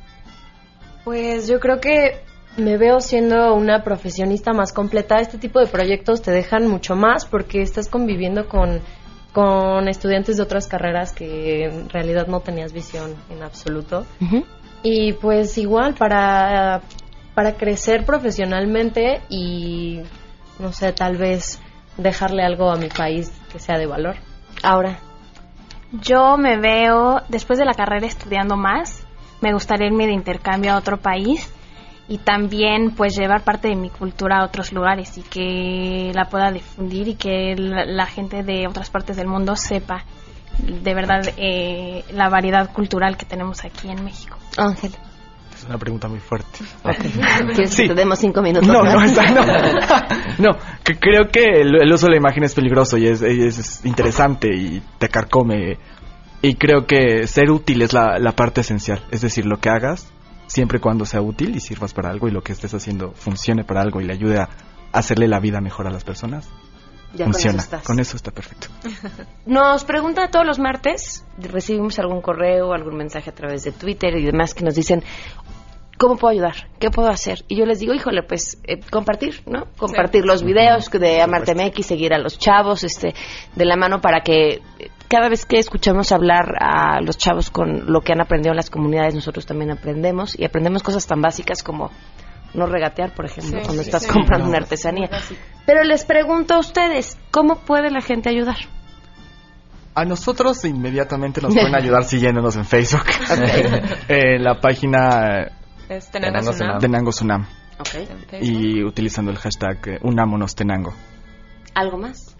Pues 1.03 1.47
yo 1.47 1.59
creo 1.59 1.79
que 1.79 2.21
me 2.57 2.77
veo 2.77 2.99
siendo 2.99 3.53
una 3.53 3.83
profesionista 3.83 4.51
más 4.51 4.73
completa. 4.73 5.19
Este 5.19 5.37
tipo 5.37 5.59
de 5.59 5.67
proyectos 5.67 6.21
te 6.21 6.31
dejan 6.31 6.67
mucho 6.67 6.95
más 6.95 7.25
porque 7.25 7.61
estás 7.61 7.87
conviviendo 7.87 8.47
con, 8.47 8.81
con 9.31 9.87
estudiantes 9.87 10.37
de 10.37 10.43
otras 10.43 10.67
carreras 10.67 11.13
que 11.13 11.65
en 11.65 11.89
realidad 11.89 12.27
no 12.27 12.39
tenías 12.39 12.73
visión 12.73 13.15
en 13.29 13.43
absoluto. 13.43 14.05
Y 14.83 15.13
pues 15.13 15.57
igual 15.57 15.93
para, 15.93 16.81
para 17.35 17.53
crecer 17.53 18.05
profesionalmente 18.05 19.21
y, 19.29 20.01
no 20.59 20.73
sé, 20.73 20.91
tal 20.93 21.17
vez 21.17 21.59
dejarle 21.97 22.43
algo 22.43 22.71
a 22.71 22.77
mi 22.77 22.89
país 22.89 23.31
que 23.51 23.59
sea 23.59 23.77
de 23.77 23.85
valor. 23.85 24.15
Ahora. 24.63 24.99
Yo 26.01 26.35
me 26.35 26.57
veo, 26.57 27.21
después 27.29 27.57
de 27.57 27.63
la 27.63 27.73
carrera, 27.73 28.07
estudiando 28.07 28.57
más. 28.57 29.07
Me 29.39 29.53
gustaría 29.53 29.87
irme 29.87 30.05
de 30.05 30.11
intercambio 30.11 30.73
a 30.73 30.77
otro 30.77 30.97
país 30.97 31.49
y 32.09 32.19
también 32.19 32.91
pues 32.95 33.15
llevar 33.17 33.43
parte 33.43 33.67
de 33.67 33.75
mi 33.75 33.89
cultura 33.89 34.39
a 34.39 34.45
otros 34.45 34.71
lugares 34.71 35.17
y 35.17 35.23
que 35.23 36.11
la 36.13 36.25
pueda 36.25 36.51
difundir 36.51 37.07
y 37.09 37.15
que 37.15 37.55
la, 37.57 37.85
la 37.85 38.05
gente 38.05 38.43
de 38.43 38.67
otras 38.67 38.89
partes 38.89 39.17
del 39.17 39.27
mundo 39.27 39.55
sepa 39.55 40.05
de 40.59 40.93
verdad 40.93 41.21
eh, 41.37 42.03
la 42.13 42.29
variedad 42.29 42.71
cultural 42.73 43.17
que 43.17 43.25
tenemos 43.25 43.63
aquí 43.65 43.89
en 43.89 44.03
México. 44.03 44.37
Ángel. 44.57 44.91
Es 45.53 45.63
una 45.65 45.77
pregunta 45.77 46.07
muy 46.07 46.19
fuerte. 46.19 46.59
¿Quieres 47.53 47.75
que 47.75 47.87
te 47.87 47.93
demos 47.95 48.19
cinco 48.19 48.41
minutos? 48.41 48.67
No, 48.67 48.83
no, 48.83 49.01
esa 49.03 49.23
no. 49.31 49.41
no, 50.39 50.57
que 50.83 50.97
creo 50.99 51.29
que 51.31 51.61
el, 51.61 51.81
el 51.81 51.91
uso 51.91 52.05
de 52.05 52.11
la 52.11 52.17
imagen 52.17 52.43
es 52.43 52.53
peligroso 52.55 52.97
y 52.97 53.07
es, 53.07 53.21
es- 53.21 53.57
es 53.57 53.85
interesante 53.85 54.49
y 54.55 54.81
te 54.99 55.09
carcome. 55.09 55.77
Y 56.43 56.53
creo 56.55 56.85
que 56.85 57.25
ser 57.27 57.49
útil 57.49 57.81
es 57.81 57.91
la, 57.93 58.19
la 58.19 58.31
parte 58.33 58.61
esencial. 58.61 59.01
Es 59.11 59.21
decir, 59.21 59.45
lo 59.47 59.57
que 59.59 59.69
hagas, 59.69 60.11
siempre 60.47 60.79
y 60.79 60.81
cuando 60.81 61.05
sea 61.05 61.21
útil 61.21 61.55
y 61.55 61.59
sirvas 61.59 61.93
para 61.93 62.09
algo 62.09 62.27
y 62.27 62.31
lo 62.31 62.41
que 62.41 62.53
estés 62.53 62.73
haciendo 62.73 63.11
funcione 63.11 63.63
para 63.63 63.81
algo 63.81 64.01
y 64.01 64.05
le 64.05 64.13
ayude 64.13 64.39
a 64.39 64.49
hacerle 64.91 65.27
la 65.27 65.39
vida 65.39 65.61
mejor 65.61 65.87
a 65.87 65.91
las 65.91 66.03
personas, 66.03 66.49
Ya 67.13 67.25
con 67.25 67.33
funciona. 67.33 67.57
eso 67.57 67.63
estás. 67.65 67.83
Con 67.83 67.99
eso 67.99 68.15
está 68.17 68.31
perfecto. 68.31 68.67
Nos 69.45 69.83
pregunta 69.83 70.29
todos 70.29 70.45
los 70.45 70.59
martes, 70.59 71.25
recibimos 71.37 71.99
algún 71.99 72.21
correo, 72.21 72.73
algún 72.73 72.95
mensaje 72.97 73.29
a 73.29 73.33
través 73.35 73.63
de 73.63 73.71
Twitter 73.71 74.15
y 74.17 74.25
demás 74.25 74.53
que 74.53 74.63
nos 74.63 74.75
dicen, 74.75 75.03
¿cómo 75.97 76.15
puedo 76.15 76.31
ayudar? 76.31 76.69
¿Qué 76.79 76.89
puedo 76.89 77.09
hacer? 77.09 77.43
Y 77.47 77.55
yo 77.57 77.65
les 77.65 77.79
digo, 77.79 77.93
híjole, 77.93 78.23
pues 78.23 78.59
eh, 78.63 78.79
compartir, 78.89 79.41
¿no? 79.45 79.65
Compartir 79.77 80.25
los 80.25 80.43
videos 80.43 80.89
de 80.91 81.21
Amarte 81.21 81.55
MX, 81.55 81.85
seguir 81.85 82.13
a 82.13 82.19
los 82.19 82.37
chavos 82.37 82.83
este, 82.83 83.13
de 83.55 83.65
la 83.65 83.75
mano 83.75 83.99
para 83.99 84.21
que 84.21 84.49
eh, 84.53 84.61
cada 85.07 85.29
vez 85.29 85.45
que 85.45 85.57
escuchamos 85.57 86.11
hablar 86.11 86.55
a 86.59 87.01
los 87.01 87.17
chavos 87.17 87.49
con 87.49 87.91
lo 87.91 88.01
que 88.01 88.11
han 88.13 88.21
aprendido 88.21 88.51
en 88.51 88.57
las 88.57 88.69
comunidades, 88.69 89.15
nosotros 89.15 89.45
también 89.45 89.71
aprendemos 89.71 90.37
y 90.37 90.45
aprendemos 90.45 90.83
cosas 90.83 91.07
tan 91.07 91.21
básicas 91.21 91.63
como 91.63 91.91
no 92.53 92.65
regatear, 92.65 93.13
por 93.13 93.25
ejemplo, 93.25 93.59
Sí, 93.59 93.65
cuando 93.65 93.83
sí, 93.83 93.89
estás 93.89 94.03
sí. 94.03 94.09
comprando 94.09 94.45
No, 94.45 94.49
una 94.49 94.57
artesanía. 94.59 95.09
Pero 95.65 95.83
les 95.83 96.05
pregunto 96.05 96.55
a 96.55 96.59
ustedes, 96.59 97.17
¿cómo 97.31 97.57
puede 97.59 97.89
la 97.91 98.01
gente 98.01 98.29
ayudar? 98.29 98.57
A 99.95 100.05
nosotros 100.05 100.63
inmediatamente 100.65 101.41
nos 101.41 101.53
pueden 101.53 101.75
ayudar 101.81 102.03
siguiéndonos 102.03 102.55
en 102.55 102.65
Facebook. 102.65 103.05
en 104.07 104.43
la 104.43 104.59
página 104.59 105.41
eh, 105.41 105.51
Es 105.89 106.09
Tenango 106.11 106.53
Sunam. 106.53 106.79
Tenango 106.79 107.11
Sunam. 107.11 107.45
Ok. 107.79 108.41
Y 108.41 108.83
utilizando 108.83 109.31
el 109.31 109.37
hashtag 109.37 109.87
eh, 109.87 109.99
Unámonos 110.01 110.55
Tenango. 110.55 110.93
¿Algo 111.73 111.97
más? 111.97 112.35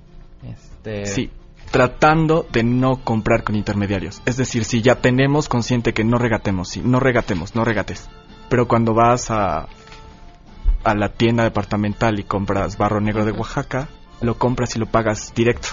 Sí, 1.05 1.29
tratando 1.69 2.47
de 2.51 2.63
no 2.63 3.03
comprar 3.03 3.43
con 3.43 3.55
intermediarios. 3.55 4.21
Es 4.25 4.37
decir, 4.37 4.63
si 4.63 4.81
ya 4.81 4.95
tenemos 4.95 5.49
consciente 5.49 5.93
que 5.93 6.03
no 6.03 6.17
regatemos, 6.17 6.69
sí, 6.69 6.81
no 6.83 6.99
regatemos, 6.99 7.55
no 7.55 7.63
regates. 7.63 8.09
Pero 8.49 8.67
cuando 8.67 8.93
vas 8.93 9.29
a, 9.29 9.67
a 10.83 10.95
la 10.95 11.09
tienda 11.09 11.43
departamental 11.43 12.19
y 12.19 12.23
compras 12.23 12.77
barro 12.77 13.01
negro 13.01 13.25
de 13.25 13.31
Oaxaca, 13.31 13.89
lo 14.21 14.37
compras 14.37 14.75
y 14.75 14.79
lo 14.79 14.85
pagas 14.85 15.33
directo. 15.35 15.69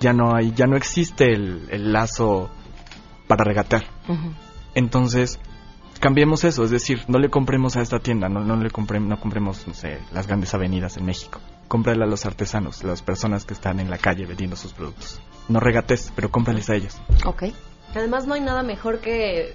Ya 0.00 0.12
no 0.12 0.34
hay, 0.34 0.52
ya 0.52 0.66
no 0.66 0.76
existe 0.76 1.32
el, 1.32 1.68
el 1.70 1.92
lazo 1.92 2.50
para 3.26 3.44
regatear. 3.44 3.84
Entonces, 4.74 5.38
cambiemos 5.98 6.44
eso, 6.44 6.64
es 6.64 6.70
decir, 6.70 7.00
no 7.08 7.18
le 7.18 7.30
compremos 7.30 7.76
a 7.76 7.80
esta 7.82 7.98
tienda, 7.98 8.28
no, 8.28 8.40
no 8.44 8.56
le 8.56 8.70
compremos, 8.70 9.08
no 9.08 9.20
compremos, 9.20 9.66
no 9.66 9.74
sé, 9.74 9.98
las 10.12 10.26
grandes 10.26 10.54
avenidas 10.54 10.96
en 10.96 11.04
México. 11.06 11.40
Cómprale 11.68 12.02
a 12.04 12.06
los 12.06 12.24
artesanos, 12.26 12.82
las 12.84 13.02
personas 13.02 13.44
que 13.44 13.54
están 13.54 13.78
en 13.80 13.90
la 13.90 13.98
calle 13.98 14.26
vendiendo 14.26 14.56
sus 14.56 14.72
productos. 14.72 15.20
No 15.48 15.60
regates, 15.60 16.12
pero 16.16 16.30
cómprales 16.30 16.68
a 16.70 16.74
ellos. 16.76 16.96
Ok. 17.24 17.44
Además 17.94 18.26
no 18.26 18.34
hay 18.34 18.40
nada 18.40 18.62
mejor 18.62 19.00
que, 19.00 19.54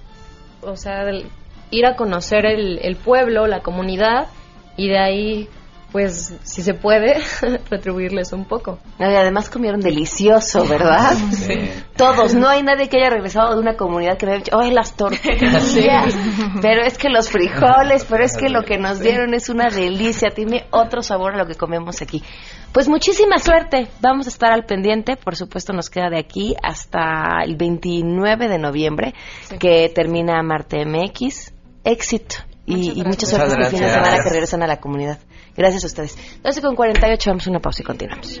o 0.62 0.76
sea, 0.76 1.02
el- 1.08 1.26
ir 1.70 1.86
a 1.86 1.96
conocer 1.96 2.46
el, 2.46 2.78
el 2.82 2.96
pueblo, 2.96 3.46
la 3.46 3.62
comunidad 3.62 4.28
y 4.76 4.88
de 4.88 4.98
ahí, 4.98 5.48
pues, 5.94 6.34
si 6.42 6.62
se 6.62 6.74
puede, 6.74 7.22
retribuirles 7.70 8.32
un 8.32 8.46
poco. 8.46 8.80
No, 8.98 9.08
y 9.08 9.14
además 9.14 9.48
comieron 9.48 9.80
delicioso, 9.80 10.66
¿verdad? 10.66 11.16
Todos, 11.96 12.34
no 12.34 12.48
hay 12.48 12.64
nadie 12.64 12.88
que 12.88 12.96
haya 12.96 13.10
regresado 13.10 13.54
de 13.54 13.60
una 13.60 13.76
comunidad 13.76 14.18
que 14.18 14.26
me 14.26 14.32
haya 14.32 14.42
dicho, 14.42 14.58
¡ay, 14.60 14.72
las 14.72 14.96
tortillas! 14.96 15.62
Sí. 15.74 15.86
Pero 16.60 16.82
es 16.84 16.98
que 16.98 17.08
los 17.08 17.30
frijoles, 17.30 18.04
pero 18.06 18.24
es 18.24 18.36
que 18.36 18.48
lo 18.48 18.64
que 18.64 18.76
nos 18.76 18.98
dieron 18.98 19.34
es 19.34 19.48
una 19.48 19.68
delicia, 19.68 20.30
tiene 20.30 20.66
otro 20.70 21.00
sabor 21.00 21.34
a 21.34 21.38
lo 21.38 21.46
que 21.46 21.54
comemos 21.54 22.02
aquí. 22.02 22.24
Pues 22.72 22.88
muchísima 22.88 23.38
suerte, 23.38 23.86
vamos 24.00 24.26
a 24.26 24.30
estar 24.30 24.52
al 24.52 24.64
pendiente, 24.64 25.16
por 25.16 25.36
supuesto 25.36 25.72
nos 25.72 25.90
queda 25.90 26.10
de 26.10 26.18
aquí 26.18 26.56
hasta 26.60 27.44
el 27.44 27.54
29 27.54 28.48
de 28.48 28.58
noviembre, 28.58 29.14
que 29.60 29.92
termina 29.94 30.42
Marte 30.42 30.84
MX. 30.84 31.52
Éxito 31.84 32.36
y, 32.66 32.98
y 32.98 33.04
mucha 33.04 33.26
suerte 33.26 33.48
Muchas 33.50 33.66
este 33.66 33.76
fin 33.76 33.86
de 33.86 33.92
semana 33.92 34.22
que 34.22 34.30
regresan 34.30 34.62
a 34.62 34.66
la 34.66 34.80
comunidad. 34.80 35.18
Gracias 35.56 35.84
a 35.84 35.86
ustedes. 35.86 36.16
12 36.42 36.60
con 36.60 36.76
48, 36.76 37.30
vamos 37.30 37.46
a 37.46 37.50
una 37.50 37.60
pausa 37.60 37.82
y 37.82 37.84
continuamos. 37.84 38.40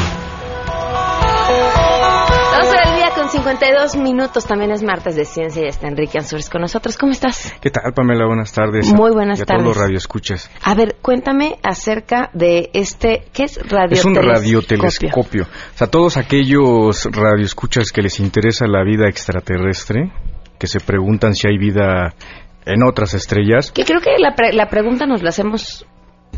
52 3.31 3.95
minutos, 3.95 4.45
también 4.45 4.71
es 4.71 4.83
martes 4.83 5.15
de 5.15 5.25
ciencia 5.25 5.63
y 5.63 5.67
está 5.67 5.87
Enrique 5.87 6.17
Ansures 6.17 6.49
con 6.49 6.61
nosotros. 6.61 6.97
¿Cómo 6.97 7.11
estás? 7.13 7.53
¿Qué 7.61 7.69
tal, 7.71 7.93
Pamela? 7.93 8.25
Buenas 8.27 8.51
tardes. 8.51 8.91
Muy 8.93 9.11
buenas 9.11 9.39
y 9.39 9.43
a 9.43 9.45
tardes. 9.45 9.63
todos 9.63 9.75
los 9.77 9.83
radioescuchas. 9.85 10.51
A 10.63 10.75
ver, 10.75 10.97
cuéntame 11.01 11.57
acerca 11.63 12.29
de 12.33 12.69
este, 12.73 13.23
¿qué 13.33 13.43
es 13.43 13.57
radio? 13.69 13.93
Es 13.93 14.03
un 14.05 14.15
radiotelescopio. 14.15 15.43
O 15.43 15.77
sea, 15.77 15.87
todos 15.87 16.17
aquellos 16.17 17.05
radioescuchas 17.11 17.91
que 17.91 18.01
les 18.01 18.19
interesa 18.19 18.67
la 18.67 18.83
vida 18.83 19.07
extraterrestre, 19.07 20.11
que 20.59 20.67
se 20.67 20.79
preguntan 20.79 21.33
si 21.33 21.47
hay 21.47 21.57
vida 21.57 22.13
en 22.65 22.83
otras 22.83 23.13
estrellas, 23.13 23.71
Que 23.71 23.85
creo 23.85 24.01
que 24.01 24.11
la, 24.19 24.35
pre- 24.35 24.53
la 24.53 24.67
pregunta 24.67 25.05
nos 25.05 25.23
la 25.23 25.29
hacemos 25.29 25.85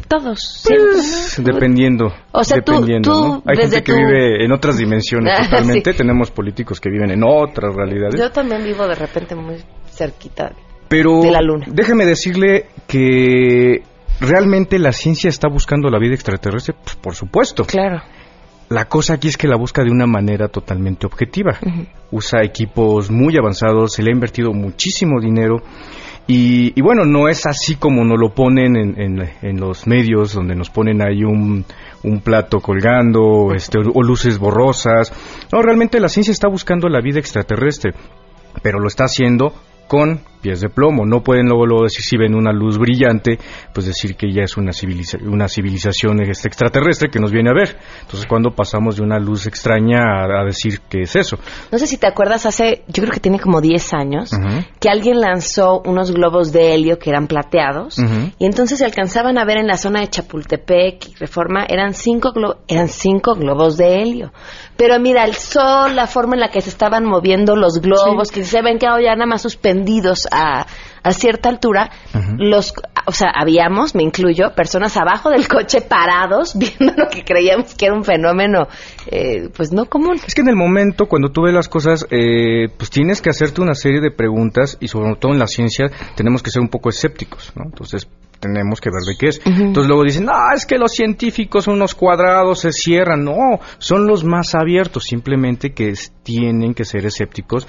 todos, 0.08 0.64
¿no? 0.70 1.44
dependiendo. 1.44 2.14
O 2.32 2.44
sea, 2.44 2.58
dependiendo, 2.58 3.12
tú, 3.14 3.28
¿no? 3.28 3.44
Hay 3.46 3.56
desde 3.58 3.78
gente 3.78 3.84
que 3.84 3.92
tu- 3.94 3.98
vive 3.98 4.46
en 4.46 4.52
otras 4.52 4.78
dimensiones 4.78 5.34
Ah, 5.40 5.44
totalmente. 5.50 5.92
sí. 5.92 5.98
Tenemos 5.98 6.32
políticos 6.32 6.80
que 6.80 6.90
viven 6.90 7.12
en 7.12 7.24
otras 7.24 7.74
realidades. 7.76 8.20
Yo 8.20 8.32
también 8.32 8.64
vivo 8.64 8.88
de 8.88 8.96
repente 8.96 9.36
muy 9.36 9.56
cerquita. 9.90 10.52
Pero 10.88 11.22
de 11.22 11.32
la 11.32 11.42
luna. 11.42 11.66
déjeme 11.70 12.06
decirle 12.06 12.68
que 12.88 13.82
realmente 14.20 14.78
la 14.80 14.92
ciencia 14.92 15.30
está 15.30 15.48
buscando 15.48 15.90
la 15.90 15.98
vida 16.00 16.14
extraterrestre, 16.14 16.76
pues, 16.84 16.96
por 16.96 17.16
supuesto. 17.16 17.64
Claro. 17.66 18.02
La 18.70 18.86
cosa 18.86 19.16
aquí 19.16 19.28
es 19.28 19.38
que 19.38 19.48
la 19.48 19.56
busca 19.58 19.84
de 19.84 19.92
una 19.92 20.06
manera 20.08 20.48
totalmente 20.48 21.06
objetiva. 21.06 21.58
Usa 22.12 22.44
equipos 22.44 23.12
muy 23.12 23.36
avanzados, 23.38 23.94
se 23.94 24.02
le 24.04 24.10
ha 24.10 24.14
invertido 24.14 24.52
muchísimo 24.54 25.20
dinero. 25.20 25.58
Y, 26.26 26.72
y 26.80 26.82
bueno, 26.82 27.04
no 27.06 27.28
es 27.28 27.46
así 27.46 27.76
como 27.76 28.06
nos 28.06 28.18
lo 28.18 28.30
ponen 28.34 28.78
en, 28.78 29.30
en- 29.42 29.60
los 29.60 29.86
medios, 29.88 30.34
donde 30.34 30.56
nos 30.56 30.70
ponen 30.70 31.02
ahí 31.02 31.24
un, 31.26 31.66
un 32.04 32.22
plato 32.22 32.62
colgando 32.62 33.54
este, 33.54 33.80
o 33.80 34.02
luces 34.02 34.40
borrosas. 34.40 35.12
No, 35.52 35.62
realmente 35.62 36.00
la 36.00 36.08
ciencia 36.08 36.32
está 36.32 36.48
buscando 36.48 36.88
la 36.88 37.02
vida 37.02 37.20
extraterrestre, 37.20 37.92
pero 38.62 38.80
lo 38.80 38.88
está 38.88 39.04
haciendo 39.04 39.54
con 39.90 40.22
pies 40.44 40.60
de 40.60 40.70
plomo. 40.70 41.06
No 41.06 41.24
pueden 41.24 41.48
luego, 41.48 41.66
luego 41.66 41.84
decir 41.84 42.04
si 42.04 42.18
ven 42.18 42.36
una 42.36 42.52
luz 42.52 42.78
brillante, 42.78 43.40
pues 43.74 43.88
decir 43.88 44.16
que 44.16 44.32
ya 44.32 44.44
es 44.44 44.58
una, 44.58 44.74
civiliza 44.74 45.18
una 45.26 45.48
civilización 45.48 46.22
este, 46.22 46.50
extraterrestre 46.50 47.10
que 47.10 47.20
nos 47.20 47.32
viene 47.32 47.50
a 47.50 47.54
ver. 47.54 47.78
Entonces, 48.02 48.28
cuando 48.28 48.52
pasamos 48.52 48.98
de 48.98 49.04
una 49.04 49.18
luz 49.20 49.48
extraña 49.48 50.04
a, 50.04 50.42
a 50.42 50.46
decir 50.46 50.82
que 50.90 51.02
es 51.02 51.16
eso? 51.16 51.38
No 51.72 51.80
sé 51.80 51.88
si 51.88 51.98
te 51.98 52.08
acuerdas, 52.08 52.46
hace, 52.46 52.84
yo 52.88 53.04
creo 53.04 53.14
que 53.14 53.22
tiene 53.22 53.40
como 53.40 53.62
10 53.62 53.94
años, 53.94 54.32
que 54.80 54.90
alguien 54.90 55.22
lanzó 55.22 55.82
unos 55.86 56.12
globos 56.12 56.52
de 56.52 56.74
helio 56.74 57.00
que 57.00 57.10
eran 57.10 57.28
plateados, 57.28 57.98
y 58.38 58.46
entonces 58.46 58.80
se 58.80 58.86
alcanzaban 58.86 59.38
a 59.38 59.46
ver 59.46 59.58
en 59.58 59.68
la 59.68 59.78
zona 59.78 60.02
de 60.02 60.10
Chapultepec 60.10 61.08
y 61.08 61.16
Reforma, 61.16 61.66
eran 61.68 61.94
cinco, 61.94 62.34
glo 62.34 62.58
eran 62.68 62.90
cinco 62.90 63.36
globos 63.36 63.78
de 63.78 64.02
helio. 64.02 64.34
Pero 64.76 65.00
mira, 65.00 65.24
el 65.24 65.36
sol, 65.36 65.96
la 65.96 66.08
forma 66.08 66.36
en 66.36 66.42
la 66.42 66.50
que 66.50 66.62
se 66.62 66.70
estaban 66.70 67.06
moviendo 67.06 67.56
los 67.56 67.80
globos, 67.80 68.32
que 68.32 68.44
se 68.44 68.62
ven 68.62 68.80
que 68.80 68.88
ya 68.88 69.16
nada 69.16 69.28
más 69.28 69.42
suspendidos 69.42 70.28
a, 70.34 70.66
a 71.04 71.12
cierta 71.12 71.50
altura, 71.50 71.92
los, 72.38 72.74
o 73.06 73.12
sea, 73.12 73.30
habíamos, 73.36 73.94
me 73.94 74.04
incluyo, 74.04 74.54
personas 74.56 74.96
abajo 74.98 75.30
del 75.30 75.48
coche 75.48 75.82
parados 75.82 76.56
viendo 76.58 76.94
lo 76.96 77.10
que 77.10 77.24
creíamos 77.24 77.76
que 77.76 77.86
era 77.86 77.96
un 77.96 78.04
fenómeno, 78.04 78.68
eh, 79.08 79.50
pues 79.56 79.72
no 79.72 79.86
común. 79.86 80.20
Es 80.26 80.34
que 80.34 80.42
en 80.42 80.50
el 80.50 80.56
momento 80.56 81.08
cuando 81.08 81.30
tú 81.30 81.44
ves 81.44 81.54
las 81.54 81.68
cosas, 81.68 82.08
eh, 82.10 82.70
pues 82.78 82.90
tienes 82.90 83.22
que 83.22 83.30
hacerte 83.30 83.62
una 83.62 83.76
serie 83.76 84.00
de 84.00 84.12
preguntas 84.12 84.78
y 84.80 84.88
sobre 84.88 85.16
todo 85.18 85.34
en 85.34 85.40
la 85.40 85.48
ciencia 85.48 85.92
tenemos 86.16 86.42
que 86.42 86.52
ser 86.52 86.62
un 86.62 86.70
poco 86.70 86.90
escépticos, 86.90 87.52
¿no? 87.56 87.66
Entonces 87.66 88.08
tenemos 88.40 88.82
que 88.82 88.90
ver 88.90 89.04
de 89.04 89.16
qué 89.18 89.28
es. 89.30 89.42
Entonces 89.46 89.88
luego 89.88 90.04
dicen, 90.04 90.26
no, 90.26 90.34
es 90.54 90.66
que 90.66 90.78
los 90.78 90.92
científicos 90.92 91.64
son 91.64 91.76
unos 91.76 91.96
cuadrados, 91.96 92.60
se 92.60 92.72
cierran. 92.74 93.24
No, 93.24 93.60
son 93.78 94.06
los 94.06 94.24
más 94.26 94.54
abiertos, 94.54 95.06
simplemente 95.06 95.74
que 95.74 95.94
tienen 96.24 96.74
que 96.74 96.84
ser 96.84 97.06
escépticos 97.06 97.68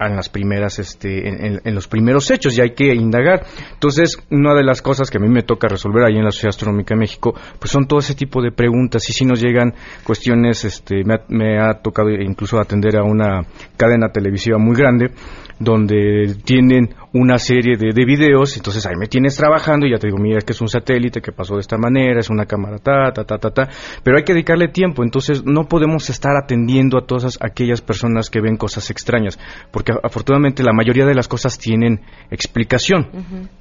en 0.00 0.16
las 0.16 0.28
primeras 0.28 0.78
este 0.78 1.28
en, 1.64 1.74
los 1.74 1.88
primeros 1.88 2.30
hechos 2.30 2.56
y 2.56 2.60
hay 2.60 2.70
que 2.70 2.94
indagar. 2.94 3.44
Entonces 3.72 4.18
una 4.30 4.54
de 4.54 4.64
las 4.64 4.82
cosas 4.82 5.10
que 5.10 5.18
a 5.18 5.20
mí 5.20 5.28
me 5.28 5.42
toca 5.42 5.68
resolver 5.68 6.04
ahí 6.04 6.16
en 6.16 6.24
la 6.24 6.30
Sociedad 6.30 6.50
Astronómica 6.50 6.94
de 6.94 7.00
México 7.00 7.34
pues 7.58 7.70
son 7.70 7.86
todo 7.86 8.00
ese 8.00 8.14
tipo 8.14 8.42
de 8.42 8.52
preguntas 8.52 9.08
y 9.08 9.12
si 9.12 9.24
nos 9.24 9.40
llegan 9.40 9.74
cuestiones 10.04 10.64
este 10.64 11.04
me 11.04 11.14
ha, 11.14 11.24
me 11.28 11.60
ha 11.60 11.74
tocado 11.74 12.10
incluso 12.10 12.58
atender 12.58 12.96
a 12.96 13.04
una 13.04 13.42
cadena 13.76 14.08
televisiva 14.08 14.58
muy 14.58 14.76
grande 14.76 15.10
donde 15.58 16.36
tienen 16.44 16.94
una 17.12 17.38
serie 17.38 17.76
de, 17.76 17.92
de, 17.94 18.04
videos, 18.04 18.56
entonces 18.56 18.84
ahí 18.86 18.96
me 18.98 19.06
tienes 19.06 19.36
trabajando 19.36 19.86
y 19.86 19.92
ya 19.92 19.98
te 19.98 20.08
digo, 20.08 20.18
mira, 20.18 20.40
que 20.40 20.52
es 20.52 20.60
un 20.60 20.68
satélite 20.68 21.20
que 21.20 21.30
pasó 21.30 21.54
de 21.54 21.60
esta 21.60 21.78
manera, 21.78 22.18
es 22.18 22.28
una 22.28 22.44
cámara, 22.44 22.78
ta, 22.78 23.12
ta, 23.12 23.24
ta, 23.24 23.38
ta, 23.38 23.50
ta, 23.50 23.68
pero 24.02 24.16
hay 24.16 24.24
que 24.24 24.32
dedicarle 24.32 24.68
tiempo, 24.68 25.04
entonces 25.04 25.44
no 25.44 25.68
podemos 25.68 26.10
estar 26.10 26.32
atendiendo 26.36 26.98
a 26.98 27.06
todas 27.06 27.38
aquellas 27.40 27.80
personas 27.80 28.30
que 28.30 28.40
ven 28.40 28.56
cosas 28.56 28.90
extrañas, 28.90 29.38
porque 29.70 29.83
afortunadamente 30.02 30.62
la 30.62 30.72
mayoría 30.72 31.06
de 31.06 31.14
las 31.14 31.28
cosas 31.28 31.58
tienen 31.58 32.00
explicación. 32.30 33.08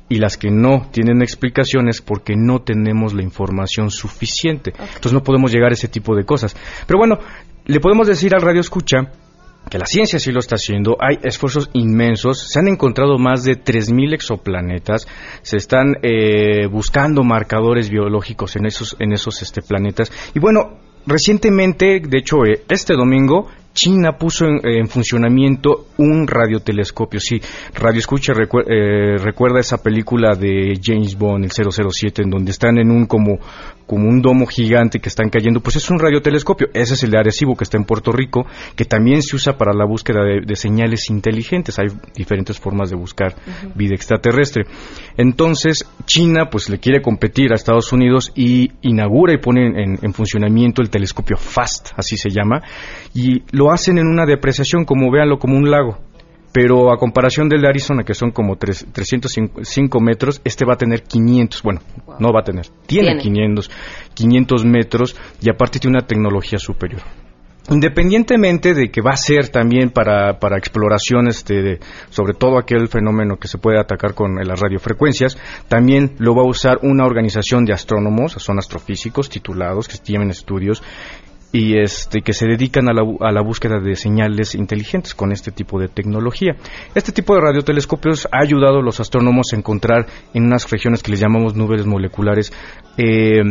Y 0.09 0.17
las 0.17 0.37
que 0.37 0.51
no 0.51 0.87
tienen 0.91 1.21
explicación 1.21 1.89
es 1.89 2.01
porque 2.01 2.35
no 2.35 2.61
tenemos 2.61 3.13
la 3.13 3.23
información 3.23 3.89
suficiente, 3.89 4.73
entonces 4.77 5.13
no 5.13 5.23
podemos 5.23 5.51
llegar 5.51 5.71
a 5.71 5.73
ese 5.73 5.87
tipo 5.87 6.15
de 6.15 6.25
cosas. 6.25 6.55
Pero 6.85 6.99
bueno, 6.99 7.19
le 7.65 7.79
podemos 7.79 8.07
decir 8.07 8.35
al 8.35 8.41
radio 8.41 8.61
escucha 8.61 9.11
que 9.69 9.77
la 9.77 9.85
ciencia 9.85 10.19
sí 10.19 10.31
lo 10.31 10.39
está 10.39 10.55
haciendo, 10.55 10.97
hay 10.99 11.19
esfuerzos 11.23 11.69
inmensos, 11.73 12.47
se 12.49 12.59
han 12.59 12.67
encontrado 12.67 13.17
más 13.17 13.43
de 13.43 13.53
3.000 13.53 14.13
exoplanetas, 14.13 15.07
se 15.41 15.57
están 15.57 15.95
eh, 16.01 16.67
buscando 16.67 17.23
marcadores 17.23 17.89
biológicos 17.89 18.55
en 18.55 18.65
esos, 18.65 18.95
en 18.99 19.13
esos 19.13 19.41
este, 19.41 19.61
planetas. 19.61 20.11
Y 20.35 20.39
bueno, 20.39 20.79
recientemente, 21.05 22.01
de 22.01 22.17
hecho, 22.17 22.45
eh, 22.45 22.63
este 22.69 22.93
domingo, 22.95 23.47
China 23.73 24.17
puso 24.17 24.45
en, 24.45 24.87
funcionamiento 24.87 25.87
un 25.97 26.27
radiotelescopio. 26.27 27.19
Sí, 27.19 27.41
Radio 27.73 27.99
Escucha 27.99 28.33
eh, 28.33 29.17
recuerda 29.17 29.59
esa 29.59 29.81
película 29.81 30.35
de 30.35 30.79
James 30.81 31.17
Bond, 31.17 31.45
el 31.45 31.51
007, 31.51 32.23
en 32.23 32.29
donde 32.29 32.51
están 32.51 32.77
en 32.77 32.91
un 32.91 33.05
como, 33.07 33.39
como 33.87 34.07
un 34.07 34.21
domo 34.21 34.45
gigante 34.45 34.99
que 34.99 35.09
están 35.09 35.29
cayendo. 35.29 35.59
Pues 35.59 35.75
es 35.77 35.89
un 35.89 35.99
radiotelescopio. 35.99 36.67
Ese 36.73 36.93
es 36.93 37.03
el 37.03 37.11
de 37.11 37.19
Arecibo 37.19 37.55
que 37.55 37.63
está 37.63 37.77
en 37.77 37.85
Puerto 37.85 38.11
Rico, 38.11 38.45
que 38.75 38.85
también 38.85 39.21
se 39.23 39.35
usa 39.35 39.57
para 39.57 39.73
la 39.73 39.85
búsqueda 39.85 40.23
de, 40.23 40.55
señales 40.55 41.09
inteligentes. 41.09 41.79
Hay 41.79 41.87
diferentes 42.15 42.59
formas 42.59 42.91
de 42.91 42.95
buscar 42.95 43.35
vida 43.75 43.95
extraterrestre. 43.95 44.65
Entonces, 45.17 45.85
China 46.05 46.49
pues 46.51 46.69
le 46.69 46.79
quiere 46.79 47.01
competir 47.01 47.51
a 47.51 47.55
Estados 47.55 47.91
Unidos 47.91 48.31
y 48.35 48.71
inaugura 48.81 49.33
y 49.33 49.37
pone 49.37 49.65
en, 49.65 49.99
en 50.01 50.13
funcionamiento 50.13 50.81
el 50.81 50.89
telescopio 50.89 51.37
FAST, 51.37 51.89
así 51.97 52.17
se 52.17 52.29
llama, 52.29 52.61
y 53.13 53.41
lo 53.51 53.62
hacen 53.71 53.97
en 53.97 54.07
una 54.07 54.25
depreciación, 54.25 54.85
como 54.85 55.11
véanlo, 55.11 55.39
como 55.39 55.57
un 55.57 55.69
lago. 55.69 55.97
Pero 56.53 56.93
a 56.93 56.97
comparación 56.97 57.49
del 57.49 57.61
de 57.61 57.67
Arizona, 57.67 58.03
que 58.03 58.13
son 58.13 58.31
como 58.31 58.57
305 58.57 59.99
metros, 59.99 60.39
este 60.43 60.65
va 60.65 60.73
a 60.73 60.77
tener 60.77 61.01
500, 61.01 61.63
bueno, 61.63 61.81
no 62.19 62.31
va 62.31 62.41
a 62.41 62.43
tener, 62.43 62.67
tiene, 62.85 63.17
500, 63.17 63.71
500 64.13 64.65
metros 64.65 65.15
y 65.41 65.49
aparte 65.49 65.79
tiene 65.79 65.97
una 65.97 66.05
tecnología 66.05 66.59
superior. 66.59 67.01
Independientemente 67.69 68.73
de 68.73 68.91
que 68.91 69.01
va 69.01 69.11
a 69.11 69.17
ser 69.17 69.47
también 69.47 69.89
para, 69.89 70.37
para 70.37 70.57
exploración, 70.57 71.29
este, 71.29 71.79
sobre 72.09 72.33
todo 72.33 72.59
aquel 72.59 72.89
fenómeno 72.89 73.37
que 73.37 73.47
se 73.47 73.57
puede 73.57 73.79
atacar 73.79 74.13
con 74.13 74.35
las 74.35 74.59
radiofrecuencias, 74.59 75.37
también 75.69 76.15
lo 76.19 76.35
va 76.35 76.41
a 76.41 76.45
usar 76.45 76.79
una 76.81 77.05
organización 77.05 77.63
de 77.63 77.71
astrónomos, 77.71 78.33
son 78.33 78.59
astrofísicos 78.59 79.29
titulados 79.29 79.87
que 79.87 79.97
tienen 79.97 80.29
estudios 80.29 80.83
y 81.53 81.79
este 81.79 82.21
que 82.21 82.33
se 82.33 82.47
dedican 82.47 82.89
a 82.89 82.93
la, 82.93 83.03
a 83.21 83.31
la, 83.31 83.41
búsqueda 83.41 83.79
de 83.79 83.95
señales 83.95 84.55
inteligentes 84.55 85.13
con 85.13 85.31
este 85.31 85.51
tipo 85.51 85.79
de 85.79 85.87
tecnología. 85.87 86.55
Este 86.95 87.11
tipo 87.11 87.35
de 87.35 87.41
radiotelescopios 87.41 88.27
ha 88.31 88.41
ayudado 88.41 88.79
a 88.79 88.83
los 88.83 88.99
astrónomos 88.99 89.53
a 89.53 89.55
encontrar 89.55 90.07
en 90.33 90.45
unas 90.45 90.69
regiones 90.69 91.03
que 91.03 91.11
les 91.11 91.19
llamamos 91.19 91.55
nubes 91.55 91.85
moleculares 91.85 92.51
eh, 92.97 93.41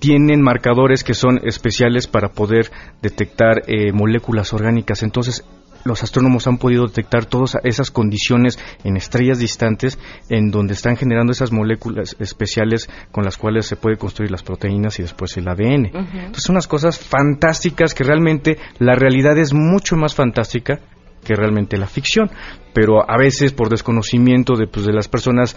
tienen 0.00 0.42
marcadores 0.42 1.04
que 1.04 1.14
son 1.14 1.40
especiales 1.44 2.08
para 2.08 2.30
poder 2.30 2.70
detectar 3.02 3.62
eh, 3.66 3.92
moléculas 3.92 4.52
orgánicas. 4.52 5.02
Entonces, 5.02 5.44
los 5.84 6.02
astrónomos 6.02 6.46
han 6.46 6.58
podido 6.58 6.86
detectar 6.86 7.26
todas 7.26 7.56
esas 7.64 7.90
condiciones 7.90 8.58
en 8.84 8.96
estrellas 8.96 9.38
distantes 9.38 9.98
en 10.28 10.50
donde 10.50 10.74
están 10.74 10.96
generando 10.96 11.32
esas 11.32 11.52
moléculas 11.52 12.16
especiales 12.18 12.88
con 13.10 13.24
las 13.24 13.36
cuales 13.36 13.66
se 13.66 13.76
puede 13.76 13.96
construir 13.96 14.30
las 14.30 14.42
proteínas 14.42 14.98
y 14.98 15.02
después 15.02 15.36
el 15.36 15.48
ADN. 15.48 15.86
Entonces 15.86 16.44
son 16.44 16.54
unas 16.54 16.68
cosas 16.68 16.98
fantásticas 16.98 17.94
que 17.94 18.04
realmente 18.04 18.58
la 18.78 18.94
realidad 18.94 19.38
es 19.38 19.52
mucho 19.54 19.96
más 19.96 20.14
fantástica 20.14 20.80
que 21.24 21.34
realmente 21.34 21.76
la 21.76 21.86
ficción, 21.86 22.30
pero 22.72 23.08
a 23.08 23.18
veces 23.18 23.52
por 23.52 23.68
desconocimiento 23.68 24.56
de, 24.56 24.66
pues, 24.66 24.86
de 24.86 24.92
las 24.92 25.08
personas 25.08 25.56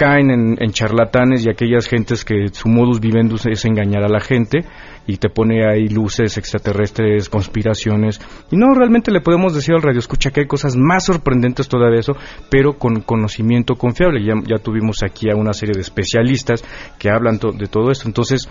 caen 0.00 0.30
en, 0.30 0.70
charlatanes 0.70 1.44
y 1.44 1.50
aquellas 1.50 1.86
gentes 1.86 2.24
que 2.24 2.48
su 2.52 2.70
modus 2.70 3.00
vivendi 3.00 3.36
es 3.50 3.66
engañar 3.66 4.02
a 4.02 4.08
la 4.08 4.20
gente 4.20 4.64
y 5.06 5.18
te 5.18 5.28
pone 5.28 5.68
ahí 5.68 5.88
luces 5.88 6.38
extraterrestres, 6.38 7.28
conspiraciones. 7.28 8.18
Y 8.50 8.56
no, 8.56 8.72
realmente 8.72 9.10
le 9.10 9.20
podemos 9.20 9.54
decir 9.54 9.74
al 9.74 9.82
radio 9.82 9.98
escucha 9.98 10.30
que 10.30 10.40
hay 10.40 10.46
cosas 10.46 10.74
más 10.74 11.04
sorprendentes 11.04 11.68
todavía 11.68 12.00
eso, 12.00 12.14
pero 12.48 12.78
con 12.78 13.02
conocimiento 13.02 13.74
confiable. 13.74 14.24
Ya, 14.24 14.32
ya 14.46 14.56
tuvimos 14.56 15.02
aquí 15.02 15.28
a 15.28 15.36
una 15.36 15.52
serie 15.52 15.74
de 15.74 15.82
especialistas 15.82 16.64
que 16.98 17.10
hablan 17.10 17.38
de 17.38 17.66
todo 17.66 17.90
esto. 17.90 18.08
Entonces, 18.08 18.48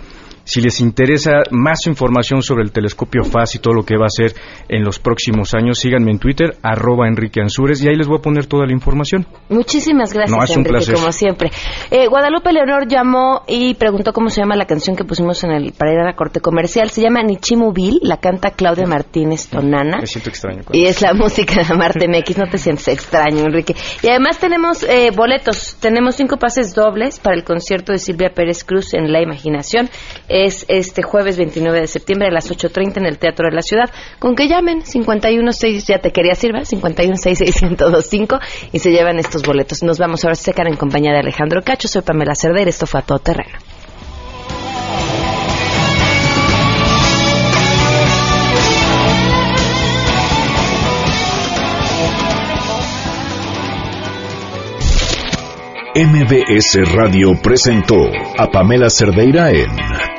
si 0.49 0.61
les 0.61 0.79
interesa 0.81 1.43
más 1.51 1.85
información 1.85 2.41
sobre 2.41 2.63
el 2.63 2.71
telescopio 2.71 3.23
FAS 3.23 3.53
y 3.53 3.59
todo 3.59 3.75
lo 3.75 3.83
que 3.83 3.97
va 3.97 4.05
a 4.05 4.07
hacer 4.07 4.33
en 4.67 4.83
los 4.83 4.97
próximos 4.97 5.53
años, 5.53 5.77
síganme 5.77 6.09
en 6.09 6.17
Twitter, 6.17 6.57
arroba 6.63 7.07
Enrique 7.07 7.39
Ansures, 7.39 7.83
y 7.83 7.87
ahí 7.87 7.95
les 7.95 8.07
voy 8.07 8.17
a 8.17 8.21
poner 8.23 8.47
toda 8.47 8.65
la 8.65 8.73
información. 8.73 9.27
Muchísimas 9.49 10.11
gracias, 10.11 10.57
Enrique, 10.57 10.93
como 10.93 11.11
siempre. 11.11 11.51
Eh, 11.91 12.07
Guadalupe 12.07 12.51
Leonor 12.51 12.87
llamó 12.87 13.43
y 13.47 13.75
preguntó 13.75 14.11
cómo 14.11 14.29
se 14.29 14.41
llama 14.41 14.55
la 14.55 14.65
canción 14.65 14.95
que 14.95 15.03
pusimos 15.03 15.43
en 15.43 15.51
el 15.51 15.71
para 15.73 15.93
ir 15.93 15.99
a 15.99 16.03
la 16.03 16.15
corte 16.15 16.39
comercial. 16.39 16.89
Se 16.89 17.03
llama 17.03 17.21
Nichimubil, 17.21 17.99
la 18.01 18.17
canta 18.17 18.49
Claudia 18.49 18.87
Martínez 18.87 19.49
Tonana. 19.49 19.99
Me 19.99 20.07
siento 20.07 20.31
extraño. 20.31 20.63
Y 20.71 20.85
es 20.85 20.99
la 21.03 21.13
música 21.13 21.61
de 21.61 21.75
Marte 21.75 22.07
MX, 22.09 22.37
no 22.39 22.47
te 22.49 22.57
sientes 22.57 22.87
extraño, 22.87 23.45
Enrique. 23.45 23.75
Y 24.01 24.07
además 24.07 24.39
tenemos 24.39 24.81
eh, 24.81 25.11
boletos, 25.15 25.77
tenemos 25.79 26.15
cinco 26.15 26.37
pases 26.37 26.73
dobles 26.73 27.19
para 27.19 27.35
el 27.35 27.43
concierto 27.43 27.91
de 27.91 27.99
Silvia 27.99 28.31
Pérez 28.33 28.63
Cruz 28.63 28.95
en 28.95 29.11
La 29.11 29.21
Imaginación 29.21 29.91
es 30.45 30.65
este 30.67 31.01
jueves 31.01 31.37
29 31.37 31.81
de 31.81 31.87
septiembre 31.87 32.27
a 32.27 32.31
las 32.31 32.49
8.30 32.49 32.97
en 32.97 33.05
el 33.05 33.17
Teatro 33.17 33.47
de 33.49 33.55
la 33.55 33.61
Ciudad. 33.61 33.89
Con 34.19 34.35
que 34.35 34.47
llamen 34.47 34.81
516, 34.81 35.87
ya 35.87 35.99
te 35.99 36.11
quería 36.11 36.35
sirva, 36.35 36.61
5166125 36.61 38.39
y 38.71 38.79
se 38.79 38.91
llevan 38.91 39.19
estos 39.19 39.43
boletos. 39.43 39.83
Nos 39.83 39.99
vamos 39.99 40.23
ahora 40.23 40.33
a 40.33 40.35
secar 40.35 40.67
en 40.67 40.75
compañía 40.75 41.11
de 41.11 41.19
Alejandro 41.19 41.61
Cacho. 41.63 41.87
Soy 41.87 42.01
Pamela 42.01 42.35
Cerder, 42.35 42.67
esto 42.67 42.85
fue 42.85 42.99
a 42.99 43.03
todo 43.03 43.19
terreno. 43.19 43.57
MBS 55.95 56.93
Radio 56.93 57.31
presentó 57.41 57.97
a 58.37 58.47
Pamela 58.47 58.89
Cerdeira 58.89 59.49
en 59.51 60.18